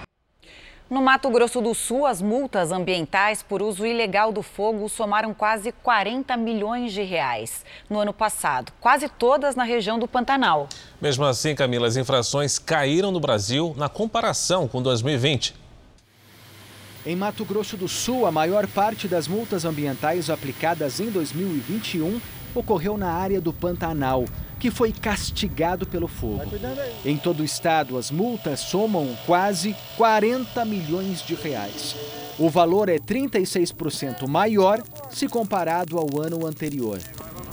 No 0.94 1.02
Mato 1.02 1.28
Grosso 1.28 1.60
do 1.60 1.74
Sul, 1.74 2.06
as 2.06 2.22
multas 2.22 2.70
ambientais 2.70 3.42
por 3.42 3.60
uso 3.60 3.84
ilegal 3.84 4.30
do 4.30 4.42
fogo 4.44 4.88
somaram 4.88 5.34
quase 5.34 5.72
40 5.72 6.36
milhões 6.36 6.92
de 6.92 7.02
reais 7.02 7.64
no 7.90 7.98
ano 7.98 8.12
passado, 8.12 8.72
quase 8.80 9.08
todas 9.08 9.56
na 9.56 9.64
região 9.64 9.98
do 9.98 10.06
Pantanal. 10.06 10.68
Mesmo 11.00 11.24
assim, 11.24 11.52
Camila, 11.52 11.88
as 11.88 11.96
infrações 11.96 12.60
caíram 12.60 13.10
no 13.10 13.18
Brasil 13.18 13.74
na 13.76 13.88
comparação 13.88 14.68
com 14.68 14.80
2020. 14.80 15.56
Em 17.04 17.16
Mato 17.16 17.44
Grosso 17.44 17.76
do 17.76 17.88
Sul, 17.88 18.24
a 18.24 18.30
maior 18.30 18.64
parte 18.68 19.08
das 19.08 19.26
multas 19.26 19.64
ambientais 19.64 20.30
aplicadas 20.30 21.00
em 21.00 21.10
2021 21.10 22.20
ocorreu 22.54 22.96
na 22.96 23.10
área 23.10 23.40
do 23.40 23.52
Pantanal 23.52 24.24
que 24.58 24.70
foi 24.70 24.92
castigado 24.92 25.86
pelo 25.86 26.08
fogo. 26.08 26.50
Em 27.04 27.18
todo 27.18 27.40
o 27.40 27.44
estado, 27.44 27.98
as 27.98 28.10
multas 28.10 28.60
somam 28.60 29.14
quase 29.26 29.76
40 29.96 30.64
milhões 30.64 31.20
de 31.22 31.34
reais. 31.34 31.94
O 32.38 32.48
valor 32.48 32.88
é 32.88 32.96
36% 32.96 34.26
maior 34.26 34.82
se 35.10 35.28
comparado 35.28 35.98
ao 35.98 36.20
ano 36.20 36.46
anterior. 36.46 36.98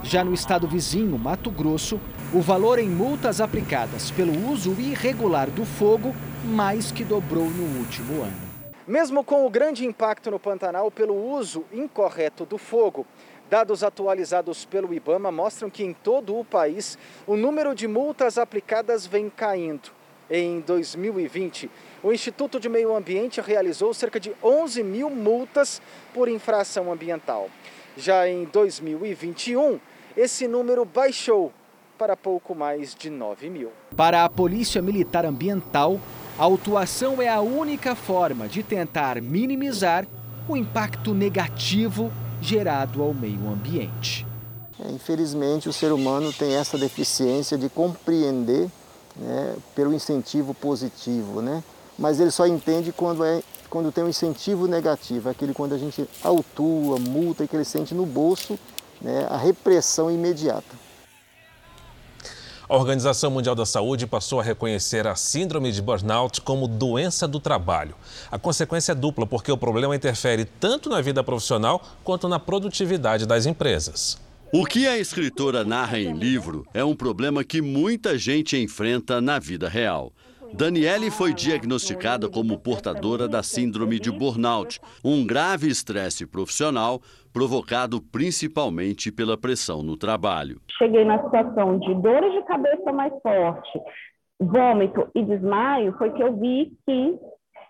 Já 0.03 0.23
no 0.23 0.33
estado 0.33 0.67
vizinho, 0.67 1.17
Mato 1.17 1.51
Grosso, 1.51 1.99
o 2.33 2.39
valor 2.39 2.79
em 2.79 2.89
multas 2.89 3.41
aplicadas 3.41 4.09
pelo 4.09 4.49
uso 4.49 4.71
irregular 4.79 5.49
do 5.49 5.65
fogo 5.65 6.15
mais 6.45 6.91
que 6.91 7.03
dobrou 7.03 7.45
no 7.45 7.79
último 7.79 8.23
ano. 8.23 8.51
Mesmo 8.87 9.23
com 9.23 9.45
o 9.45 9.49
grande 9.49 9.85
impacto 9.85 10.31
no 10.31 10.39
Pantanal 10.39 10.89
pelo 10.89 11.13
uso 11.13 11.63
incorreto 11.71 12.45
do 12.45 12.57
fogo, 12.57 13.05
Dados 13.51 13.83
atualizados 13.83 14.63
pelo 14.63 14.93
IBAMA 14.93 15.29
mostram 15.29 15.69
que 15.69 15.83
em 15.83 15.91
todo 15.91 16.39
o 16.39 16.45
país 16.45 16.97
o 17.27 17.35
número 17.35 17.75
de 17.75 17.85
multas 17.85 18.37
aplicadas 18.37 19.05
vem 19.05 19.29
caindo. 19.29 19.91
Em 20.29 20.61
2020, 20.61 21.69
o 22.01 22.13
Instituto 22.13 22.61
de 22.61 22.69
Meio 22.69 22.95
Ambiente 22.95 23.41
realizou 23.41 23.93
cerca 23.93 24.21
de 24.21 24.31
11 24.41 24.81
mil 24.83 25.09
multas 25.09 25.81
por 26.13 26.29
infração 26.29 26.89
ambiental. 26.93 27.49
Já 27.97 28.25
em 28.25 28.45
2021, 28.45 29.81
esse 30.15 30.47
número 30.47 30.85
baixou 30.85 31.51
para 31.97 32.15
pouco 32.15 32.55
mais 32.55 32.95
de 32.95 33.09
9 33.09 33.49
mil. 33.49 33.73
Para 33.97 34.23
a 34.23 34.29
Polícia 34.29 34.81
Militar 34.81 35.25
Ambiental, 35.25 35.99
a 36.39 36.43
autuação 36.43 37.21
é 37.21 37.27
a 37.27 37.41
única 37.41 37.95
forma 37.95 38.47
de 38.47 38.63
tentar 38.63 39.21
minimizar 39.21 40.07
o 40.47 40.55
impacto 40.55 41.13
negativo 41.13 42.09
gerado 42.41 43.01
ao 43.01 43.13
meio 43.13 43.47
ambiente. 43.47 44.25
É, 44.79 44.91
infelizmente, 44.91 45.69
o 45.69 45.73
ser 45.73 45.91
humano 45.91 46.33
tem 46.33 46.55
essa 46.55 46.77
deficiência 46.77 47.57
de 47.57 47.69
compreender 47.69 48.69
né, 49.15 49.55
pelo 49.75 49.93
incentivo 49.93 50.53
positivo, 50.53 51.41
né? 51.41 51.63
mas 51.97 52.19
ele 52.19 52.31
só 52.31 52.47
entende 52.47 52.91
quando, 52.91 53.23
é, 53.23 53.43
quando 53.69 53.91
tem 53.91 54.03
um 54.03 54.09
incentivo 54.09 54.67
negativo, 54.67 55.29
aquele 55.29 55.53
quando 55.53 55.73
a 55.73 55.77
gente 55.77 56.07
autua, 56.23 56.97
multa, 56.97 57.43
e 57.43 57.47
que 57.47 57.55
ele 57.55 57.65
sente 57.65 57.93
no 57.93 58.05
bolso 58.05 58.57
né, 58.99 59.27
a 59.29 59.37
repressão 59.37 60.09
imediata. 60.09 60.80
A 62.71 62.77
Organização 62.77 63.29
Mundial 63.29 63.53
da 63.53 63.65
Saúde 63.65 64.07
passou 64.07 64.39
a 64.39 64.43
reconhecer 64.43 65.05
a 65.05 65.13
síndrome 65.13 65.73
de 65.73 65.81
burnout 65.81 66.39
como 66.39 66.69
doença 66.69 67.27
do 67.27 67.37
trabalho. 67.37 67.93
A 68.31 68.39
consequência 68.39 68.93
é 68.93 68.95
dupla, 68.95 69.27
porque 69.27 69.51
o 69.51 69.57
problema 69.57 69.93
interfere 69.93 70.45
tanto 70.45 70.89
na 70.89 71.01
vida 71.01 71.21
profissional 71.21 71.83
quanto 72.01 72.29
na 72.29 72.39
produtividade 72.39 73.25
das 73.25 73.45
empresas. 73.45 74.17
O 74.53 74.65
que 74.65 74.87
a 74.87 74.97
escritora 74.97 75.65
narra 75.65 75.99
em 75.99 76.13
livro 76.13 76.65
é 76.73 76.81
um 76.81 76.95
problema 76.95 77.43
que 77.43 77.61
muita 77.61 78.17
gente 78.17 78.55
enfrenta 78.55 79.19
na 79.19 79.37
vida 79.37 79.67
real. 79.67 80.13
Daniele 80.53 81.09
foi 81.09 81.33
diagnosticada 81.33 82.29
como 82.29 82.57
portadora 82.57 83.27
da 83.27 83.41
síndrome 83.41 83.99
de 83.99 84.11
burnout, 84.11 84.79
um 85.03 85.25
grave 85.25 85.69
estresse 85.69 86.25
profissional 86.25 87.01
provocado 87.33 88.01
principalmente 88.01 89.11
pela 89.11 89.37
pressão 89.37 89.83
no 89.83 89.97
trabalho. 89.97 90.61
Cheguei 90.77 91.05
na 91.05 91.21
situação 91.23 91.79
de 91.79 91.93
dores 91.95 92.33
de 92.33 92.41
cabeça 92.43 92.91
mais 92.91 93.13
forte, 93.21 93.79
vômito 94.39 95.07
e 95.15 95.23
desmaio, 95.23 95.95
foi 95.97 96.11
que 96.11 96.21
eu 96.21 96.35
vi 96.37 96.71
que 96.85 97.15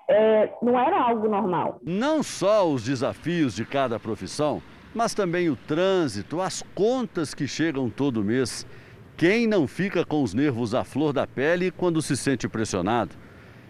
é, 0.10 0.54
não 0.62 0.80
era 0.80 1.02
algo 1.02 1.28
normal. 1.28 1.80
Não 1.84 2.24
só 2.24 2.68
os 2.68 2.84
desafios 2.84 3.56
de 3.56 3.66
cada 3.66 4.00
profissão, 4.00 4.62
mas 4.94 5.14
também 5.14 5.50
o 5.50 5.56
trânsito, 5.56 6.42
as 6.42 6.62
contas 6.76 7.34
que 7.34 7.48
chegam 7.48 7.90
todo 7.90 8.24
mês 8.24 8.66
quem 9.22 9.46
não 9.46 9.68
fica 9.68 10.04
com 10.04 10.24
os 10.24 10.34
nervos 10.34 10.74
à 10.74 10.84
flor 10.84 11.14
da 11.14 11.28
pele 11.28 11.70
quando 11.70 12.02
se 12.02 12.18
sente 12.18 12.48
pressionado? 12.48 13.12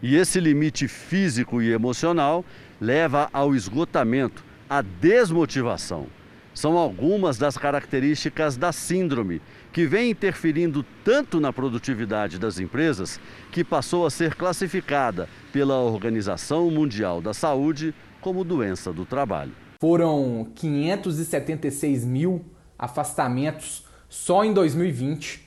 E 0.02 0.16
esse 0.16 0.40
limite 0.40 0.88
físico 0.88 1.62
e 1.62 1.74
emocional 1.74 2.46
leva 2.80 3.30
ao 3.34 3.54
esgotamento, 3.54 4.46
à 4.72 4.82
desmotivação. 4.82 6.08
São 6.54 6.78
algumas 6.78 7.38
das 7.38 7.58
características 7.58 8.56
da 8.56 8.72
síndrome, 8.72 9.42
que 9.74 9.86
vem 9.86 10.12
interferindo 10.12 10.86
tanto 11.04 11.42
na 11.42 11.52
produtividade 11.52 12.40
das 12.40 12.58
empresas 12.58 13.20
que 13.52 13.66
passou 13.66 14.06
a 14.06 14.10
ser 14.10 14.34
classificada 14.34 15.28
pela 15.52 15.78
Organização 15.78 16.72
Mundial 16.72 17.22
da 17.22 17.34
Saúde 17.34 17.94
como 18.22 18.46
doença 18.46 18.94
do 18.94 19.06
trabalho. 19.06 19.52
Foram 19.82 20.48
576 20.56 22.06
mil 22.06 22.46
afastamentos 22.80 23.84
só 24.08 24.46
em 24.46 24.54
2020. 24.54 25.46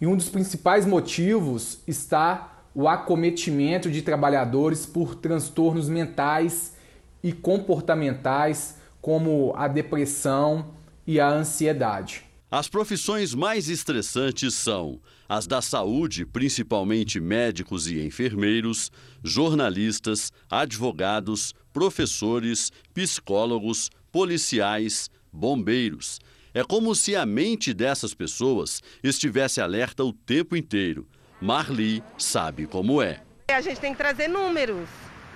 E 0.00 0.06
um 0.06 0.16
dos 0.16 0.28
principais 0.28 0.86
motivos 0.86 1.80
está 1.88 2.62
o 2.72 2.86
acometimento 2.86 3.90
de 3.90 4.00
trabalhadores 4.00 4.86
por 4.86 5.16
transtornos 5.16 5.88
mentais 5.88 6.75
e 7.22 7.32
comportamentais, 7.32 8.76
como 9.00 9.52
a 9.56 9.68
depressão 9.68 10.72
e 11.06 11.20
a 11.20 11.28
ansiedade. 11.28 12.24
As 12.50 12.68
profissões 12.68 13.34
mais 13.34 13.68
estressantes 13.68 14.54
são 14.54 15.00
as 15.28 15.46
da 15.46 15.60
saúde, 15.60 16.24
principalmente 16.24 17.18
médicos 17.18 17.88
e 17.88 18.00
enfermeiros, 18.04 18.92
jornalistas, 19.22 20.32
advogados, 20.48 21.52
professores, 21.72 22.70
psicólogos, 22.94 23.90
policiais, 24.12 25.10
bombeiros, 25.32 26.20
é 26.56 26.64
como 26.64 26.94
se 26.94 27.14
a 27.14 27.26
mente 27.26 27.74
dessas 27.74 28.14
pessoas 28.14 28.82
estivesse 29.02 29.60
alerta 29.60 30.02
o 30.02 30.10
tempo 30.10 30.56
inteiro. 30.56 31.06
Marli 31.38 32.02
sabe 32.16 32.66
como 32.66 33.02
é. 33.02 33.20
A 33.48 33.60
gente 33.60 33.78
tem 33.78 33.92
que 33.92 33.98
trazer 33.98 34.26
números, 34.26 34.88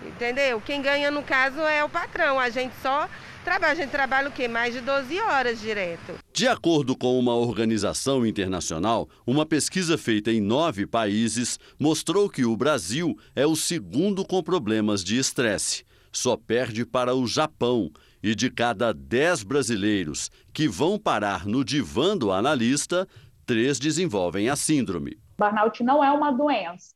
entendeu? 0.06 0.60
Quem 0.60 0.80
ganha 0.82 1.10
no 1.10 1.22
caso 1.22 1.60
é 1.60 1.84
o 1.84 1.88
patrão. 1.88 2.38
A 2.38 2.50
gente 2.50 2.74
só 2.82 3.08
trabalha, 3.44 3.72
a 3.72 3.74
gente 3.74 3.90
trabalha 3.90 4.28
o 4.28 4.32
quê? 4.32 4.48
Mais 4.48 4.74
de 4.74 4.80
12 4.80 5.20
horas 5.20 5.60
direto. 5.60 6.14
De 6.32 6.46
acordo 6.46 6.96
com 6.96 7.18
uma 7.18 7.34
organização 7.34 8.24
internacional, 8.26 9.08
uma 9.26 9.44
pesquisa 9.44 9.98
feita 9.98 10.30
em 10.30 10.40
nove 10.40 10.86
países 10.86 11.58
mostrou 11.78 12.28
que 12.28 12.44
o 12.44 12.56
Brasil 12.56 13.16
é 13.34 13.46
o 13.46 13.56
segundo 13.56 14.24
com 14.24 14.42
problemas 14.42 15.02
de 15.04 15.18
estresse. 15.18 15.84
Só 16.12 16.36
perde 16.36 16.84
para 16.84 17.14
o 17.14 17.26
Japão, 17.26 17.90
e 18.22 18.34
de 18.34 18.50
cada 18.50 18.92
10 18.92 19.44
brasileiros 19.44 20.30
que 20.52 20.68
vão 20.68 20.98
parar 20.98 21.46
no 21.46 21.64
divã 21.64 22.16
do 22.16 22.32
analista, 22.32 23.06
três 23.46 23.78
desenvolvem 23.78 24.48
a 24.48 24.56
síndrome. 24.56 25.18
Burnout 25.38 25.82
não 25.82 26.04
é 26.04 26.10
uma 26.12 26.30
doença. 26.30 26.94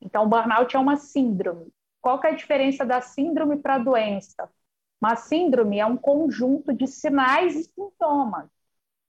Então, 0.00 0.28
burnout 0.28 0.74
é 0.74 0.78
uma 0.78 0.96
síndrome. 0.96 1.66
Qual 2.00 2.20
é 2.24 2.28
a 2.28 2.34
diferença 2.34 2.84
da 2.84 3.00
síndrome 3.00 3.56
para 3.58 3.76
a 3.76 3.78
doença? 3.78 4.48
Uma 5.00 5.16
síndrome 5.16 5.78
é 5.78 5.86
um 5.86 5.96
conjunto 5.96 6.72
de 6.72 6.86
sinais 6.86 7.56
e 7.56 7.64
sintomas. 7.64 8.48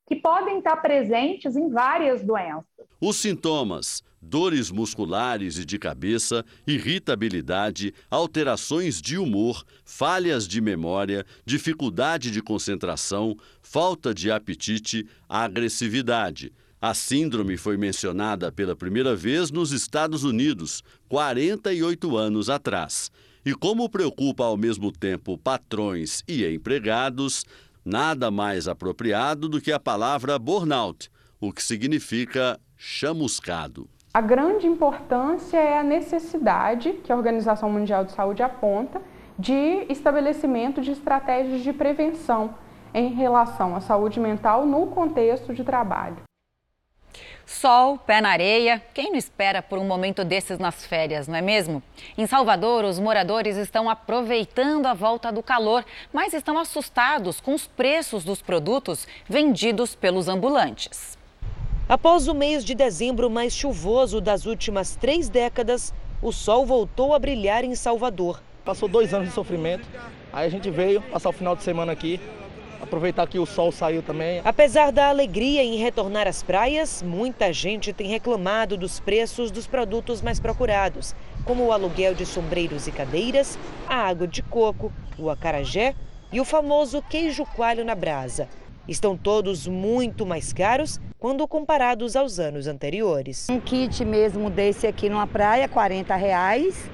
que 0.08 0.16
podem 0.18 0.58
estar 0.60 0.78
presentes 0.78 1.56
em 1.56 1.70
várias 1.70 2.22
doenças. 2.24 2.86
Os 3.00 3.18
sintomas: 3.18 4.04
dores 4.22 4.70
musculares 4.70 5.58
e 5.58 5.66
de 5.66 5.80
cabeça, 5.80 6.46
irritabilidade, 6.68 7.94
alterações 8.10 9.02
de 9.02 9.18
humor, 9.18 9.64
falhas 9.86 10.48
de 10.48 10.60
memória, 10.62 11.26
dificuldade 11.46 12.30
de 12.32 12.42
concentração, 12.42 13.36
falta 13.62 14.14
de 14.14 14.30
apetite, 14.32 15.08
agressividade. 15.30 16.54
A 16.84 16.96
síndrome 16.96 17.58
foi 17.58 17.78
mencionada 17.78 18.52
pela 18.52 18.76
primeira 18.76 19.16
vez 19.16 19.52
nos 19.52 19.72
Estados 19.72 20.24
Unidos, 20.24 20.84
48 21.10 22.18
anos 22.18 22.50
atrás. 22.50 23.12
E 23.46 23.54
como 23.54 23.88
preocupa 23.88 24.46
ao 24.46 24.58
mesmo 24.58 24.92
tempo 24.92 25.38
patrões 25.38 26.24
e 26.28 26.44
empregados, 26.44 27.46
nada 27.86 28.32
mais 28.32 28.68
apropriado 28.68 29.48
do 29.48 29.62
que 29.62 29.72
a 29.72 29.80
palavra 29.80 30.40
burnout, 30.40 31.12
o 31.40 31.54
que 31.54 31.62
significa 31.62 32.60
chamuscado. 32.76 33.88
A 34.12 34.20
grande 34.22 34.66
importância 34.66 35.58
é 35.58 35.78
a 35.78 35.84
necessidade 35.84 36.94
que 37.04 37.12
a 37.12 37.16
Organização 37.16 37.70
Mundial 37.70 38.06
de 38.06 38.12
Saúde 38.14 38.42
aponta 38.42 39.00
de 39.38 39.86
estabelecimento 39.88 40.82
de 40.82 40.90
estratégias 40.90 41.62
de 41.62 41.74
prevenção 41.74 42.56
em 42.92 43.14
relação 43.14 43.76
à 43.76 43.82
saúde 43.82 44.20
mental 44.20 44.66
no 44.66 44.88
contexto 44.88 45.54
de 45.54 45.64
trabalho. 45.64 46.31
Sol, 47.52 47.98
pé 47.98 48.22
na 48.22 48.30
areia, 48.30 48.82
quem 48.94 49.12
não 49.12 49.18
espera 49.18 49.62
por 49.62 49.78
um 49.78 49.84
momento 49.84 50.24
desses 50.24 50.58
nas 50.58 50.86
férias, 50.86 51.28
não 51.28 51.36
é 51.36 51.42
mesmo? 51.42 51.84
Em 52.18 52.26
Salvador, 52.26 52.86
os 52.86 52.98
moradores 52.98 53.58
estão 53.58 53.90
aproveitando 53.90 54.86
a 54.86 54.94
volta 54.94 55.34
do 55.34 55.44
calor, 55.44 55.84
mas 56.14 56.34
estão 56.34 56.58
assustados 56.58 57.42
com 57.42 57.54
os 57.54 57.68
preços 57.68 58.24
dos 58.24 58.42
produtos 58.42 59.06
vendidos 59.28 59.94
pelos 59.94 60.30
ambulantes. 60.30 61.18
Após 61.90 62.30
o 62.30 62.34
mês 62.34 62.64
de 62.64 62.74
dezembro 62.74 63.30
mais 63.30 63.54
chuvoso 63.54 64.22
das 64.22 64.46
últimas 64.46 64.96
três 64.96 65.28
décadas, 65.28 65.94
o 66.22 66.32
sol 66.32 66.66
voltou 66.66 67.14
a 67.14 67.20
brilhar 67.20 67.66
em 67.66 67.76
Salvador. 67.76 68.42
Passou 68.64 68.88
dois 68.88 69.14
anos 69.14 69.28
de 69.28 69.36
sofrimento, 69.36 69.86
aí 70.32 70.48
a 70.48 70.50
gente 70.50 70.72
veio 70.72 71.02
passar 71.02 71.30
o 71.30 71.34
final 71.34 71.56
de 71.58 71.64
semana 71.64 71.92
aqui, 71.92 72.18
aproveitar 72.82 73.28
que 73.28 73.40
o 73.40 73.46
sol 73.46 73.72
saiu 73.72 74.02
também. 74.02 74.42
Apesar 74.44 74.92
da 74.92 75.10
alegria 75.10 75.64
em 75.64 75.78
retornar 75.78 76.28
às 76.28 76.42
praias, 76.42 77.02
muita 77.02 77.54
gente 77.54 77.94
tem 77.94 78.08
reclamado 78.08 78.76
dos 78.76 79.00
preços 79.00 79.52
dos 79.52 79.68
produtos 79.68 80.22
mais 80.22 80.40
procurados, 80.40 81.16
como 81.46 81.66
o 81.66 81.72
aluguel 81.72 82.14
de 82.14 82.26
sombreiros 82.26 82.88
e 82.88 82.92
cadeiras, 82.92 83.58
a 83.88 83.96
água 83.96 84.28
de 84.28 84.42
coco, 84.42 84.92
o 85.18 85.30
acarajé 85.30 85.96
e 86.32 86.40
o 86.40 86.46
famoso 86.46 87.02
queijo 87.10 87.46
coalho 87.46 87.86
na 87.86 87.96
brasa. 87.96 88.48
Estão 88.88 89.16
todos 89.16 89.68
muito 89.68 90.26
mais 90.26 90.52
caros 90.52 91.00
quando 91.20 91.48
comparados 91.48 92.16
aos 92.16 92.40
anos 92.40 92.66
anteriores. 92.66 93.48
Um 93.50 93.60
kit 93.60 94.04
mesmo 94.04 94.50
desse 94.50 94.88
aqui 94.88 95.08
numa 95.08 95.28
praia, 95.28 95.68
40 95.68 96.16
reais. 96.16 96.90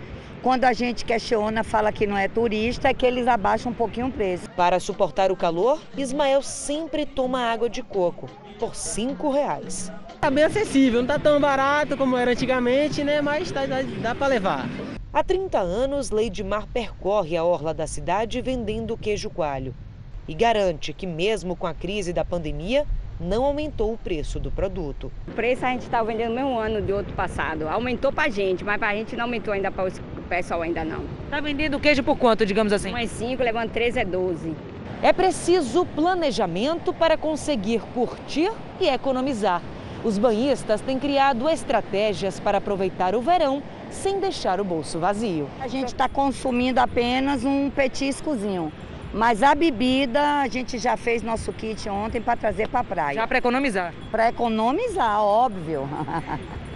Quando 0.48 0.64
a 0.64 0.72
gente 0.72 1.04
questiona, 1.04 1.62
fala 1.62 1.92
que 1.92 2.08
não 2.08 2.18
é 2.18 2.30
turista, 2.30 2.88
é 2.88 2.94
que 2.94 3.06
eles 3.06 3.28
abaixam 3.28 3.70
um 3.70 3.76
pouquinho 3.76 4.08
o 4.08 4.12
preço. 4.14 4.50
Para 4.52 4.80
suportar 4.80 5.30
o 5.30 5.36
calor, 5.36 5.78
Ismael 5.98 6.42
sempre 6.42 7.06
toma 7.06 7.52
água 7.52 7.70
de 7.70 7.84
coco, 7.84 8.30
por 8.58 8.74
cinco 8.74 9.30
reais. 9.30 9.92
Tá 10.22 10.32
bem 10.32 10.46
acessível, 10.46 11.02
não 11.02 11.08
tá 11.08 11.20
tão 11.20 11.38
barato 11.38 11.98
como 11.98 12.16
era 12.16 12.32
antigamente, 12.32 13.04
né? 13.04 13.20
Mas 13.20 13.52
dá, 13.52 13.66
dá, 13.66 13.82
dá 13.82 14.16
para 14.16 14.28
levar. 14.28 14.70
Há 15.12 15.22
30 15.22 15.60
anos, 15.60 16.12
Leidmar 16.12 16.66
percorre 16.68 17.36
a 17.36 17.44
orla 17.44 17.74
da 17.74 17.86
cidade 17.86 18.40
vendendo 18.40 18.96
queijo 18.96 19.30
coalho. 19.30 19.76
E 20.30 20.34
garante 20.34 20.94
que 20.94 21.06
mesmo 21.06 21.58
com 21.58 21.68
a 21.68 21.74
crise 21.74 22.14
da 22.14 22.24
pandemia, 22.24 22.86
não 23.20 23.44
aumentou 23.44 23.94
o 23.94 23.98
preço 23.98 24.40
do 24.40 24.52
produto. 24.52 25.12
O 25.28 25.32
preço 25.32 25.66
a 25.66 25.70
gente 25.70 25.82
está 25.82 26.04
vendendo 26.04 26.30
no 26.30 26.36
mesmo 26.36 26.58
ano 26.58 26.82
de 26.82 26.92
outro 26.94 27.14
passado. 27.14 27.68
Aumentou 27.68 28.12
para 28.12 28.26
a 28.26 28.30
gente, 28.30 28.64
mas 28.64 28.78
para 28.78 28.90
a 28.90 28.96
gente 28.96 29.16
não 29.16 29.26
aumentou 29.26 29.54
ainda 29.54 29.72
para 29.72 29.88
o 29.88 30.22
pessoal 30.30 30.62
ainda 30.62 30.84
não. 30.84 31.04
Está 31.26 31.40
vendendo 31.40 31.80
queijo 31.80 32.04
por 32.04 32.18
quanto, 32.18 32.46
digamos 32.46 32.72
assim? 32.72 32.94
Um 32.94 32.98
é 32.98 33.08
5, 33.08 33.42
levando 33.42 33.72
13 33.72 34.00
é 34.00 34.06
12. 34.06 34.56
É 35.02 35.14
preciso 35.14 35.86
planejamento 35.86 36.94
para 36.94 37.18
conseguir 37.18 37.82
curtir 37.94 38.52
e 38.80 38.88
economizar. 38.88 39.62
Os 40.04 40.18
banhistas 40.18 40.80
têm 40.82 41.00
criado 41.00 41.50
estratégias 41.50 42.40
para 42.40 42.60
aproveitar 42.60 43.16
o 43.16 43.22
verão 43.22 43.62
sem 43.90 44.20
deixar 44.20 44.60
o 44.62 44.64
bolso 44.64 45.00
vazio. 45.00 45.50
A 45.60 45.68
gente 45.68 45.90
está 45.90 46.08
consumindo 46.08 46.80
apenas 46.80 47.44
um 47.44 47.70
petiscozinho. 47.70 48.72
Mas 49.14 49.42
a 49.42 49.56
bebida, 49.56 50.42
a 50.42 50.48
gente 50.48 50.78
já 50.78 50.98
fez 50.98 51.24
nosso 51.24 51.52
kit 51.54 51.88
ontem 51.90 52.22
para 52.22 52.38
trazer 52.38 52.68
para 52.68 52.82
a 52.82 52.84
praia. 52.84 53.16
Já 53.16 53.28
para 53.28 53.38
economizar? 53.38 53.94
Para 54.12 54.30
economizar, 54.30 55.22
óbvio. 55.22 55.88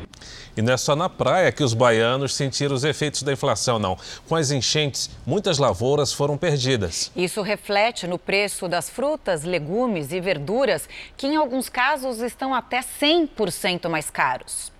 E 0.55 0.61
não 0.61 0.73
é 0.73 0.77
só 0.77 0.97
na 0.97 1.07
praia 1.07 1.51
que 1.51 1.63
os 1.63 1.73
baianos 1.73 2.35
sentiram 2.35 2.75
os 2.75 2.83
efeitos 2.83 3.23
da 3.23 3.31
inflação, 3.31 3.79
não. 3.79 3.97
Com 4.27 4.35
as 4.35 4.51
enchentes, 4.51 5.09
muitas 5.25 5.57
lavouras 5.57 6.11
foram 6.11 6.37
perdidas. 6.37 7.09
Isso 7.15 7.41
reflete 7.41 8.05
no 8.05 8.19
preço 8.19 8.67
das 8.67 8.89
frutas, 8.89 9.43
legumes 9.43 10.11
e 10.11 10.19
verduras, 10.19 10.89
que 11.15 11.27
em 11.27 11.37
alguns 11.37 11.69
casos 11.69 12.19
estão 12.19 12.53
até 12.53 12.81
100% 12.81 13.87
mais 13.87 14.09
caros. 14.09 14.71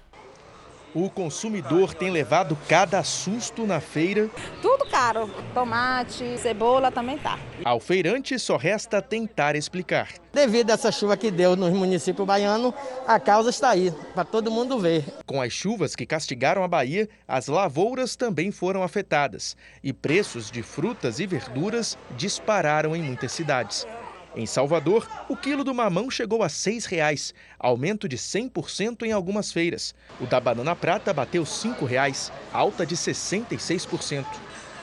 O 0.93 1.09
consumidor 1.09 1.93
tem 1.93 2.11
levado 2.11 2.57
cada 2.67 3.01
susto 3.01 3.65
na 3.65 3.79
feira. 3.79 4.29
Tudo 4.61 4.85
caro. 4.85 5.29
Tomate, 5.53 6.37
cebola 6.37 6.91
também 6.91 7.17
tá. 7.17 7.39
Ao 7.63 7.79
feirante 7.79 8.37
só 8.37 8.57
resta 8.57 9.01
tentar 9.01 9.55
explicar. 9.55 10.09
Devido 10.33 10.69
a 10.69 10.73
essa 10.73 10.91
chuva 10.91 11.15
que 11.15 11.31
deu 11.31 11.55
no 11.55 11.71
município 11.71 12.25
baiano, 12.25 12.73
a 13.07 13.19
causa 13.19 13.49
está 13.49 13.69
aí, 13.69 13.93
para 14.13 14.25
todo 14.25 14.51
mundo 14.51 14.79
ver. 14.79 15.05
Com 15.25 15.41
as 15.41 15.53
chuvas 15.53 15.95
que 15.95 16.05
castigaram 16.05 16.63
a 16.63 16.67
Bahia, 16.67 17.07
as 17.25 17.47
lavouras 17.47 18.17
também 18.17 18.51
foram 18.51 18.83
afetadas 18.83 19.55
e 19.81 19.93
preços 19.93 20.51
de 20.51 20.61
frutas 20.61 21.19
e 21.19 21.25
verduras 21.25 21.97
dispararam 22.17 22.95
em 22.95 23.01
muitas 23.01 23.31
cidades. 23.31 23.87
Em 24.33 24.45
Salvador, 24.45 25.07
o 25.27 25.35
quilo 25.35 25.63
do 25.63 25.73
mamão 25.73 26.09
chegou 26.09 26.41
a 26.41 26.47
R$ 26.47 26.53
6,00, 26.53 27.33
aumento 27.59 28.07
de 28.07 28.17
100% 28.17 29.03
em 29.03 29.11
algumas 29.11 29.51
feiras. 29.51 29.93
O 30.21 30.25
da 30.25 30.39
banana 30.39 30.73
prata 30.73 31.13
bateu 31.13 31.43
R$ 31.43 31.49
5,00, 31.49 32.31
alta 32.53 32.85
de 32.85 32.95
66%. 32.95 34.25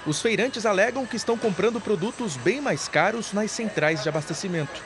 Os 0.06 0.20
feirantes 0.20 0.66
alegam 0.66 1.06
que 1.06 1.16
estão 1.16 1.36
comprando 1.38 1.80
produtos 1.80 2.36
bem 2.36 2.60
mais 2.60 2.88
caros 2.88 3.32
nas 3.32 3.50
centrais 3.50 4.02
de 4.02 4.08
abastecimento. 4.08 4.82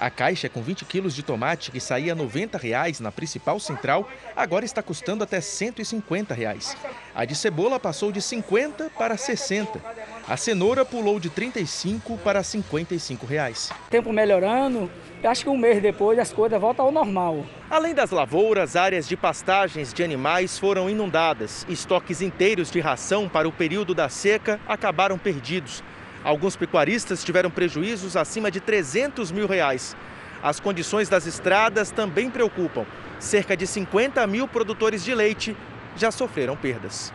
A 0.00 0.08
caixa 0.08 0.48
com 0.48 0.62
20 0.62 0.86
quilos 0.86 1.14
de 1.14 1.22
tomate, 1.22 1.70
que 1.70 1.78
saía 1.78 2.14
90 2.14 2.56
reais 2.56 3.00
na 3.00 3.12
principal 3.12 3.60
central, 3.60 4.08
agora 4.34 4.64
está 4.64 4.82
custando 4.82 5.22
até 5.22 5.42
150 5.42 6.32
reais. 6.32 6.74
A 7.14 7.26
de 7.26 7.34
cebola 7.34 7.78
passou 7.78 8.10
de 8.10 8.22
50 8.22 8.88
para 8.96 9.18
60. 9.18 9.78
A 10.26 10.38
cenoura 10.38 10.86
pulou 10.86 11.20
de 11.20 11.28
35 11.28 12.16
para 12.16 12.42
55 12.42 13.26
reais. 13.26 13.70
Tempo 13.90 14.10
melhorando, 14.10 14.90
acho 15.22 15.44
que 15.44 15.50
um 15.50 15.58
mês 15.58 15.82
depois 15.82 16.18
as 16.18 16.32
coisas 16.32 16.58
voltam 16.58 16.86
ao 16.86 16.92
normal. 16.92 17.44
Além 17.68 17.94
das 17.94 18.10
lavouras, 18.10 18.76
áreas 18.76 19.06
de 19.06 19.18
pastagens 19.18 19.92
de 19.92 20.02
animais 20.02 20.58
foram 20.58 20.88
inundadas. 20.88 21.66
Estoques 21.68 22.22
inteiros 22.22 22.70
de 22.70 22.80
ração 22.80 23.28
para 23.28 23.46
o 23.46 23.52
período 23.52 23.94
da 23.94 24.08
seca 24.08 24.58
acabaram 24.66 25.18
perdidos. 25.18 25.84
Alguns 26.22 26.54
pecuaristas 26.54 27.24
tiveram 27.24 27.50
prejuízos 27.50 28.14
acima 28.14 28.50
de 28.50 28.60
300 28.60 29.32
mil 29.32 29.46
reais. 29.46 29.96
As 30.42 30.60
condições 30.60 31.08
das 31.08 31.26
estradas 31.26 31.90
também 31.90 32.30
preocupam. 32.30 32.84
Cerca 33.18 33.56
de 33.56 33.66
50 33.66 34.26
mil 34.26 34.46
produtores 34.46 35.02
de 35.02 35.14
leite 35.14 35.56
já 35.96 36.10
sofreram 36.10 36.56
perdas. 36.56 37.12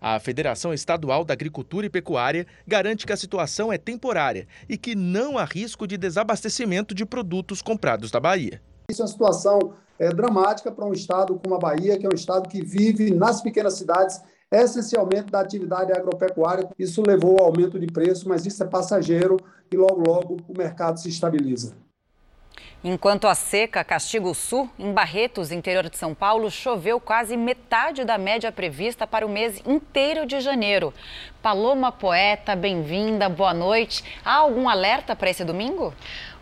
A 0.00 0.18
Federação 0.18 0.74
Estadual 0.74 1.24
da 1.24 1.32
Agricultura 1.32 1.86
e 1.86 1.90
Pecuária 1.90 2.46
garante 2.66 3.06
que 3.06 3.12
a 3.12 3.16
situação 3.16 3.72
é 3.72 3.78
temporária 3.78 4.46
e 4.68 4.76
que 4.76 4.94
não 4.94 5.38
há 5.38 5.44
risco 5.44 5.86
de 5.86 5.96
desabastecimento 5.96 6.94
de 6.94 7.06
produtos 7.06 7.62
comprados 7.62 8.10
da 8.10 8.18
Bahia. 8.18 8.60
Isso 8.90 9.00
é 9.00 9.04
uma 9.04 9.10
situação 9.10 9.74
é, 9.98 10.10
dramática 10.10 10.72
para 10.72 10.84
um 10.84 10.92
estado 10.92 11.38
como 11.38 11.54
a 11.54 11.58
Bahia, 11.58 11.96
que 11.96 12.04
é 12.04 12.08
um 12.08 12.14
estado 12.14 12.48
que 12.48 12.62
vive 12.62 13.14
nas 13.14 13.40
pequenas 13.40 13.74
cidades 13.74 14.20
essencialmente 14.52 15.30
da 15.30 15.40
atividade 15.40 15.92
agropecuária. 15.92 16.68
Isso 16.78 17.02
levou 17.06 17.38
ao 17.38 17.46
aumento 17.46 17.78
de 17.78 17.86
preço, 17.86 18.28
mas 18.28 18.44
isso 18.44 18.62
é 18.62 18.66
passageiro 18.66 19.38
e 19.72 19.76
logo, 19.76 20.02
logo 20.06 20.36
o 20.46 20.56
mercado 20.56 21.00
se 21.00 21.08
estabiliza. 21.08 21.74
Enquanto 22.84 23.28
a 23.28 23.34
seca 23.36 23.84
castiga 23.84 24.26
o 24.26 24.34
sul, 24.34 24.68
em 24.76 24.92
Barretos, 24.92 25.52
interior 25.52 25.88
de 25.88 25.96
São 25.96 26.12
Paulo, 26.16 26.50
choveu 26.50 26.98
quase 26.98 27.36
metade 27.36 28.04
da 28.04 28.18
média 28.18 28.50
prevista 28.50 29.06
para 29.06 29.24
o 29.24 29.28
mês 29.28 29.62
inteiro 29.64 30.26
de 30.26 30.40
janeiro. 30.40 30.92
Paloma 31.40 31.92
Poeta, 31.92 32.56
bem-vinda, 32.56 33.28
boa 33.28 33.54
noite. 33.54 34.02
Há 34.24 34.34
algum 34.34 34.68
alerta 34.68 35.14
para 35.14 35.30
esse 35.30 35.44
domingo? 35.44 35.94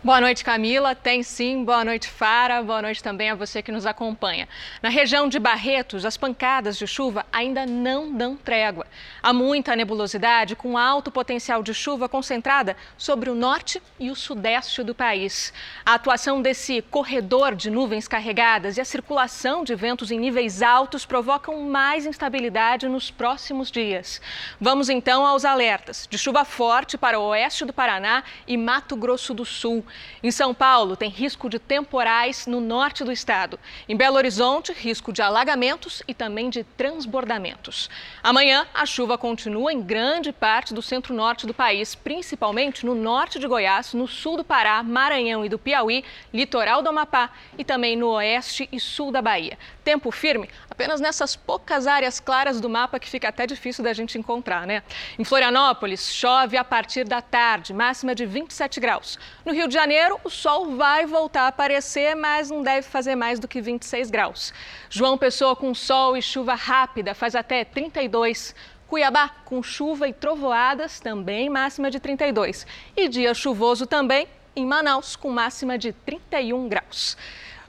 Boa 0.03 0.19
noite, 0.19 0.43
Camila. 0.43 0.95
Tem 0.95 1.21
sim. 1.21 1.63
Boa 1.63 1.85
noite, 1.85 2.07
Fara. 2.07 2.63
Boa 2.63 2.81
noite 2.81 3.03
também 3.03 3.29
a 3.29 3.35
você 3.35 3.61
que 3.61 3.71
nos 3.71 3.85
acompanha. 3.85 4.49
Na 4.81 4.89
região 4.89 5.29
de 5.29 5.37
Barretos, 5.37 6.07
as 6.07 6.17
pancadas 6.17 6.75
de 6.75 6.87
chuva 6.87 7.23
ainda 7.31 7.67
não 7.67 8.11
dão 8.11 8.35
trégua. 8.35 8.87
Há 9.21 9.31
muita 9.31 9.75
nebulosidade 9.75 10.55
com 10.55 10.75
alto 10.75 11.11
potencial 11.11 11.61
de 11.61 11.71
chuva 11.71 12.09
concentrada 12.09 12.75
sobre 12.97 13.29
o 13.29 13.35
norte 13.35 13.79
e 13.99 14.09
o 14.09 14.15
sudeste 14.15 14.81
do 14.81 14.95
país. 14.95 15.53
A 15.85 15.93
atuação 15.93 16.41
desse 16.41 16.81
corredor 16.81 17.53
de 17.53 17.69
nuvens 17.69 18.07
carregadas 18.07 18.77
e 18.77 18.81
a 18.81 18.85
circulação 18.85 19.63
de 19.63 19.75
ventos 19.75 20.09
em 20.09 20.19
níveis 20.19 20.63
altos 20.63 21.05
provocam 21.05 21.61
mais 21.61 22.07
instabilidade 22.07 22.87
nos 22.87 23.11
próximos 23.11 23.69
dias. 23.69 24.19
Vamos 24.59 24.89
então 24.89 25.23
aos 25.27 25.45
alertas 25.45 26.07
de 26.09 26.17
chuva 26.17 26.43
forte 26.43 26.97
para 26.97 27.19
o 27.19 27.27
oeste 27.27 27.65
do 27.65 27.71
Paraná 27.71 28.23
e 28.47 28.57
Mato 28.57 28.95
Grosso 28.95 29.31
do 29.35 29.45
Sul. 29.45 29.85
Em 30.23 30.31
São 30.31 30.53
Paulo, 30.53 30.95
tem 30.95 31.09
risco 31.09 31.49
de 31.49 31.59
temporais 31.59 32.47
no 32.47 32.59
norte 32.59 33.03
do 33.03 33.11
estado. 33.11 33.59
Em 33.87 33.95
Belo 33.95 34.17
Horizonte, 34.17 34.71
risco 34.73 35.11
de 35.11 35.21
alagamentos 35.21 36.03
e 36.07 36.13
também 36.13 36.49
de 36.49 36.63
transbordamentos. 36.63 37.89
Amanhã, 38.21 38.67
a 38.73 38.85
chuva 38.85 39.17
continua 39.17 39.71
em 39.73 39.81
grande 39.81 40.31
parte 40.31 40.73
do 40.73 40.81
centro-norte 40.81 41.47
do 41.47 41.53
país, 41.53 41.95
principalmente 41.95 42.85
no 42.85 42.95
norte 42.95 43.39
de 43.39 43.47
Goiás, 43.47 43.93
no 43.93 44.07
sul 44.07 44.37
do 44.37 44.43
Pará, 44.43 44.83
Maranhão 44.83 45.45
e 45.45 45.49
do 45.49 45.59
Piauí, 45.59 46.03
litoral 46.33 46.81
do 46.81 46.89
Amapá 46.89 47.31
e 47.57 47.63
também 47.63 47.95
no 47.95 48.09
oeste 48.09 48.67
e 48.71 48.79
sul 48.79 49.11
da 49.11 49.21
Bahia. 49.21 49.57
Tempo 49.83 50.11
firme 50.11 50.49
apenas 50.71 51.01
nessas 51.01 51.35
poucas 51.35 51.85
áreas 51.85 52.21
claras 52.21 52.61
do 52.61 52.69
mapa 52.69 52.97
que 52.97 53.09
fica 53.09 53.27
até 53.27 53.45
difícil 53.45 53.83
da 53.83 53.91
gente 53.91 54.17
encontrar, 54.17 54.65
né? 54.65 54.81
Em 55.19 55.23
Florianópolis, 55.25 56.11
chove 56.13 56.55
a 56.55 56.63
partir 56.63 57.03
da 57.03 57.21
tarde, 57.21 57.73
máxima 57.73 58.15
de 58.15 58.25
27 58.25 58.79
graus. 58.79 59.19
No 59.45 59.53
Rio 59.53 59.67
de 59.67 59.73
Janeiro, 59.73 60.17
o 60.23 60.29
sol 60.29 60.77
vai 60.77 61.05
voltar 61.05 61.43
a 61.43 61.47
aparecer, 61.47 62.15
mas 62.15 62.49
não 62.49 62.63
deve 62.63 62.87
fazer 62.87 63.15
mais 63.15 63.37
do 63.37 63.49
que 63.49 63.59
26 63.59 64.09
graus. 64.09 64.53
João 64.89 65.17
Pessoa 65.17 65.57
com 65.57 65.75
sol 65.75 66.15
e 66.15 66.21
chuva 66.21 66.55
rápida 66.55 67.13
faz 67.13 67.35
até 67.35 67.65
32. 67.65 68.55
Cuiabá 68.87 69.29
com 69.43 69.61
chuva 69.61 70.07
e 70.07 70.13
trovoadas, 70.13 71.01
também 71.01 71.49
máxima 71.49 71.91
de 71.91 71.99
32. 71.99 72.65
E 72.95 73.09
dia 73.09 73.33
chuvoso 73.33 73.85
também 73.85 74.25
em 74.55 74.65
Manaus, 74.65 75.17
com 75.17 75.29
máxima 75.29 75.77
de 75.77 75.91
31 75.91 76.67
graus. 76.69 77.17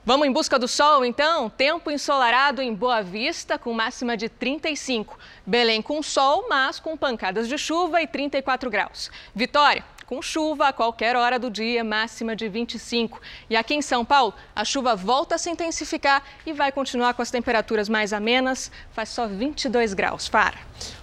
Vamos 0.05 0.27
em 0.27 0.33
busca 0.33 0.59
do 0.59 0.67
sol, 0.67 1.05
então? 1.05 1.49
Tempo 1.49 1.89
ensolarado 1.89 2.61
em 2.61 2.73
Boa 2.73 3.01
Vista, 3.01 3.57
com 3.57 3.71
máxima 3.71 4.17
de 4.17 4.27
35. 4.27 5.17
Belém 5.45 5.81
com 5.81 6.03
sol, 6.03 6.45
mas 6.49 6.77
com 6.77 6.97
pancadas 6.97 7.47
de 7.47 7.57
chuva 7.57 8.01
e 8.01 8.07
34 8.07 8.69
graus. 8.69 9.09
Vitória, 9.33 9.81
com 10.05 10.21
chuva 10.21 10.67
a 10.67 10.73
qualquer 10.73 11.15
hora 11.15 11.39
do 11.39 11.49
dia, 11.49 11.85
máxima 11.85 12.35
de 12.35 12.49
25. 12.49 13.21
E 13.49 13.55
aqui 13.55 13.75
em 13.75 13.81
São 13.81 14.03
Paulo, 14.03 14.33
a 14.53 14.65
chuva 14.65 14.93
volta 14.93 15.35
a 15.35 15.37
se 15.37 15.49
intensificar 15.49 16.21
e 16.45 16.51
vai 16.51 16.69
continuar 16.69 17.13
com 17.13 17.21
as 17.21 17.31
temperaturas 17.31 17.87
mais 17.87 18.11
amenas, 18.11 18.69
faz 18.91 19.07
só 19.07 19.25
22 19.25 19.93
graus. 19.93 20.27
Para. 20.27 20.57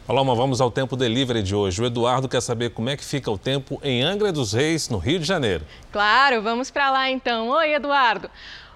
Paloma, 0.07 0.34
vamos 0.34 0.61
ao 0.61 0.70
tempo 0.70 0.94
delivery 0.94 1.42
de 1.42 1.55
hoje. 1.55 1.80
O 1.80 1.86
Eduardo 1.86 2.28
quer 2.28 2.42
saber 2.42 2.74
como 2.74 2.90
é 2.90 2.98
que 2.98 3.05
fica 3.05 3.30
o 3.30 3.38
tempo 3.38 3.80
em 3.82 4.03
Angra 4.03 4.30
dos 4.30 4.53
Reis, 4.53 4.90
no 4.90 4.98
Rio 4.98 5.20
de 5.20 5.24
Janeiro. 5.24 5.64
Claro, 5.90 6.42
vamos 6.42 6.70
para 6.70 6.90
lá 6.90 7.11
então. 7.11 7.48
Oi, 7.48 7.72
Eduardo. 7.72 8.30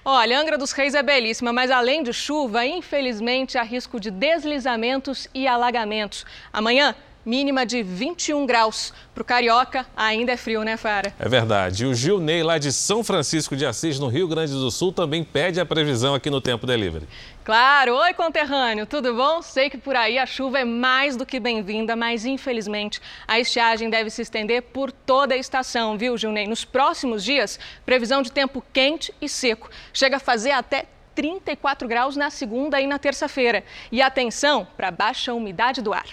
Olha, 0.07 0.39
Angra 0.39 0.59
dos 0.59 0.73
Reis 0.73 0.95
é 0.95 1.03
belíssima, 1.03 1.51
mas 1.51 1.71
além 1.71 2.03
de 2.03 2.13
chuva, 2.13 2.67
infelizmente 2.67 3.57
há 3.57 3.63
risco 3.63 3.99
de 3.99 4.11
deslizamentos 4.11 5.27
e 5.33 5.49
alagamentos. 5.49 6.27
Amanhã, 6.53 6.95
mínima 7.25 7.65
de 7.65 7.83
21 7.83 8.47
graus. 8.47 8.93
Para 9.15 9.23
o 9.23 9.25
carioca, 9.25 9.87
ainda 9.97 10.33
é 10.33 10.37
frio, 10.37 10.63
né, 10.65 10.77
Fara? 10.77 11.15
É 11.19 11.29
verdade. 11.29 11.85
E 11.85 11.87
o 11.87 11.95
Gil 11.95 12.19
Ney, 12.19 12.43
lá 12.43 12.59
de 12.59 12.73
São 12.73 13.05
Francisco 13.05 13.57
de 13.57 13.65
Assis, 13.65 13.99
no 13.99 14.09
Rio 14.09 14.27
Grande 14.27 14.53
do 14.53 14.71
Sul, 14.71 14.93
também 14.93 15.23
pede 15.23 15.61
a 15.61 15.67
previsão 15.67 16.15
aqui 16.15 16.29
no 16.29 16.41
Tempo 16.41 16.67
Delivery. 16.67 17.07
Claro! 17.45 17.95
Oi, 17.97 18.15
conterrâneo, 18.15 18.87
tudo 18.87 19.15
bom? 19.15 19.43
Sei 19.43 19.69
que 19.69 19.79
por 19.79 19.95
aí 19.95 20.19
a 20.19 20.27
chuva 20.27 20.61
é 20.61 20.65
mais 20.65 21.15
do 21.15 21.27
que 21.27 21.39
bem-vinda, 21.39 21.95
mas 21.95 22.25
infelizmente 22.25 23.01
a 23.29 23.39
estiagem 23.39 23.91
deve 23.91 24.11
se 24.11 24.23
estender 24.23 24.63
por 24.63 24.91
toda 24.91 25.35
a 25.35 25.37
estação, 25.37 25.97
viu, 25.99 26.17
Gilney? 26.17 26.47
Nos 26.47 26.65
próximos 26.65 27.23
dias, 27.23 27.61
previsão 27.85 28.23
de 28.23 28.33
tempo 28.33 28.65
quente 28.73 29.15
e 29.21 29.29
seco. 29.29 29.71
Chega 29.93 30.17
a 30.17 30.21
fazer 30.21 30.53
até 30.53 30.87
34 31.15 31.87
graus 31.87 32.17
na 32.17 32.31
segunda 32.31 32.81
e 32.81 32.87
na 32.87 32.99
terça-feira. 32.99 33.65
E 33.91 34.03
atenção 34.03 34.67
para 34.77 34.91
baixa 34.91 35.33
umidade 35.33 35.81
do 35.81 35.93
ar. 35.93 36.07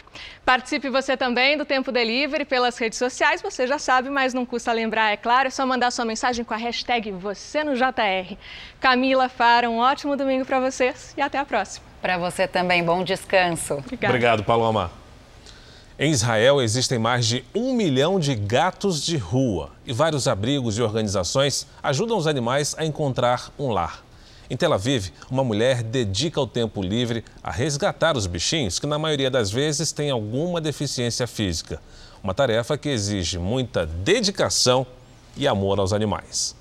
Participe 0.45 0.89
você 0.89 1.15
também 1.15 1.57
do 1.57 1.65
Tempo 1.65 1.91
Delivery 1.91 2.45
pelas 2.45 2.77
redes 2.77 2.97
sociais, 2.99 3.41
você 3.41 3.65
já 3.67 3.79
sabe, 3.79 4.09
mas 4.09 4.33
não 4.33 4.45
custa 4.45 4.71
lembrar, 4.71 5.11
é 5.11 5.17
claro, 5.17 5.47
é 5.47 5.51
só 5.51 5.65
mandar 5.65 5.91
sua 5.91 6.05
mensagem 6.05 6.43
com 6.43 6.53
a 6.53 6.57
hashtag 6.57 7.11
você 7.11 7.63
no 7.63 7.75
JR. 7.75 8.35
Camila 8.79 9.29
Fara, 9.29 9.69
um 9.69 9.77
ótimo 9.77 10.15
domingo 10.15 10.45
para 10.45 10.59
vocês 10.59 11.13
e 11.17 11.21
até 11.21 11.37
a 11.37 11.45
próxima. 11.45 11.85
Para 12.01 12.17
você 12.17 12.47
também, 12.47 12.83
bom 12.83 13.03
descanso. 13.03 13.75
Obrigada. 13.75 14.13
Obrigado, 14.13 14.43
Paloma. 14.43 14.91
Em 15.99 16.11
Israel 16.11 16.59
existem 16.59 16.97
mais 16.97 17.27
de 17.27 17.45
um 17.53 17.75
milhão 17.75 18.19
de 18.19 18.33
gatos 18.33 19.05
de 19.05 19.17
rua 19.17 19.69
e 19.85 19.93
vários 19.93 20.27
abrigos 20.27 20.79
e 20.79 20.81
organizações 20.81 21.67
ajudam 21.83 22.17
os 22.17 22.25
animais 22.25 22.73
a 22.75 22.83
encontrar 22.83 23.51
um 23.59 23.69
lar. 23.69 24.03
Em 24.51 24.57
Tel 24.57 24.73
Aviv, 24.73 25.13
uma 25.29 25.45
mulher 25.45 25.81
dedica 25.81 26.41
o 26.41 26.45
tempo 26.45 26.81
livre 26.81 27.23
a 27.41 27.49
resgatar 27.49 28.17
os 28.17 28.27
bichinhos 28.27 28.79
que, 28.79 28.85
na 28.85 28.99
maioria 28.99 29.31
das 29.31 29.49
vezes, 29.49 29.93
têm 29.93 30.11
alguma 30.11 30.59
deficiência 30.59 31.25
física. 31.25 31.81
Uma 32.21 32.33
tarefa 32.33 32.77
que 32.77 32.89
exige 32.89 33.39
muita 33.39 33.85
dedicação 33.85 34.85
e 35.37 35.47
amor 35.47 35.79
aos 35.79 35.93
animais. 35.93 36.53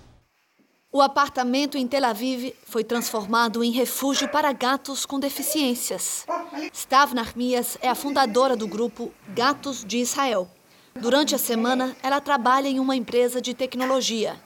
O 0.93 1.03
apartamento 1.03 1.77
em 1.77 1.85
Tel 1.89 2.05
Aviv 2.05 2.55
foi 2.65 2.85
transformado 2.85 3.65
em 3.65 3.73
refúgio 3.73 4.29
para 4.29 4.53
gatos 4.53 5.05
com 5.05 5.19
deficiências. 5.19 6.25
Stav 6.73 7.13
Narmias 7.13 7.77
é 7.83 7.89
a 7.89 7.97
fundadora 7.97 8.55
do 8.55 8.69
grupo 8.69 9.13
Gatos 9.31 9.85
de 9.85 9.99
Israel. 9.99 10.49
Durante 10.95 11.35
a 11.35 11.39
semana, 11.39 11.97
ela 12.05 12.21
trabalha 12.21 12.69
em 12.69 12.79
uma 12.79 12.95
empresa 12.95 13.41
de 13.41 13.53
tecnologia 13.53 14.39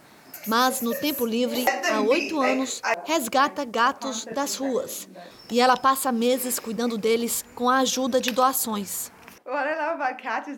mas 0.47 0.81
no 0.81 0.95
tempo 0.95 1.25
livre, 1.25 1.65
há 1.93 2.01
oito 2.01 2.41
anos, 2.41 2.81
resgata 3.05 3.65
gatos 3.65 4.25
das 4.25 4.57
ruas. 4.57 5.09
E 5.51 5.61
ela 5.61 5.77
passa 5.77 6.11
meses 6.11 6.59
cuidando 6.59 6.97
deles 6.97 7.45
com 7.55 7.69
a 7.69 7.79
ajuda 7.79 8.21
de 8.21 8.31
doações. 8.31 9.13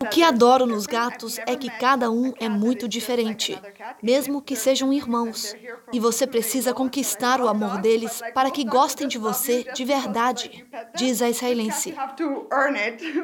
O 0.01 0.07
que 0.07 0.23
adoro 0.23 0.65
nos 0.65 0.85
gatos 0.85 1.37
é 1.39 1.57
que 1.57 1.69
cada 1.69 2.09
um 2.09 2.33
é 2.39 2.47
muito 2.47 2.87
diferente, 2.87 3.59
mesmo 4.01 4.41
que 4.41 4.55
sejam 4.55 4.93
irmãos. 4.93 5.53
E 5.91 5.99
você 5.99 6.25
precisa 6.25 6.73
conquistar 6.73 7.41
o 7.41 7.49
amor 7.49 7.81
deles 7.81 8.21
para 8.33 8.49
que 8.49 8.63
gostem 8.63 9.05
de 9.05 9.17
você 9.17 9.65
de 9.73 9.83
verdade, 9.83 10.65
diz 10.95 11.21
a 11.21 11.29
israelense. 11.29 11.93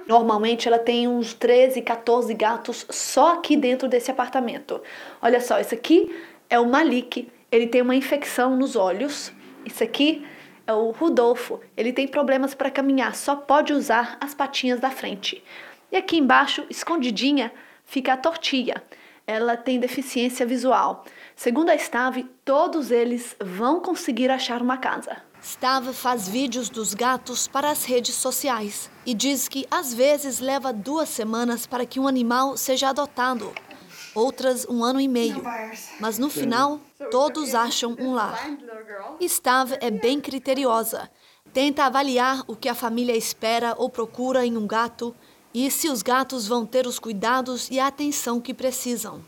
Normalmente 0.05 0.67
ela 0.67 0.79
tem 0.79 1.07
uns 1.07 1.33
13, 1.33 1.81
14 1.81 2.33
gatos 2.33 2.85
só 2.89 3.35
aqui 3.35 3.55
dentro 3.55 3.87
desse 3.87 4.11
apartamento. 4.11 4.81
Olha 5.21 5.39
só, 5.39 5.59
esse 5.59 5.73
aqui 5.73 6.13
é 6.53 6.59
o 6.59 6.69
Malik. 6.69 7.27
Ele 7.51 7.65
tem 7.65 7.81
uma 7.81 7.95
infecção 7.95 8.55
nos 8.55 8.75
olhos. 8.75 9.33
Isso 9.65 9.83
aqui 9.83 10.23
é 10.67 10.73
o 10.73 10.91
Rudolfo. 10.91 11.59
Ele 11.75 11.91
tem 11.91 12.07
problemas 12.07 12.53
para 12.53 12.69
caminhar, 12.69 13.15
só 13.15 13.35
pode 13.35 13.73
usar 13.73 14.17
as 14.21 14.35
patinhas 14.35 14.79
da 14.79 14.91
frente. 14.91 15.43
E 15.91 15.97
aqui 15.97 16.15
embaixo, 16.17 16.63
escondidinha, 16.69 17.51
fica 17.83 18.13
a 18.13 18.17
Tortilha. 18.17 18.83
Ela 19.25 19.57
tem 19.57 19.79
deficiência 19.79 20.45
visual. 20.45 21.03
Segundo 21.35 21.71
a 21.71 21.77
Stave, 21.77 22.29
todos 22.45 22.91
eles 22.91 23.35
vão 23.43 23.79
conseguir 23.79 24.29
achar 24.29 24.61
uma 24.61 24.77
casa. 24.77 25.17
Stave 25.41 25.91
faz 25.91 26.27
vídeos 26.27 26.69
dos 26.69 26.93
gatos 26.93 27.47
para 27.47 27.71
as 27.71 27.83
redes 27.83 28.13
sociais 28.13 28.91
e 29.07 29.15
diz 29.15 29.47
que 29.47 29.65
às 29.71 29.91
vezes 29.91 30.39
leva 30.39 30.71
duas 30.71 31.09
semanas 31.09 31.65
para 31.65 31.85
que 31.85 31.99
um 31.99 32.07
animal 32.07 32.55
seja 32.57 32.89
adotado 32.89 33.51
outras 34.15 34.65
um 34.67 34.83
ano 34.83 34.99
e 34.99 35.07
meio. 35.07 35.43
Mas 35.99 36.17
no 36.17 36.29
final, 36.29 36.79
todos 37.11 37.55
acham 37.55 37.95
um 37.99 38.13
lar. 38.13 38.39
Stav 39.19 39.77
é 39.79 39.91
bem 39.91 40.19
criteriosa. 40.19 41.09
Tenta 41.51 41.85
avaliar 41.85 42.43
o 42.47 42.55
que 42.55 42.67
a 42.67 42.75
família 42.75 43.15
espera 43.15 43.75
ou 43.77 43.89
procura 43.89 44.45
em 44.45 44.57
um 44.57 44.65
gato 44.65 45.15
e 45.53 45.69
se 45.69 45.87
os 45.87 46.01
gatos 46.01 46.47
vão 46.47 46.65
ter 46.65 46.87
os 46.87 46.97
cuidados 46.97 47.69
e 47.69 47.79
a 47.79 47.87
atenção 47.87 48.41
que 48.41 48.53
precisam. 48.53 49.21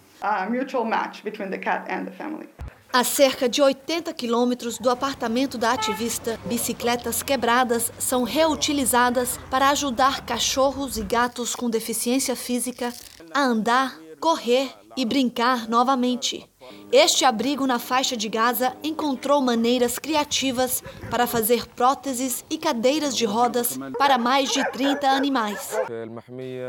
A 2.92 3.04
cerca 3.04 3.50
de 3.50 3.62
80 3.62 4.14
quilômetros 4.14 4.78
do 4.78 4.90
apartamento 4.90 5.58
da 5.58 5.74
ativista, 5.74 6.40
bicicletas 6.46 7.22
quebradas 7.22 7.92
são 8.00 8.24
reutilizadas 8.24 9.38
para 9.52 9.70
ajudar 9.70 10.26
cachorros 10.26 10.98
e 10.98 11.04
gatos 11.04 11.56
com 11.56 11.70
deficiência 11.70 12.36
física 12.36 12.94
a 13.34 13.42
andar 13.42 14.00
correr 14.26 14.72
e 14.98 15.06
brincar 15.06 15.70
novamente. 15.70 16.50
Este 16.92 17.26
abrigo 17.26 17.68
na 17.68 17.80
faixa 17.80 18.16
de 18.16 18.30
Gaza 18.30 18.76
encontrou 18.84 19.42
maneiras 19.42 20.00
criativas 20.00 20.84
para 21.10 21.28
fazer 21.28 21.68
próteses 21.68 22.46
e 22.50 22.58
cadeiras 22.58 23.16
de 23.16 23.26
rodas 23.26 23.78
para 23.98 24.18
mais 24.18 24.52
de 24.52 24.64
30 24.72 25.08
animais. 25.08 25.78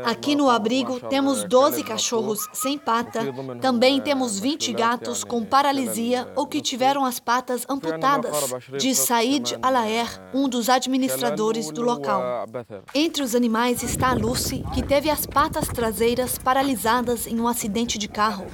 Aqui 0.05 0.35
no 0.35 0.49
abrigo 0.49 0.99
temos 1.01 1.43
12 1.43 1.83
cachorros 1.83 2.47
sem 2.51 2.77
pata, 2.77 3.21
também 3.61 4.01
temos 4.01 4.39
20 4.39 4.73
gatos 4.73 5.23
com 5.23 5.45
paralisia 5.45 6.27
ou 6.35 6.47
que 6.47 6.61
tiveram 6.61 7.05
as 7.05 7.19
patas 7.19 7.65
amputadas, 7.69 8.35
diz 8.77 8.97
Said 8.97 9.57
Alaer, 9.61 10.07
um 10.33 10.49
dos 10.49 10.67
administradores 10.67 11.71
do 11.71 11.81
local. 11.81 12.45
Entre 12.93 13.23
os 13.23 13.35
animais 13.35 13.83
está 13.83 14.09
a 14.09 14.13
Lucy, 14.13 14.63
que 14.73 14.83
teve 14.83 15.09
as 15.09 15.25
patas 15.25 15.67
traseiras 15.67 16.37
paralisadas 16.37 17.27
em 17.27 17.39
um 17.39 17.47
acidente 17.47 17.97
de 17.97 18.07
carro. 18.07 18.47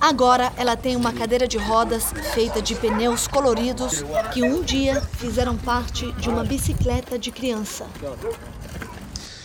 Agora 0.00 0.50
ela 0.56 0.76
tem 0.78 0.96
uma 0.96 1.12
cadeira 1.12 1.46
de 1.46 1.58
rodas 1.58 2.10
feita 2.32 2.62
de 2.62 2.74
pneus 2.74 3.28
coloridos 3.28 4.02
que 4.32 4.42
um 4.42 4.62
dia 4.62 4.98
fizeram 5.00 5.58
parte 5.58 6.10
de 6.12 6.30
uma 6.30 6.42
bicicleta 6.42 7.18
de 7.18 7.30
criança. 7.30 7.86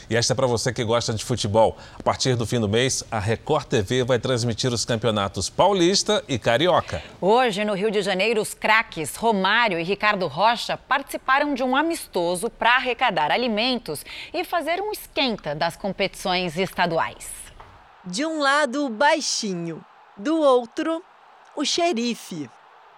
E 0.09 0.15
esta 0.15 0.31
é 0.31 0.35
para 0.35 0.47
você 0.47 0.71
que 0.71 0.83
gosta 0.83 1.13
de 1.13 1.25
futebol. 1.25 1.77
A 1.99 2.03
partir 2.03 2.35
do 2.35 2.45
fim 2.45 2.59
do 2.59 2.69
mês, 2.69 3.03
a 3.11 3.19
Record 3.19 3.65
TV 3.65 4.05
vai 4.05 4.17
transmitir 4.17 4.71
os 4.71 4.85
campeonatos 4.85 5.49
Paulista 5.49 6.23
e 6.27 6.39
Carioca. 6.39 7.03
Hoje, 7.19 7.65
no 7.65 7.73
Rio 7.73 7.91
de 7.91 8.01
Janeiro, 8.01 8.41
os 8.41 8.53
craques 8.53 9.15
Romário 9.15 9.77
e 9.77 9.83
Ricardo 9.83 10.27
Rocha 10.27 10.77
participaram 10.77 11.53
de 11.53 11.63
um 11.63 11.75
amistoso 11.75 12.49
para 12.49 12.75
arrecadar 12.75 13.29
alimentos 13.29 14.05
e 14.33 14.45
fazer 14.45 14.79
um 14.79 14.91
esquenta 14.91 15.53
das 15.53 15.75
competições 15.75 16.55
estaduais. 16.55 17.27
De 18.05 18.23
um 18.23 18.39
lado, 18.39 18.87
baixinho, 18.87 19.83
do 20.17 20.39
outro, 20.39 21.03
o 21.55 21.65
xerife. 21.65 22.49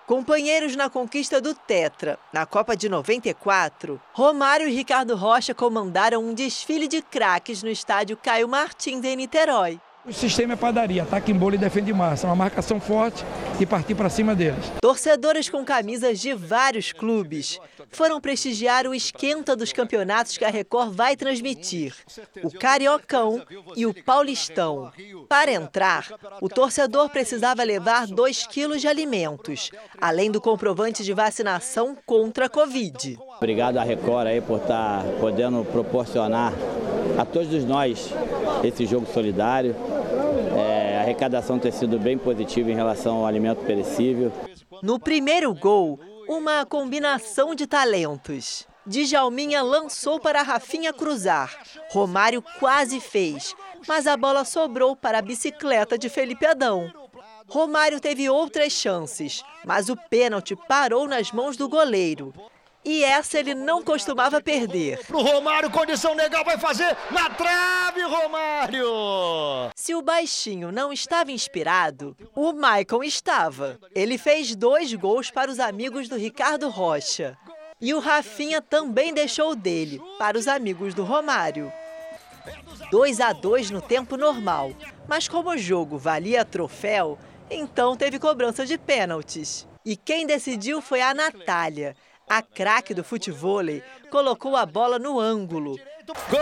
Companheiros 0.05 0.75
na 0.75 0.89
conquista 0.89 1.41
do 1.41 1.53
Tetra, 1.53 2.17
na 2.31 2.45
Copa 2.45 2.77
de 2.77 2.87
94, 2.87 4.01
Romário 4.13 4.67
e 4.67 4.73
Ricardo 4.73 5.15
Rocha 5.15 5.53
comandaram 5.53 6.23
um 6.23 6.33
desfile 6.33 6.87
de 6.87 7.01
craques 7.01 7.61
no 7.61 7.69
estádio 7.69 8.15
Caio 8.15 8.47
Martins, 8.47 9.03
em 9.03 9.17
Niterói. 9.17 9.81
O 10.07 10.13
sistema 10.13 10.53
é 10.53 10.55
padaria, 10.55 11.03
ataque 11.03 11.33
em 11.33 11.35
bola 11.35 11.55
e 11.55 11.57
defende 11.57 11.91
massa, 11.93 12.27
uma 12.27 12.35
marcação 12.35 12.79
forte 12.79 13.25
e 13.59 13.65
partir 13.65 13.93
para 13.93 14.09
cima 14.09 14.33
deles. 14.33 14.71
Torcedores 14.81 15.49
com 15.49 15.65
camisas 15.65 16.21
de 16.21 16.33
vários 16.33 16.93
clubes 16.93 17.59
foram 17.89 18.21
prestigiar 18.21 18.87
o 18.87 18.95
esquenta 18.95 19.53
dos 19.53 19.73
campeonatos 19.73 20.37
que 20.37 20.45
a 20.45 20.49
Record 20.49 20.93
vai 20.93 21.17
transmitir, 21.17 21.93
o 22.41 22.49
Cariocão 22.49 23.43
e 23.75 23.85
o 23.85 23.93
Paulistão. 23.93 24.93
Para 25.27 25.51
entrar, 25.51 26.07
o 26.39 26.47
torcedor 26.47 27.09
precisava 27.09 27.61
levar 27.63 28.07
2 28.07 28.47
quilos 28.47 28.79
de 28.79 28.87
alimentos, 28.87 29.71
além 29.99 30.31
do 30.31 30.39
comprovante 30.39 31.03
de 31.03 31.13
vacinação 31.13 31.97
contra 32.05 32.45
a 32.45 32.49
Covid. 32.49 33.19
Obrigado 33.35 33.75
à 33.75 33.83
Record 33.83 34.27
aí 34.27 34.39
por 34.39 34.61
estar 34.61 35.03
podendo 35.19 35.65
proporcionar 35.65 36.53
a 37.17 37.25
todos 37.25 37.65
nós 37.65 38.13
esse 38.63 38.85
jogo 38.85 39.05
solidário. 39.13 39.75
Arrecadação 41.17 41.57
tem 41.57 41.71
sido 41.71 41.97
bem 41.97 42.15
positiva 42.15 42.69
em 42.69 42.75
relação 42.75 43.17
ao 43.17 43.25
alimento 43.25 43.65
perecível. 43.65 44.31
No 44.83 44.99
primeiro 44.99 45.51
gol, 45.51 45.99
uma 46.29 46.63
combinação 46.63 47.55
de 47.55 47.65
talentos. 47.65 48.67
Djalminha 48.85 49.63
lançou 49.63 50.19
para 50.19 50.43
Rafinha 50.43 50.93
cruzar. 50.93 51.57
Romário 51.89 52.43
quase 52.59 52.99
fez, 52.99 53.55
mas 53.87 54.05
a 54.05 54.15
bola 54.15 54.45
sobrou 54.45 54.95
para 54.95 55.17
a 55.17 55.21
bicicleta 55.23 55.97
de 55.97 56.07
Felipe 56.07 56.45
Adão. 56.45 56.93
Romário 57.47 57.99
teve 57.99 58.29
outras 58.29 58.71
chances, 58.71 59.41
mas 59.65 59.89
o 59.89 59.97
pênalti 59.97 60.55
parou 60.67 61.07
nas 61.07 61.31
mãos 61.31 61.57
do 61.57 61.67
goleiro. 61.67 62.31
E 62.87 63.03
essa 63.03 63.37
ele 63.37 63.53
não 63.53 63.83
costumava 63.83 64.41
perder. 64.41 65.05
Pro 65.05 65.21
Romário, 65.21 65.69
condição 65.69 66.13
legal, 66.13 66.45
vai 66.45 66.57
fazer 66.57 66.95
na 67.11 67.29
trave, 67.29 68.01
Romário! 68.03 68.89
Se 69.75 69.93
o 69.93 70.01
baixinho 70.01 70.71
não 70.71 70.93
estava 70.93 71.29
inspirado, 71.29 72.15
o 72.33 72.53
Maicon 72.53 73.03
estava. 73.03 73.77
Ele 73.93 74.17
fez 74.17 74.55
dois 74.55 74.93
gols 74.93 75.29
para 75.29 75.51
os 75.51 75.59
amigos 75.59 76.07
do 76.07 76.15
Ricardo 76.15 76.69
Rocha. 76.69 77.37
E 77.81 77.93
o 77.93 77.99
Rafinha 77.99 78.61
também 78.61 79.13
deixou 79.13 79.53
dele, 79.53 80.01
para 80.17 80.37
os 80.37 80.47
amigos 80.47 80.93
do 80.93 81.03
Romário. 81.03 81.69
2 82.89 83.19
a 83.19 83.33
2 83.33 83.69
no 83.69 83.81
tempo 83.81 84.15
normal, 84.15 84.71
mas 85.09 85.27
como 85.27 85.49
o 85.49 85.57
jogo 85.57 85.97
valia 85.97 86.45
troféu, 86.45 87.19
então 87.51 87.97
teve 87.97 88.17
cobrança 88.17 88.65
de 88.65 88.77
pênaltis. 88.77 89.67
E 89.83 89.95
quem 89.95 90.25
decidiu 90.25 90.81
foi 90.81 91.01
a 91.01 91.13
Natália, 91.13 91.95
a 92.27 92.41
craque 92.41 92.93
do 92.93 93.03
futevôlei 93.03 93.81
colocou 94.11 94.55
a 94.57 94.65
bola 94.65 94.99
no 94.99 95.19
ângulo. 95.19 95.79
Gol! 96.29 96.37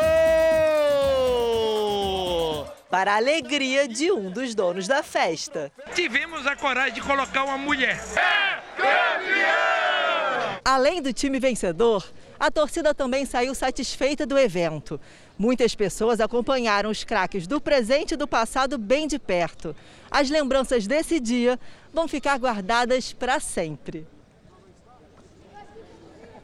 Para 2.90 3.14
a 3.14 3.18
alegria 3.18 3.88
de 3.88 4.12
um 4.12 4.32
dos 4.32 4.56
donos 4.56 4.88
da 4.88 5.04
festa. 5.04 5.72
Tivemos 5.94 6.48
a 6.48 6.56
coragem 6.56 6.94
de 6.94 7.02
colocar 7.02 7.44
uma 7.44 7.58
mulher. 7.58 8.00
É 8.16 8.62
campeão! 8.76 10.62
Além 10.64 11.02
do 11.02 11.14
time 11.14 11.40
vencedor, 11.40 12.04
a 12.40 12.50
torcida 12.50 12.94
também 12.94 13.26
saiu 13.26 13.54
satisfeita 13.54 14.26
do 14.26 14.38
evento. 14.38 15.00
Muitas 15.38 15.76
pessoas 15.76 16.20
acompanharam 16.20 16.90
os 16.90 17.04
craques 17.04 17.46
do 17.46 17.62
presente 17.62 18.14
e 18.14 18.18
do 18.18 18.28
passado 18.28 18.78
bem 18.78 19.08
de 19.08 19.20
perto. 19.20 19.76
As 20.10 20.30
lembranças 20.30 20.88
desse 20.88 21.20
dia 21.20 21.60
vão 21.94 22.08
ficar 22.08 22.40
guardadas 22.40 23.14
para 23.14 23.40
sempre. 23.40 24.08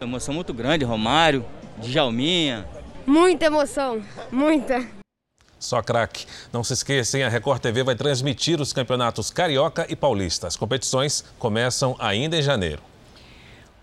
Emoção 0.02 0.34
muito 0.34 0.52
grande, 0.52 0.84
Romário, 0.84 1.46
Djalminha. 1.78 2.66
Muita 3.06 3.46
emoção, 3.46 4.02
muita. 4.32 4.84
Só 5.60 5.80
craque. 5.84 6.26
Não 6.52 6.64
se 6.64 6.74
esqueçam, 6.74 7.24
a 7.24 7.30
Record 7.30 7.62
TV 7.62 7.84
vai 7.84 7.94
transmitir 7.94 8.60
os 8.60 8.74
campeonatos 8.74 9.30
Carioca 9.30 9.86
e 9.88 9.96
Paulista. 9.96 10.48
As 10.48 10.56
competições 10.56 11.24
começam 11.38 11.96
ainda 12.00 12.36
em 12.36 12.42
janeiro. 12.42 12.82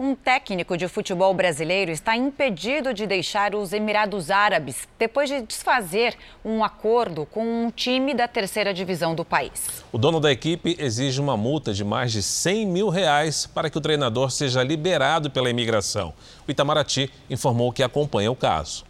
Um 0.01 0.15
técnico 0.15 0.77
de 0.77 0.87
futebol 0.87 1.35
brasileiro 1.35 1.91
está 1.91 2.17
impedido 2.17 2.95
de 2.95 3.05
deixar 3.05 3.53
os 3.57 3.73
Emirados 3.73 4.31
Árabes 4.31 4.87
depois 4.97 5.29
de 5.29 5.43
desfazer 5.43 6.15
um 6.45 6.63
acordo 6.63 7.27
com 7.27 7.45
um 7.45 7.69
time 7.69 8.15
da 8.15 8.29
terceira 8.29 8.73
divisão 8.73 9.13
do 9.13 9.25
país. 9.25 9.83
O 9.91 9.99
dono 9.99 10.21
da 10.21 10.31
equipe 10.31 10.77
exige 10.79 11.21
uma 11.21 11.37
multa 11.37 11.75
de 11.75 11.83
mais 11.83 12.13
de 12.13 12.23
100 12.23 12.67
mil 12.67 12.89
reais 12.91 13.45
para 13.47 13.69
que 13.69 13.77
o 13.77 13.81
treinador 13.81 14.31
seja 14.31 14.63
liberado 14.63 15.33
pela 15.33 15.51
imigração. 15.51 16.15
O 16.47 16.51
Itamaraty 16.53 17.11
informou 17.29 17.73
que 17.73 17.83
acompanha 17.83 18.31
o 18.31 18.37
caso. 18.37 18.88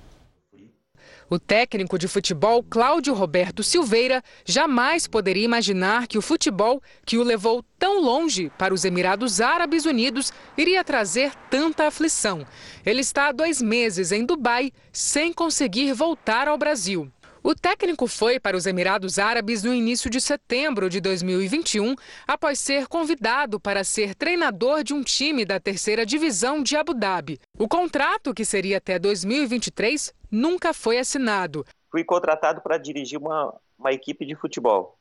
O 1.31 1.39
técnico 1.39 1.99
de 1.99 2.09
futebol 2.09 2.63
Cláudio 2.63 3.13
Roberto 3.13 3.63
Silveira 3.63 4.23
jamais 4.47 5.07
poderia 5.07 5.45
imaginar 5.45 6.07
que 6.07 6.17
o 6.17 6.23
futebol, 6.23 6.83
que 7.05 7.19
o 7.19 7.23
levou 7.23 7.63
tão 7.79 8.01
longe 8.01 8.51
para 8.57 8.73
os 8.73 8.83
Emirados 8.83 9.39
Árabes 9.39 9.85
Unidos, 9.85 10.33
iria 10.57 10.83
trazer 10.83 11.33
tanta 11.51 11.87
aflição. 11.87 12.47
Ele 12.85 13.03
está 13.03 13.29
há 13.29 13.33
dois 13.33 13.61
meses 13.61 14.11
em 14.11 14.25
Dubai 14.25 14.73
sem 14.91 15.31
conseguir 15.31 15.93
voltar 15.93 16.49
ao 16.49 16.57
Brasil. 16.57 17.13
O 17.43 17.55
técnico 17.55 18.07
foi 18.07 18.41
para 18.41 18.57
os 18.57 18.67
Emirados 18.67 19.19
Árabes 19.19 19.63
no 19.63 19.73
início 19.73 20.11
de 20.11 20.21
setembro 20.21 20.91
de 20.91 21.01
2021, 21.01 21.95
após 22.27 22.59
ser 22.59 22.89
convidado 22.89 23.61
para 23.61 23.85
ser 23.85 24.15
treinador 24.15 24.83
de 24.83 24.93
um 24.93 25.03
time 25.03 25.45
da 25.45 25.61
terceira 25.61 26.05
divisão 26.05 26.63
de 26.63 26.77
Abu 26.77 26.95
Dhabi. 26.95 27.41
O 27.59 27.69
contrato, 27.69 28.35
que 28.35 28.45
seria 28.45 28.79
até 28.79 28.99
2023, 28.99 30.13
nunca 30.31 30.75
foi 30.75 30.99
assinado. 30.99 31.65
Fui 31.91 32.05
contratado 32.05 32.61
para 32.61 32.77
dirigir 32.77 33.19
uma, 33.19 33.55
uma 33.79 33.93
equipe 33.93 34.27
de 34.27 34.35
futebol. 34.35 34.99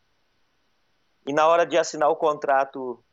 E 1.25 1.33
na 1.33 1.47
hora 1.47 1.65
de 1.65 1.77
assinar 1.77 2.09
o 2.09 2.15
contrato 2.15 3.03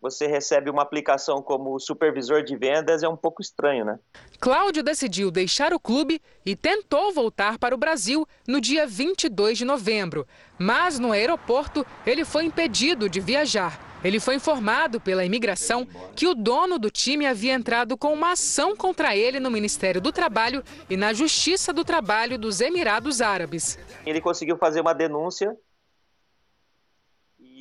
você 0.00 0.26
recebe 0.26 0.70
uma 0.70 0.82
aplicação 0.82 1.42
como 1.42 1.78
supervisor 1.78 2.42
de 2.42 2.56
vendas, 2.56 3.02
é 3.02 3.08
um 3.08 3.16
pouco 3.16 3.42
estranho, 3.42 3.84
né? 3.84 3.98
Cláudio 4.40 4.82
decidiu 4.82 5.30
deixar 5.30 5.74
o 5.74 5.80
clube 5.80 6.20
e 6.44 6.56
tentou 6.56 7.12
voltar 7.12 7.58
para 7.58 7.74
o 7.74 7.78
Brasil 7.78 8.26
no 8.48 8.60
dia 8.60 8.86
22 8.86 9.58
de 9.58 9.64
novembro. 9.64 10.26
Mas 10.58 10.98
no 10.98 11.12
aeroporto, 11.12 11.84
ele 12.06 12.24
foi 12.24 12.44
impedido 12.44 13.08
de 13.08 13.20
viajar. 13.20 13.90
Ele 14.02 14.18
foi 14.18 14.34
informado 14.34 14.98
pela 14.98 15.24
imigração 15.24 15.86
que 16.16 16.26
o 16.26 16.34
dono 16.34 16.78
do 16.78 16.90
time 16.90 17.26
havia 17.26 17.52
entrado 17.52 17.98
com 17.98 18.14
uma 18.14 18.32
ação 18.32 18.74
contra 18.74 19.14
ele 19.14 19.38
no 19.38 19.50
Ministério 19.50 20.00
do 20.00 20.10
Trabalho 20.10 20.64
e 20.88 20.96
na 20.96 21.12
Justiça 21.12 21.70
do 21.70 21.84
Trabalho 21.84 22.38
dos 22.38 22.62
Emirados 22.62 23.20
Árabes. 23.20 23.78
Ele 24.06 24.20
conseguiu 24.20 24.56
fazer 24.56 24.80
uma 24.80 24.94
denúncia 24.94 25.54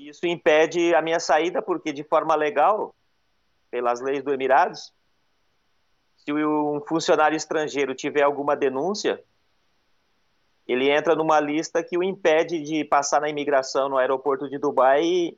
isso 0.09 0.25
impede 0.25 0.93
a 0.95 1.01
minha 1.01 1.19
saída, 1.19 1.61
porque 1.61 1.93
de 1.93 2.03
forma 2.03 2.35
legal, 2.35 2.93
pelas 3.69 4.01
leis 4.01 4.23
do 4.23 4.33
Emirados, 4.33 4.93
se 6.17 6.33
um 6.33 6.81
funcionário 6.87 7.35
estrangeiro 7.35 7.95
tiver 7.95 8.23
alguma 8.23 8.55
denúncia, 8.55 9.23
ele 10.67 10.91
entra 10.91 11.15
numa 11.15 11.39
lista 11.39 11.83
que 11.83 11.97
o 11.97 12.03
impede 12.03 12.61
de 12.61 12.83
passar 12.83 13.21
na 13.21 13.29
imigração 13.29 13.89
no 13.89 13.97
aeroporto 13.97 14.47
de 14.47 14.59
Dubai 14.59 15.03
e, 15.03 15.37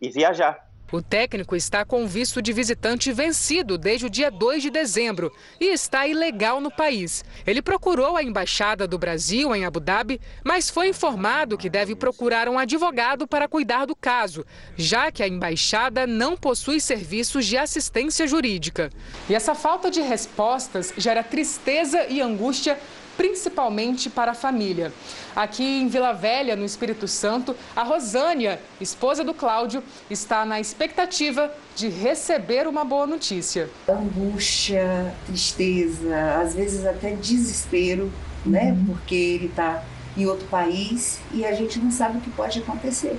e 0.00 0.10
viajar. 0.10 0.69
O 0.92 1.00
técnico 1.00 1.54
está 1.54 1.84
com 1.84 2.04
visto 2.04 2.42
de 2.42 2.52
visitante 2.52 3.12
vencido 3.12 3.78
desde 3.78 4.06
o 4.06 4.10
dia 4.10 4.28
2 4.28 4.62
de 4.62 4.70
dezembro 4.70 5.32
e 5.60 5.66
está 5.66 6.04
ilegal 6.06 6.60
no 6.60 6.70
país. 6.70 7.24
Ele 7.46 7.62
procurou 7.62 8.16
a 8.16 8.24
embaixada 8.24 8.88
do 8.88 8.98
Brasil 8.98 9.54
em 9.54 9.64
Abu 9.64 9.78
Dhabi, 9.78 10.20
mas 10.44 10.68
foi 10.68 10.88
informado 10.88 11.56
que 11.56 11.70
deve 11.70 11.94
procurar 11.94 12.48
um 12.48 12.58
advogado 12.58 13.24
para 13.24 13.46
cuidar 13.46 13.86
do 13.86 13.94
caso, 13.94 14.44
já 14.76 15.12
que 15.12 15.22
a 15.22 15.28
embaixada 15.28 16.08
não 16.08 16.36
possui 16.36 16.80
serviços 16.80 17.46
de 17.46 17.56
assistência 17.56 18.26
jurídica. 18.26 18.90
E 19.28 19.34
essa 19.34 19.54
falta 19.54 19.90
de 19.92 20.00
respostas 20.00 20.92
gera 20.96 21.22
tristeza 21.22 22.06
e 22.08 22.20
angústia 22.20 22.76
principalmente 23.20 24.08
para 24.08 24.30
a 24.30 24.34
família. 24.34 24.94
Aqui 25.36 25.62
em 25.62 25.88
Vila 25.88 26.14
Velha, 26.14 26.56
no 26.56 26.64
Espírito 26.64 27.06
Santo, 27.06 27.54
a 27.76 27.82
Rosânia, 27.82 28.58
esposa 28.80 29.22
do 29.22 29.34
Cláudio, 29.34 29.82
está 30.08 30.46
na 30.46 30.58
expectativa 30.58 31.52
de 31.76 31.90
receber 31.90 32.66
uma 32.66 32.82
boa 32.82 33.06
notícia. 33.06 33.68
Angústia, 33.86 35.14
tristeza, 35.26 36.40
às 36.40 36.54
vezes 36.54 36.86
até 36.86 37.10
desespero, 37.10 38.10
né? 38.46 38.72
Uhum. 38.72 38.86
Porque 38.86 39.14
ele 39.14 39.46
está 39.48 39.84
em 40.16 40.24
outro 40.24 40.46
país 40.48 41.20
e 41.30 41.44
a 41.44 41.52
gente 41.52 41.78
não 41.78 41.90
sabe 41.90 42.16
o 42.16 42.20
que 42.22 42.30
pode 42.30 42.60
acontecer. 42.60 43.18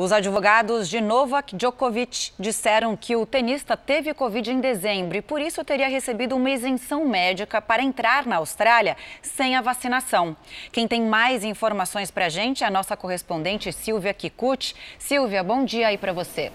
Os 0.00 0.12
advogados 0.12 0.88
de 0.88 1.00
Novak 1.00 1.56
Djokovic 1.56 2.30
disseram 2.38 2.96
que 2.96 3.16
o 3.16 3.26
tenista 3.26 3.76
teve 3.76 4.14
Covid 4.14 4.48
em 4.48 4.60
dezembro 4.60 5.18
e 5.18 5.20
por 5.20 5.40
isso 5.40 5.64
teria 5.64 5.88
recebido 5.88 6.36
uma 6.36 6.50
isenção 6.50 7.04
médica 7.04 7.60
para 7.60 7.82
entrar 7.82 8.24
na 8.24 8.36
Austrália 8.36 8.96
sem 9.20 9.56
a 9.56 9.60
vacinação. 9.60 10.36
Quem 10.70 10.86
tem 10.86 11.02
mais 11.02 11.42
informações 11.42 12.12
para 12.12 12.26
a 12.26 12.28
gente 12.28 12.62
é 12.62 12.68
a 12.68 12.70
nossa 12.70 12.96
correspondente 12.96 13.72
Silvia 13.72 14.14
Kikuchi. 14.14 14.72
Silvia, 15.00 15.42
bom 15.42 15.64
dia 15.64 15.88
aí 15.88 15.98
para 15.98 16.12
você. 16.12 16.52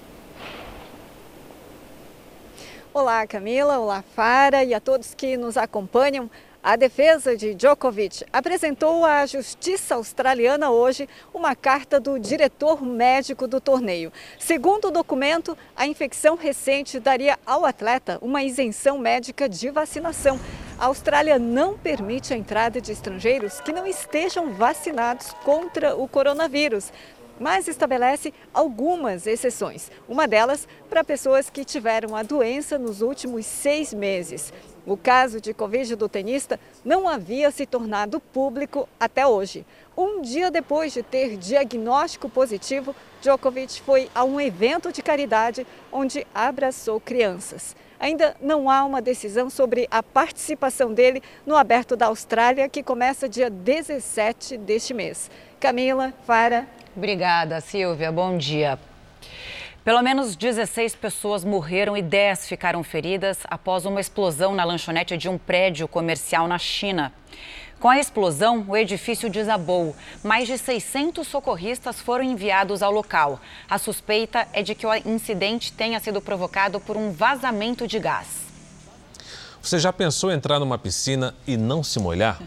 Olá, 2.93 3.27
Camila. 3.27 3.77
Olá, 3.77 4.05
Fara 4.15 4.63
e 4.63 4.73
a 4.73 4.79
todos 4.79 5.13
que 5.13 5.35
nos 5.35 5.57
acompanham. 5.57 6.31
A 6.65 6.77
defesa 6.77 7.35
de 7.35 7.53
Djokovic 7.53 8.23
apresentou 8.31 9.03
à 9.03 9.25
justiça 9.25 9.95
australiana 9.95 10.69
hoje 10.71 11.09
uma 11.33 11.57
carta 11.57 11.99
do 11.99 12.17
diretor 12.17 12.81
médico 12.81 13.45
do 13.49 13.59
torneio. 13.59 14.13
Segundo 14.39 14.85
o 14.85 14.91
documento, 14.91 15.57
a 15.75 15.85
infecção 15.85 16.37
recente 16.37 17.01
daria 17.01 17.37
ao 17.45 17.65
atleta 17.65 18.17
uma 18.21 18.45
isenção 18.45 18.97
médica 18.97 19.49
de 19.49 19.69
vacinação. 19.71 20.39
A 20.79 20.85
Austrália 20.85 21.37
não 21.37 21.77
permite 21.77 22.33
a 22.33 22.37
entrada 22.37 22.79
de 22.79 22.93
estrangeiros 22.93 23.59
que 23.59 23.73
não 23.73 23.85
estejam 23.85 24.53
vacinados 24.53 25.33
contra 25.43 25.97
o 25.97 26.07
coronavírus 26.07 26.93
mas 27.39 27.67
estabelece 27.67 28.31
algumas 28.53 29.25
exceções. 29.25 29.91
Uma 30.07 30.27
delas 30.27 30.67
para 30.87 31.03
pessoas 31.03 31.49
que 31.49 31.65
tiveram 31.65 32.15
a 32.15 32.21
doença 32.21 32.77
nos 32.77 33.01
últimos 33.01 33.45
seis 33.47 33.91
meses. 33.91 34.53
O 34.85 34.97
caso 34.97 35.39
de 35.39 35.53
Covid 35.53 35.95
do 35.95 36.09
tenista 36.09 36.59
não 36.83 37.07
havia 37.07 37.49
se 37.51 37.65
tornado 37.65 38.19
público 38.19 38.87
até 38.99 39.25
hoje. 39.25 39.65
Um 39.95 40.21
dia 40.21 40.51
depois 40.51 40.93
de 40.93 41.01
ter 41.01 41.37
diagnóstico 41.37 42.27
positivo, 42.27 42.95
Djokovic 43.21 43.81
foi 43.81 44.09
a 44.13 44.23
um 44.23 44.39
evento 44.39 44.91
de 44.91 45.01
caridade 45.01 45.65
onde 45.91 46.27
abraçou 46.33 46.99
crianças. 46.99 47.75
Ainda 47.99 48.35
não 48.41 48.69
há 48.69 48.83
uma 48.83 49.01
decisão 49.01 49.49
sobre 49.49 49.87
a 49.89 50.03
participação 50.03 50.93
dele 50.93 51.23
no 51.45 51.55
Aberto 51.55 51.95
da 51.95 52.07
Austrália, 52.07 52.67
que 52.67 52.83
começa 52.83 53.29
dia 53.29 53.49
17 53.49 54.57
deste 54.57 54.93
mês. 54.93 55.31
Camila, 55.59 56.13
Fara, 56.27 56.67
Obrigada, 56.95 57.59
Silvia. 57.59 58.11
Bom 58.11 58.37
dia. 58.37 58.77
Pelo 59.83 60.01
menos 60.01 60.37
16 60.37 60.95
pessoas 60.95 61.43
morreram 61.43 61.97
e 61.97 62.01
10 62.01 62.47
ficaram 62.47 62.81
feridas 62.85 63.39
após 63.49 63.85
uma 63.85 63.99
explosão 63.99 64.55
na 64.55 64.63
lanchonete 64.63 65.17
de 65.17 65.27
um 65.27 65.37
prédio 65.37 65.89
comercial 65.89 66.47
na 66.47 66.57
China. 66.57 67.11
Com 67.81 67.89
a 67.89 67.99
explosão, 67.99 68.63
o 68.65 68.77
edifício 68.77 69.29
desabou. 69.29 69.93
Mais 70.23 70.47
de 70.47 70.57
600 70.57 71.27
socorristas 71.27 71.99
foram 71.99 72.23
enviados 72.23 72.81
ao 72.81 72.93
local. 72.93 73.41
A 73.69 73.77
suspeita 73.77 74.47
é 74.53 74.63
de 74.63 74.73
que 74.73 74.87
o 74.87 74.95
incidente 75.05 75.73
tenha 75.73 75.99
sido 75.99 76.21
provocado 76.21 76.79
por 76.79 76.95
um 76.95 77.11
vazamento 77.11 77.85
de 77.85 77.99
gás. 77.99 78.27
Você 79.61 79.79
já 79.79 79.91
pensou 79.91 80.31
em 80.31 80.35
entrar 80.35 80.59
numa 80.59 80.77
piscina 80.77 81.35
e 81.45 81.57
não 81.57 81.83
se 81.83 81.99
molhar? 81.99 82.41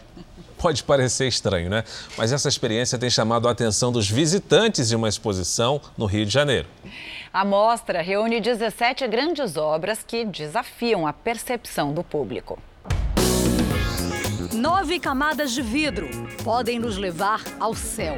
Pode 0.57 0.83
parecer 0.83 1.27
estranho, 1.27 1.69
né? 1.69 1.83
Mas 2.17 2.33
essa 2.33 2.49
experiência 2.49 2.97
tem 2.97 3.09
chamado 3.09 3.47
a 3.47 3.51
atenção 3.51 3.91
dos 3.91 4.09
visitantes 4.09 4.89
de 4.89 4.95
uma 4.95 5.07
exposição 5.07 5.79
no 5.97 6.05
Rio 6.05 6.25
de 6.25 6.33
Janeiro. 6.33 6.67
A 7.31 7.45
mostra 7.45 8.01
reúne 8.01 8.41
17 8.41 9.07
grandes 9.07 9.57
obras 9.57 9.99
que 10.05 10.25
desafiam 10.25 11.05
a 11.05 11.13
percepção 11.13 11.93
do 11.93 12.03
público. 12.03 12.57
Nove 14.53 14.99
camadas 14.99 15.51
de 15.51 15.61
vidro 15.61 16.09
podem 16.43 16.79
nos 16.79 16.97
levar 16.97 17.43
ao 17.59 17.75
céu. 17.75 18.17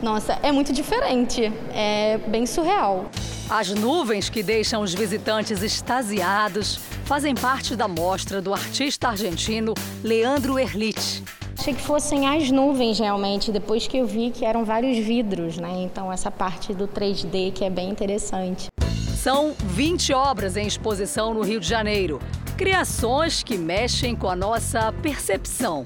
Nossa, 0.00 0.38
é 0.42 0.52
muito 0.52 0.72
diferente, 0.72 1.52
é 1.74 2.18
bem 2.28 2.46
surreal. 2.46 3.10
As 3.48 3.70
nuvens 3.70 4.28
que 4.28 4.42
deixam 4.42 4.82
os 4.82 4.94
visitantes 4.94 5.62
extasiados 5.62 6.76
fazem 7.04 7.34
parte 7.34 7.74
da 7.74 7.88
mostra 7.88 8.42
do 8.42 8.52
artista 8.52 9.08
argentino 9.08 9.72
Leandro 10.04 10.58
Erlich. 10.58 11.22
Achei 11.66 11.74
que 11.74 11.82
fossem 11.82 12.28
as 12.28 12.48
nuvens 12.48 13.00
realmente, 13.00 13.50
depois 13.50 13.88
que 13.88 13.96
eu 13.96 14.06
vi 14.06 14.30
que 14.30 14.44
eram 14.44 14.64
vários 14.64 15.04
vidros, 15.04 15.58
né? 15.58 15.82
Então 15.82 16.12
essa 16.12 16.30
parte 16.30 16.72
do 16.72 16.86
3D 16.86 17.52
que 17.52 17.64
é 17.64 17.70
bem 17.70 17.90
interessante. 17.90 18.68
São 19.16 19.52
20 19.64 20.12
obras 20.12 20.56
em 20.56 20.64
exposição 20.64 21.34
no 21.34 21.42
Rio 21.42 21.58
de 21.58 21.66
Janeiro. 21.66 22.20
Criações 22.56 23.42
que 23.42 23.58
mexem 23.58 24.14
com 24.14 24.28
a 24.28 24.36
nossa 24.36 24.92
percepção. 25.02 25.82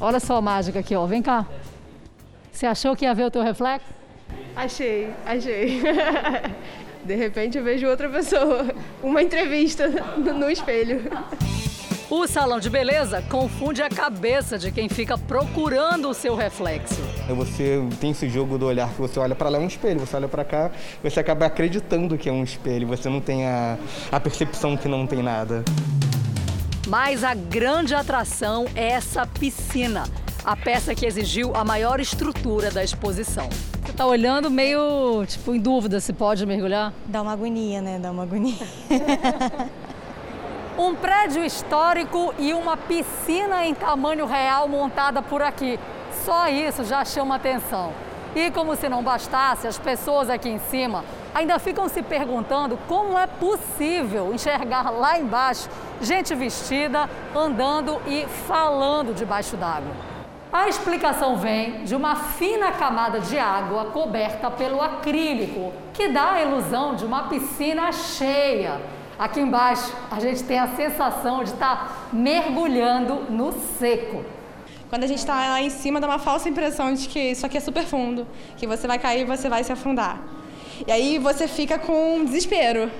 Olha 0.00 0.18
só 0.18 0.36
a 0.36 0.40
mágica 0.40 0.78
aqui, 0.78 0.96
ó. 0.96 1.04
Vem 1.04 1.20
cá. 1.20 1.46
Você 2.50 2.64
achou 2.64 2.96
que 2.96 3.04
ia 3.04 3.14
ver 3.14 3.26
o 3.26 3.30
teu 3.30 3.42
reflexo? 3.42 3.84
Achei, 4.56 5.10
achei. 5.26 5.82
De 7.04 7.14
repente 7.14 7.58
eu 7.58 7.64
vejo 7.64 7.86
outra 7.86 8.08
pessoa. 8.08 8.74
Uma 9.02 9.20
entrevista 9.20 9.90
no 10.16 10.48
espelho. 10.48 11.02
O 12.14 12.26
salão 12.26 12.60
de 12.60 12.68
beleza 12.68 13.22
confunde 13.22 13.80
a 13.80 13.88
cabeça 13.88 14.58
de 14.58 14.70
quem 14.70 14.86
fica 14.86 15.16
procurando 15.16 16.10
o 16.10 16.12
seu 16.12 16.36
reflexo. 16.36 17.00
Você 17.26 17.82
tem 18.02 18.10
esse 18.10 18.28
jogo 18.28 18.58
do 18.58 18.66
olhar 18.66 18.90
que 18.90 19.00
você 19.00 19.18
olha 19.18 19.34
para 19.34 19.48
lá 19.48 19.56
é 19.56 19.60
um 19.62 19.66
espelho, 19.66 19.98
você 19.98 20.16
olha 20.16 20.28
para 20.28 20.44
cá, 20.44 20.70
você 21.02 21.18
acaba 21.18 21.46
acreditando 21.46 22.18
que 22.18 22.28
é 22.28 22.32
um 22.32 22.44
espelho, 22.44 22.86
você 22.86 23.08
não 23.08 23.18
tem 23.18 23.46
a, 23.46 23.78
a 24.12 24.20
percepção 24.20 24.76
que 24.76 24.88
não 24.88 25.06
tem 25.06 25.22
nada. 25.22 25.64
Mas 26.86 27.24
a 27.24 27.32
grande 27.32 27.94
atração 27.94 28.66
é 28.74 28.88
essa 28.88 29.26
piscina, 29.26 30.04
a 30.44 30.54
peça 30.54 30.94
que 30.94 31.06
exigiu 31.06 31.56
a 31.56 31.64
maior 31.64 31.98
estrutura 31.98 32.70
da 32.70 32.84
exposição. 32.84 33.48
Você 33.82 33.90
está 33.90 34.04
olhando 34.04 34.50
meio, 34.50 35.24
tipo, 35.26 35.54
em 35.54 35.58
dúvida 35.58 35.98
se 35.98 36.12
pode 36.12 36.44
mergulhar? 36.44 36.92
Dá 37.06 37.22
uma 37.22 37.32
agonia, 37.32 37.80
né? 37.80 37.98
Dá 37.98 38.10
uma 38.10 38.24
agonia. 38.24 38.54
Um 40.78 40.94
prédio 40.94 41.44
histórico 41.44 42.34
e 42.38 42.54
uma 42.54 42.76
piscina 42.76 43.64
em 43.64 43.74
tamanho 43.74 44.24
real 44.24 44.66
montada 44.66 45.20
por 45.20 45.42
aqui. 45.42 45.78
Só 46.24 46.48
isso 46.48 46.84
já 46.84 47.04
chama 47.04 47.36
atenção. 47.36 47.92
E 48.34 48.50
como 48.50 48.74
se 48.74 48.88
não 48.88 49.02
bastasse, 49.02 49.66
as 49.66 49.78
pessoas 49.78 50.30
aqui 50.30 50.48
em 50.48 50.58
cima 50.58 51.04
ainda 51.34 51.58
ficam 51.58 51.88
se 51.88 52.02
perguntando 52.02 52.78
como 52.88 53.18
é 53.18 53.26
possível 53.26 54.32
enxergar 54.32 54.90
lá 54.90 55.18
embaixo 55.18 55.68
gente 56.00 56.34
vestida, 56.34 57.08
andando 57.34 58.00
e 58.06 58.26
falando 58.48 59.14
debaixo 59.14 59.56
d'água. 59.56 59.92
A 60.52 60.68
explicação 60.68 61.36
vem 61.36 61.84
de 61.84 61.94
uma 61.94 62.14
fina 62.14 62.72
camada 62.72 63.20
de 63.20 63.38
água 63.38 63.86
coberta 63.86 64.50
pelo 64.50 64.82
acrílico, 64.82 65.72
que 65.94 66.08
dá 66.08 66.32
a 66.32 66.42
ilusão 66.42 66.94
de 66.94 67.04
uma 67.04 67.28
piscina 67.28 67.90
cheia. 67.92 68.80
Aqui 69.18 69.40
embaixo 69.40 69.94
a 70.10 70.18
gente 70.20 70.42
tem 70.44 70.58
a 70.58 70.68
sensação 70.68 71.44
de 71.44 71.50
estar 71.50 72.08
mergulhando 72.12 73.30
no 73.30 73.52
seco. 73.78 74.24
Quando 74.88 75.04
a 75.04 75.06
gente 75.06 75.18
está 75.18 75.34
lá 75.34 75.62
em 75.62 75.70
cima, 75.70 76.00
dá 76.00 76.06
uma 76.06 76.18
falsa 76.18 76.48
impressão 76.48 76.92
de 76.92 77.08
que 77.08 77.30
isso 77.30 77.46
aqui 77.46 77.56
é 77.56 77.60
super 77.60 77.84
fundo, 77.84 78.26
que 78.56 78.66
você 78.66 78.86
vai 78.86 78.98
cair 78.98 79.22
e 79.22 79.24
você 79.24 79.48
vai 79.48 79.64
se 79.64 79.72
afundar. 79.72 80.20
E 80.86 80.90
aí 80.90 81.18
você 81.18 81.46
fica 81.46 81.78
com 81.78 82.24
desespero. 82.24 82.90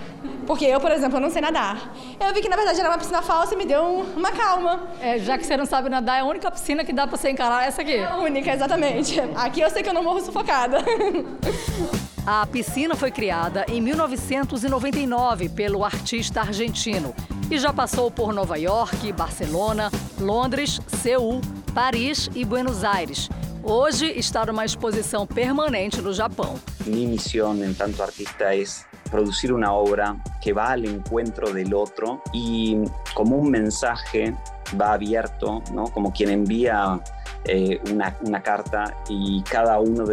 Porque 0.46 0.64
eu, 0.64 0.80
por 0.80 0.90
exemplo, 0.90 1.18
não 1.18 1.30
sei 1.30 1.42
nadar. 1.42 1.92
Eu 2.20 2.32
vi 2.32 2.40
que 2.40 2.48
na 2.48 2.56
verdade 2.56 2.78
era 2.78 2.88
uma 2.88 2.98
piscina 2.98 3.22
falsa 3.22 3.54
e 3.54 3.56
me 3.56 3.66
deu 3.66 4.06
uma 4.16 4.30
calma. 4.30 4.84
É, 5.00 5.18
já 5.18 5.36
que 5.36 5.44
você 5.44 5.56
não 5.56 5.66
sabe 5.66 5.88
nadar, 5.88 6.18
é 6.18 6.20
a 6.20 6.24
única 6.24 6.50
piscina 6.50 6.84
que 6.84 6.92
dá 6.92 7.06
para 7.06 7.16
você 7.16 7.30
encarar 7.30 7.66
essa 7.66 7.82
aqui. 7.82 7.96
É 7.96 8.04
a 8.04 8.16
única, 8.16 8.52
exatamente. 8.52 9.20
Aqui 9.34 9.60
eu 9.60 9.70
sei 9.70 9.82
que 9.82 9.88
eu 9.88 9.94
não 9.94 10.04
morro 10.04 10.20
sufocada. 10.20 10.78
A 12.24 12.46
piscina 12.46 12.94
foi 12.94 13.10
criada 13.10 13.66
em 13.68 13.80
1999 13.80 15.48
pelo 15.48 15.84
artista 15.84 16.40
argentino 16.40 17.12
e 17.50 17.58
já 17.58 17.72
passou 17.72 18.12
por 18.12 18.32
Nova 18.32 18.56
York, 18.56 19.12
Barcelona, 19.12 19.90
Londres, 20.20 20.80
Seul, 20.86 21.40
Paris 21.74 22.30
e 22.32 22.44
Buenos 22.44 22.84
Aires. 22.84 23.28
Hoje 23.60 24.06
está 24.16 24.46
numa 24.46 24.64
exposição 24.64 25.26
permanente 25.26 26.00
no 26.00 26.12
Japão. 26.12 26.54
Minha 26.86 27.08
missão, 27.08 27.56
enquanto 27.56 28.00
artista, 28.00 28.54
é 28.54 28.62
produzir 29.10 29.52
uma 29.52 29.72
obra 29.72 30.16
que 30.40 30.52
vá 30.52 30.74
ao 30.74 30.78
encontro 30.78 31.52
do 31.52 31.76
outro 31.76 32.22
e, 32.32 32.84
como 33.14 33.36
um 33.36 33.44
mensagem, 33.44 34.36
vá 34.74 34.94
aberto, 34.94 35.60
¿no? 35.72 35.90
como 35.90 36.12
quem 36.12 36.30
envia 36.30 37.00
eh, 37.48 37.80
uma, 37.90 38.14
uma 38.24 38.40
carta 38.40 38.94
e 39.10 39.42
cada 39.42 39.80
um 39.80 39.92
dos 39.92 40.08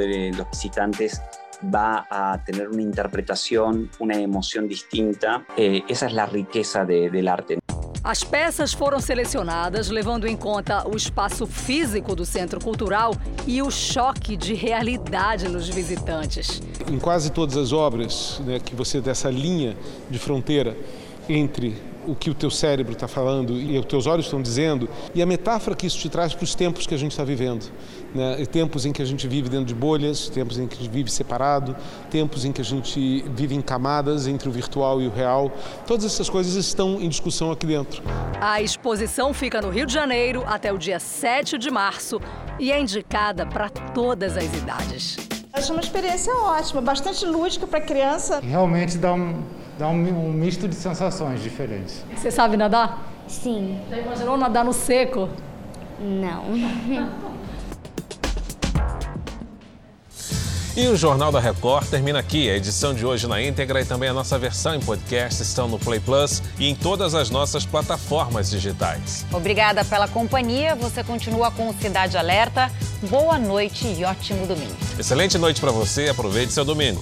visitantes 0.52 1.22
va 1.64 2.06
a 2.10 2.44
tener 2.44 2.70
una 2.70 2.82
interpretación, 2.82 3.90
una 4.00 4.16
emoción 4.16 4.68
distinta. 4.68 5.46
Eh, 5.58 5.84
esa 5.88 6.08
es 6.08 6.14
la 6.14 6.26
riqueza 6.26 6.86
de, 6.86 7.10
del 7.10 7.28
arte. 7.28 7.60
As 8.02 8.24
peças 8.24 8.74
foram 8.74 9.00
selecionadas 9.02 9.90
levando 9.90 10.26
em 10.26 10.36
conta 10.36 10.88
o 10.88 10.96
espaço 10.96 11.46
físico 11.46 12.16
do 12.16 12.26
centro 12.26 12.60
cultural 12.60 13.14
e 13.46 13.62
o 13.62 13.70
choque 13.70 14.38
de 14.38 14.54
realidade 14.54 15.50
nos 15.50 15.68
visitantes. 15.68 16.62
Em 16.90 16.98
quase 16.98 17.30
todas 17.30 17.58
as 17.58 17.74
obras 17.74 18.42
né, 18.46 18.60
que 18.60 18.74
você 18.74 19.02
dessa 19.02 19.30
linha 19.30 19.76
de 20.10 20.18
fronteira 20.18 20.78
entre 21.28 21.76
o 22.08 22.16
que 22.16 22.30
o 22.30 22.34
teu 22.34 22.50
cérebro 22.50 22.94
está 22.94 23.08
falando 23.08 23.54
e 23.54 23.78
os 23.78 23.86
teus 23.86 24.06
olhos 24.08 24.26
estão 24.26 24.42
dizendo 24.42 24.90
e 25.14 25.22
a 25.22 25.26
metáfora 25.26 25.76
que 25.76 25.86
isso 25.86 25.98
te 25.98 26.10
traz 26.10 26.34
para 26.34 26.44
os 26.44 26.56
tempos 26.56 26.88
que 26.88 26.94
a 26.94 26.98
gente 26.98 27.12
está 27.12 27.24
vivendo. 27.24 27.72
Né? 28.14 28.46
Tempos 28.46 28.86
em 28.86 28.92
que 28.92 29.02
a 29.02 29.06
gente 29.06 29.28
vive 29.28 29.50
dentro 29.50 29.66
de 29.66 29.76
bolhas, 29.76 30.30
tempos 30.30 30.58
em 30.58 30.68
que 30.68 30.76
a 30.76 30.78
gente 30.78 30.90
vive 30.90 31.12
separado, 31.12 31.76
tempos 32.10 32.46
em 32.46 32.52
que 32.52 32.62
a 32.62 32.64
gente 32.64 33.24
vive 33.36 33.56
em 33.56 33.62
camadas 33.62 34.28
entre 34.28 34.50
o 34.50 34.52
virtual 34.52 35.02
e 35.02 35.08
o 35.08 35.12
real. 35.12 35.52
Todas 35.86 36.06
essas 36.06 36.30
coisas 36.30 36.56
estão 36.56 37.02
em 37.02 37.10
discussão 37.10 37.52
aqui 37.52 37.66
dentro. 37.66 38.02
A 38.42 38.62
exposição 38.62 39.34
fica 39.34 39.62
no 39.62 39.70
Rio 39.70 39.86
de 39.86 39.94
Janeiro 39.94 40.44
até 40.48 40.72
o 40.72 40.78
dia 40.78 41.00
7 41.00 41.58
de 41.58 41.70
março 41.70 42.20
e 42.60 42.72
é 42.72 42.80
indicada 42.80 43.46
para 43.46 43.70
todas 43.70 44.38
as 44.38 44.54
idades. 44.56 45.18
Acho 45.52 45.74
uma 45.74 45.82
experiência 45.82 46.34
ótima, 46.34 46.80
bastante 46.80 47.26
lúdica 47.26 47.66
para 47.66 47.82
criança. 47.82 48.40
Realmente 48.40 48.98
dá 48.98 49.14
um, 49.14 49.44
dá 49.80 49.88
um, 49.88 49.94
um 49.94 50.34
misto 50.34 50.68
de 50.68 50.76
sensações 50.76 51.42
diferentes. 51.42 52.04
Você 52.14 52.30
sabe 52.30 52.58
nadar? 52.58 53.02
Sim. 53.30 53.80
Já 53.90 53.98
imaginou 53.98 54.38
nadar 54.38 54.66
no 54.66 54.74
seco? 54.74 55.30
Não. 55.98 56.44
E 60.76 60.88
o 60.88 60.98
Jornal 60.98 61.32
da 61.32 61.40
Record 61.40 61.88
termina 61.88 62.20
aqui. 62.20 62.50
A 62.50 62.58
edição 62.58 62.94
de 62.94 63.06
hoje 63.06 63.26
na 63.26 63.42
íntegra 63.42 63.82
e 63.82 63.86
também 63.86 64.10
a 64.10 64.14
nossa 64.14 64.38
versão 64.38 64.76
em 64.76 64.82
podcast 64.82 65.42
estão 65.42 65.68
no 65.70 65.80
Play 65.80 66.02
Plus 66.02 66.44
e 66.58 66.70
em 66.70 66.76
todas 66.76 67.16
as 67.16 67.30
nossas 67.30 67.66
plataformas 67.66 68.50
digitais. 68.50 69.26
Obrigada 69.32 69.86
pela 69.86 70.10
companhia. 70.10 70.76
Você 70.76 71.04
continua 71.06 71.52
com 71.52 71.74
Cidade 71.74 72.18
Alerta. 72.18 72.70
Boa 73.10 73.40
noite 73.40 73.88
e 73.88 74.04
ótimo 74.04 74.46
domingo. 74.46 74.76
Excelente 74.98 75.38
noite 75.38 75.62
para 75.62 75.72
você. 75.72 76.10
Aproveite 76.10 76.52
seu 76.52 76.66
domingo. 76.66 77.02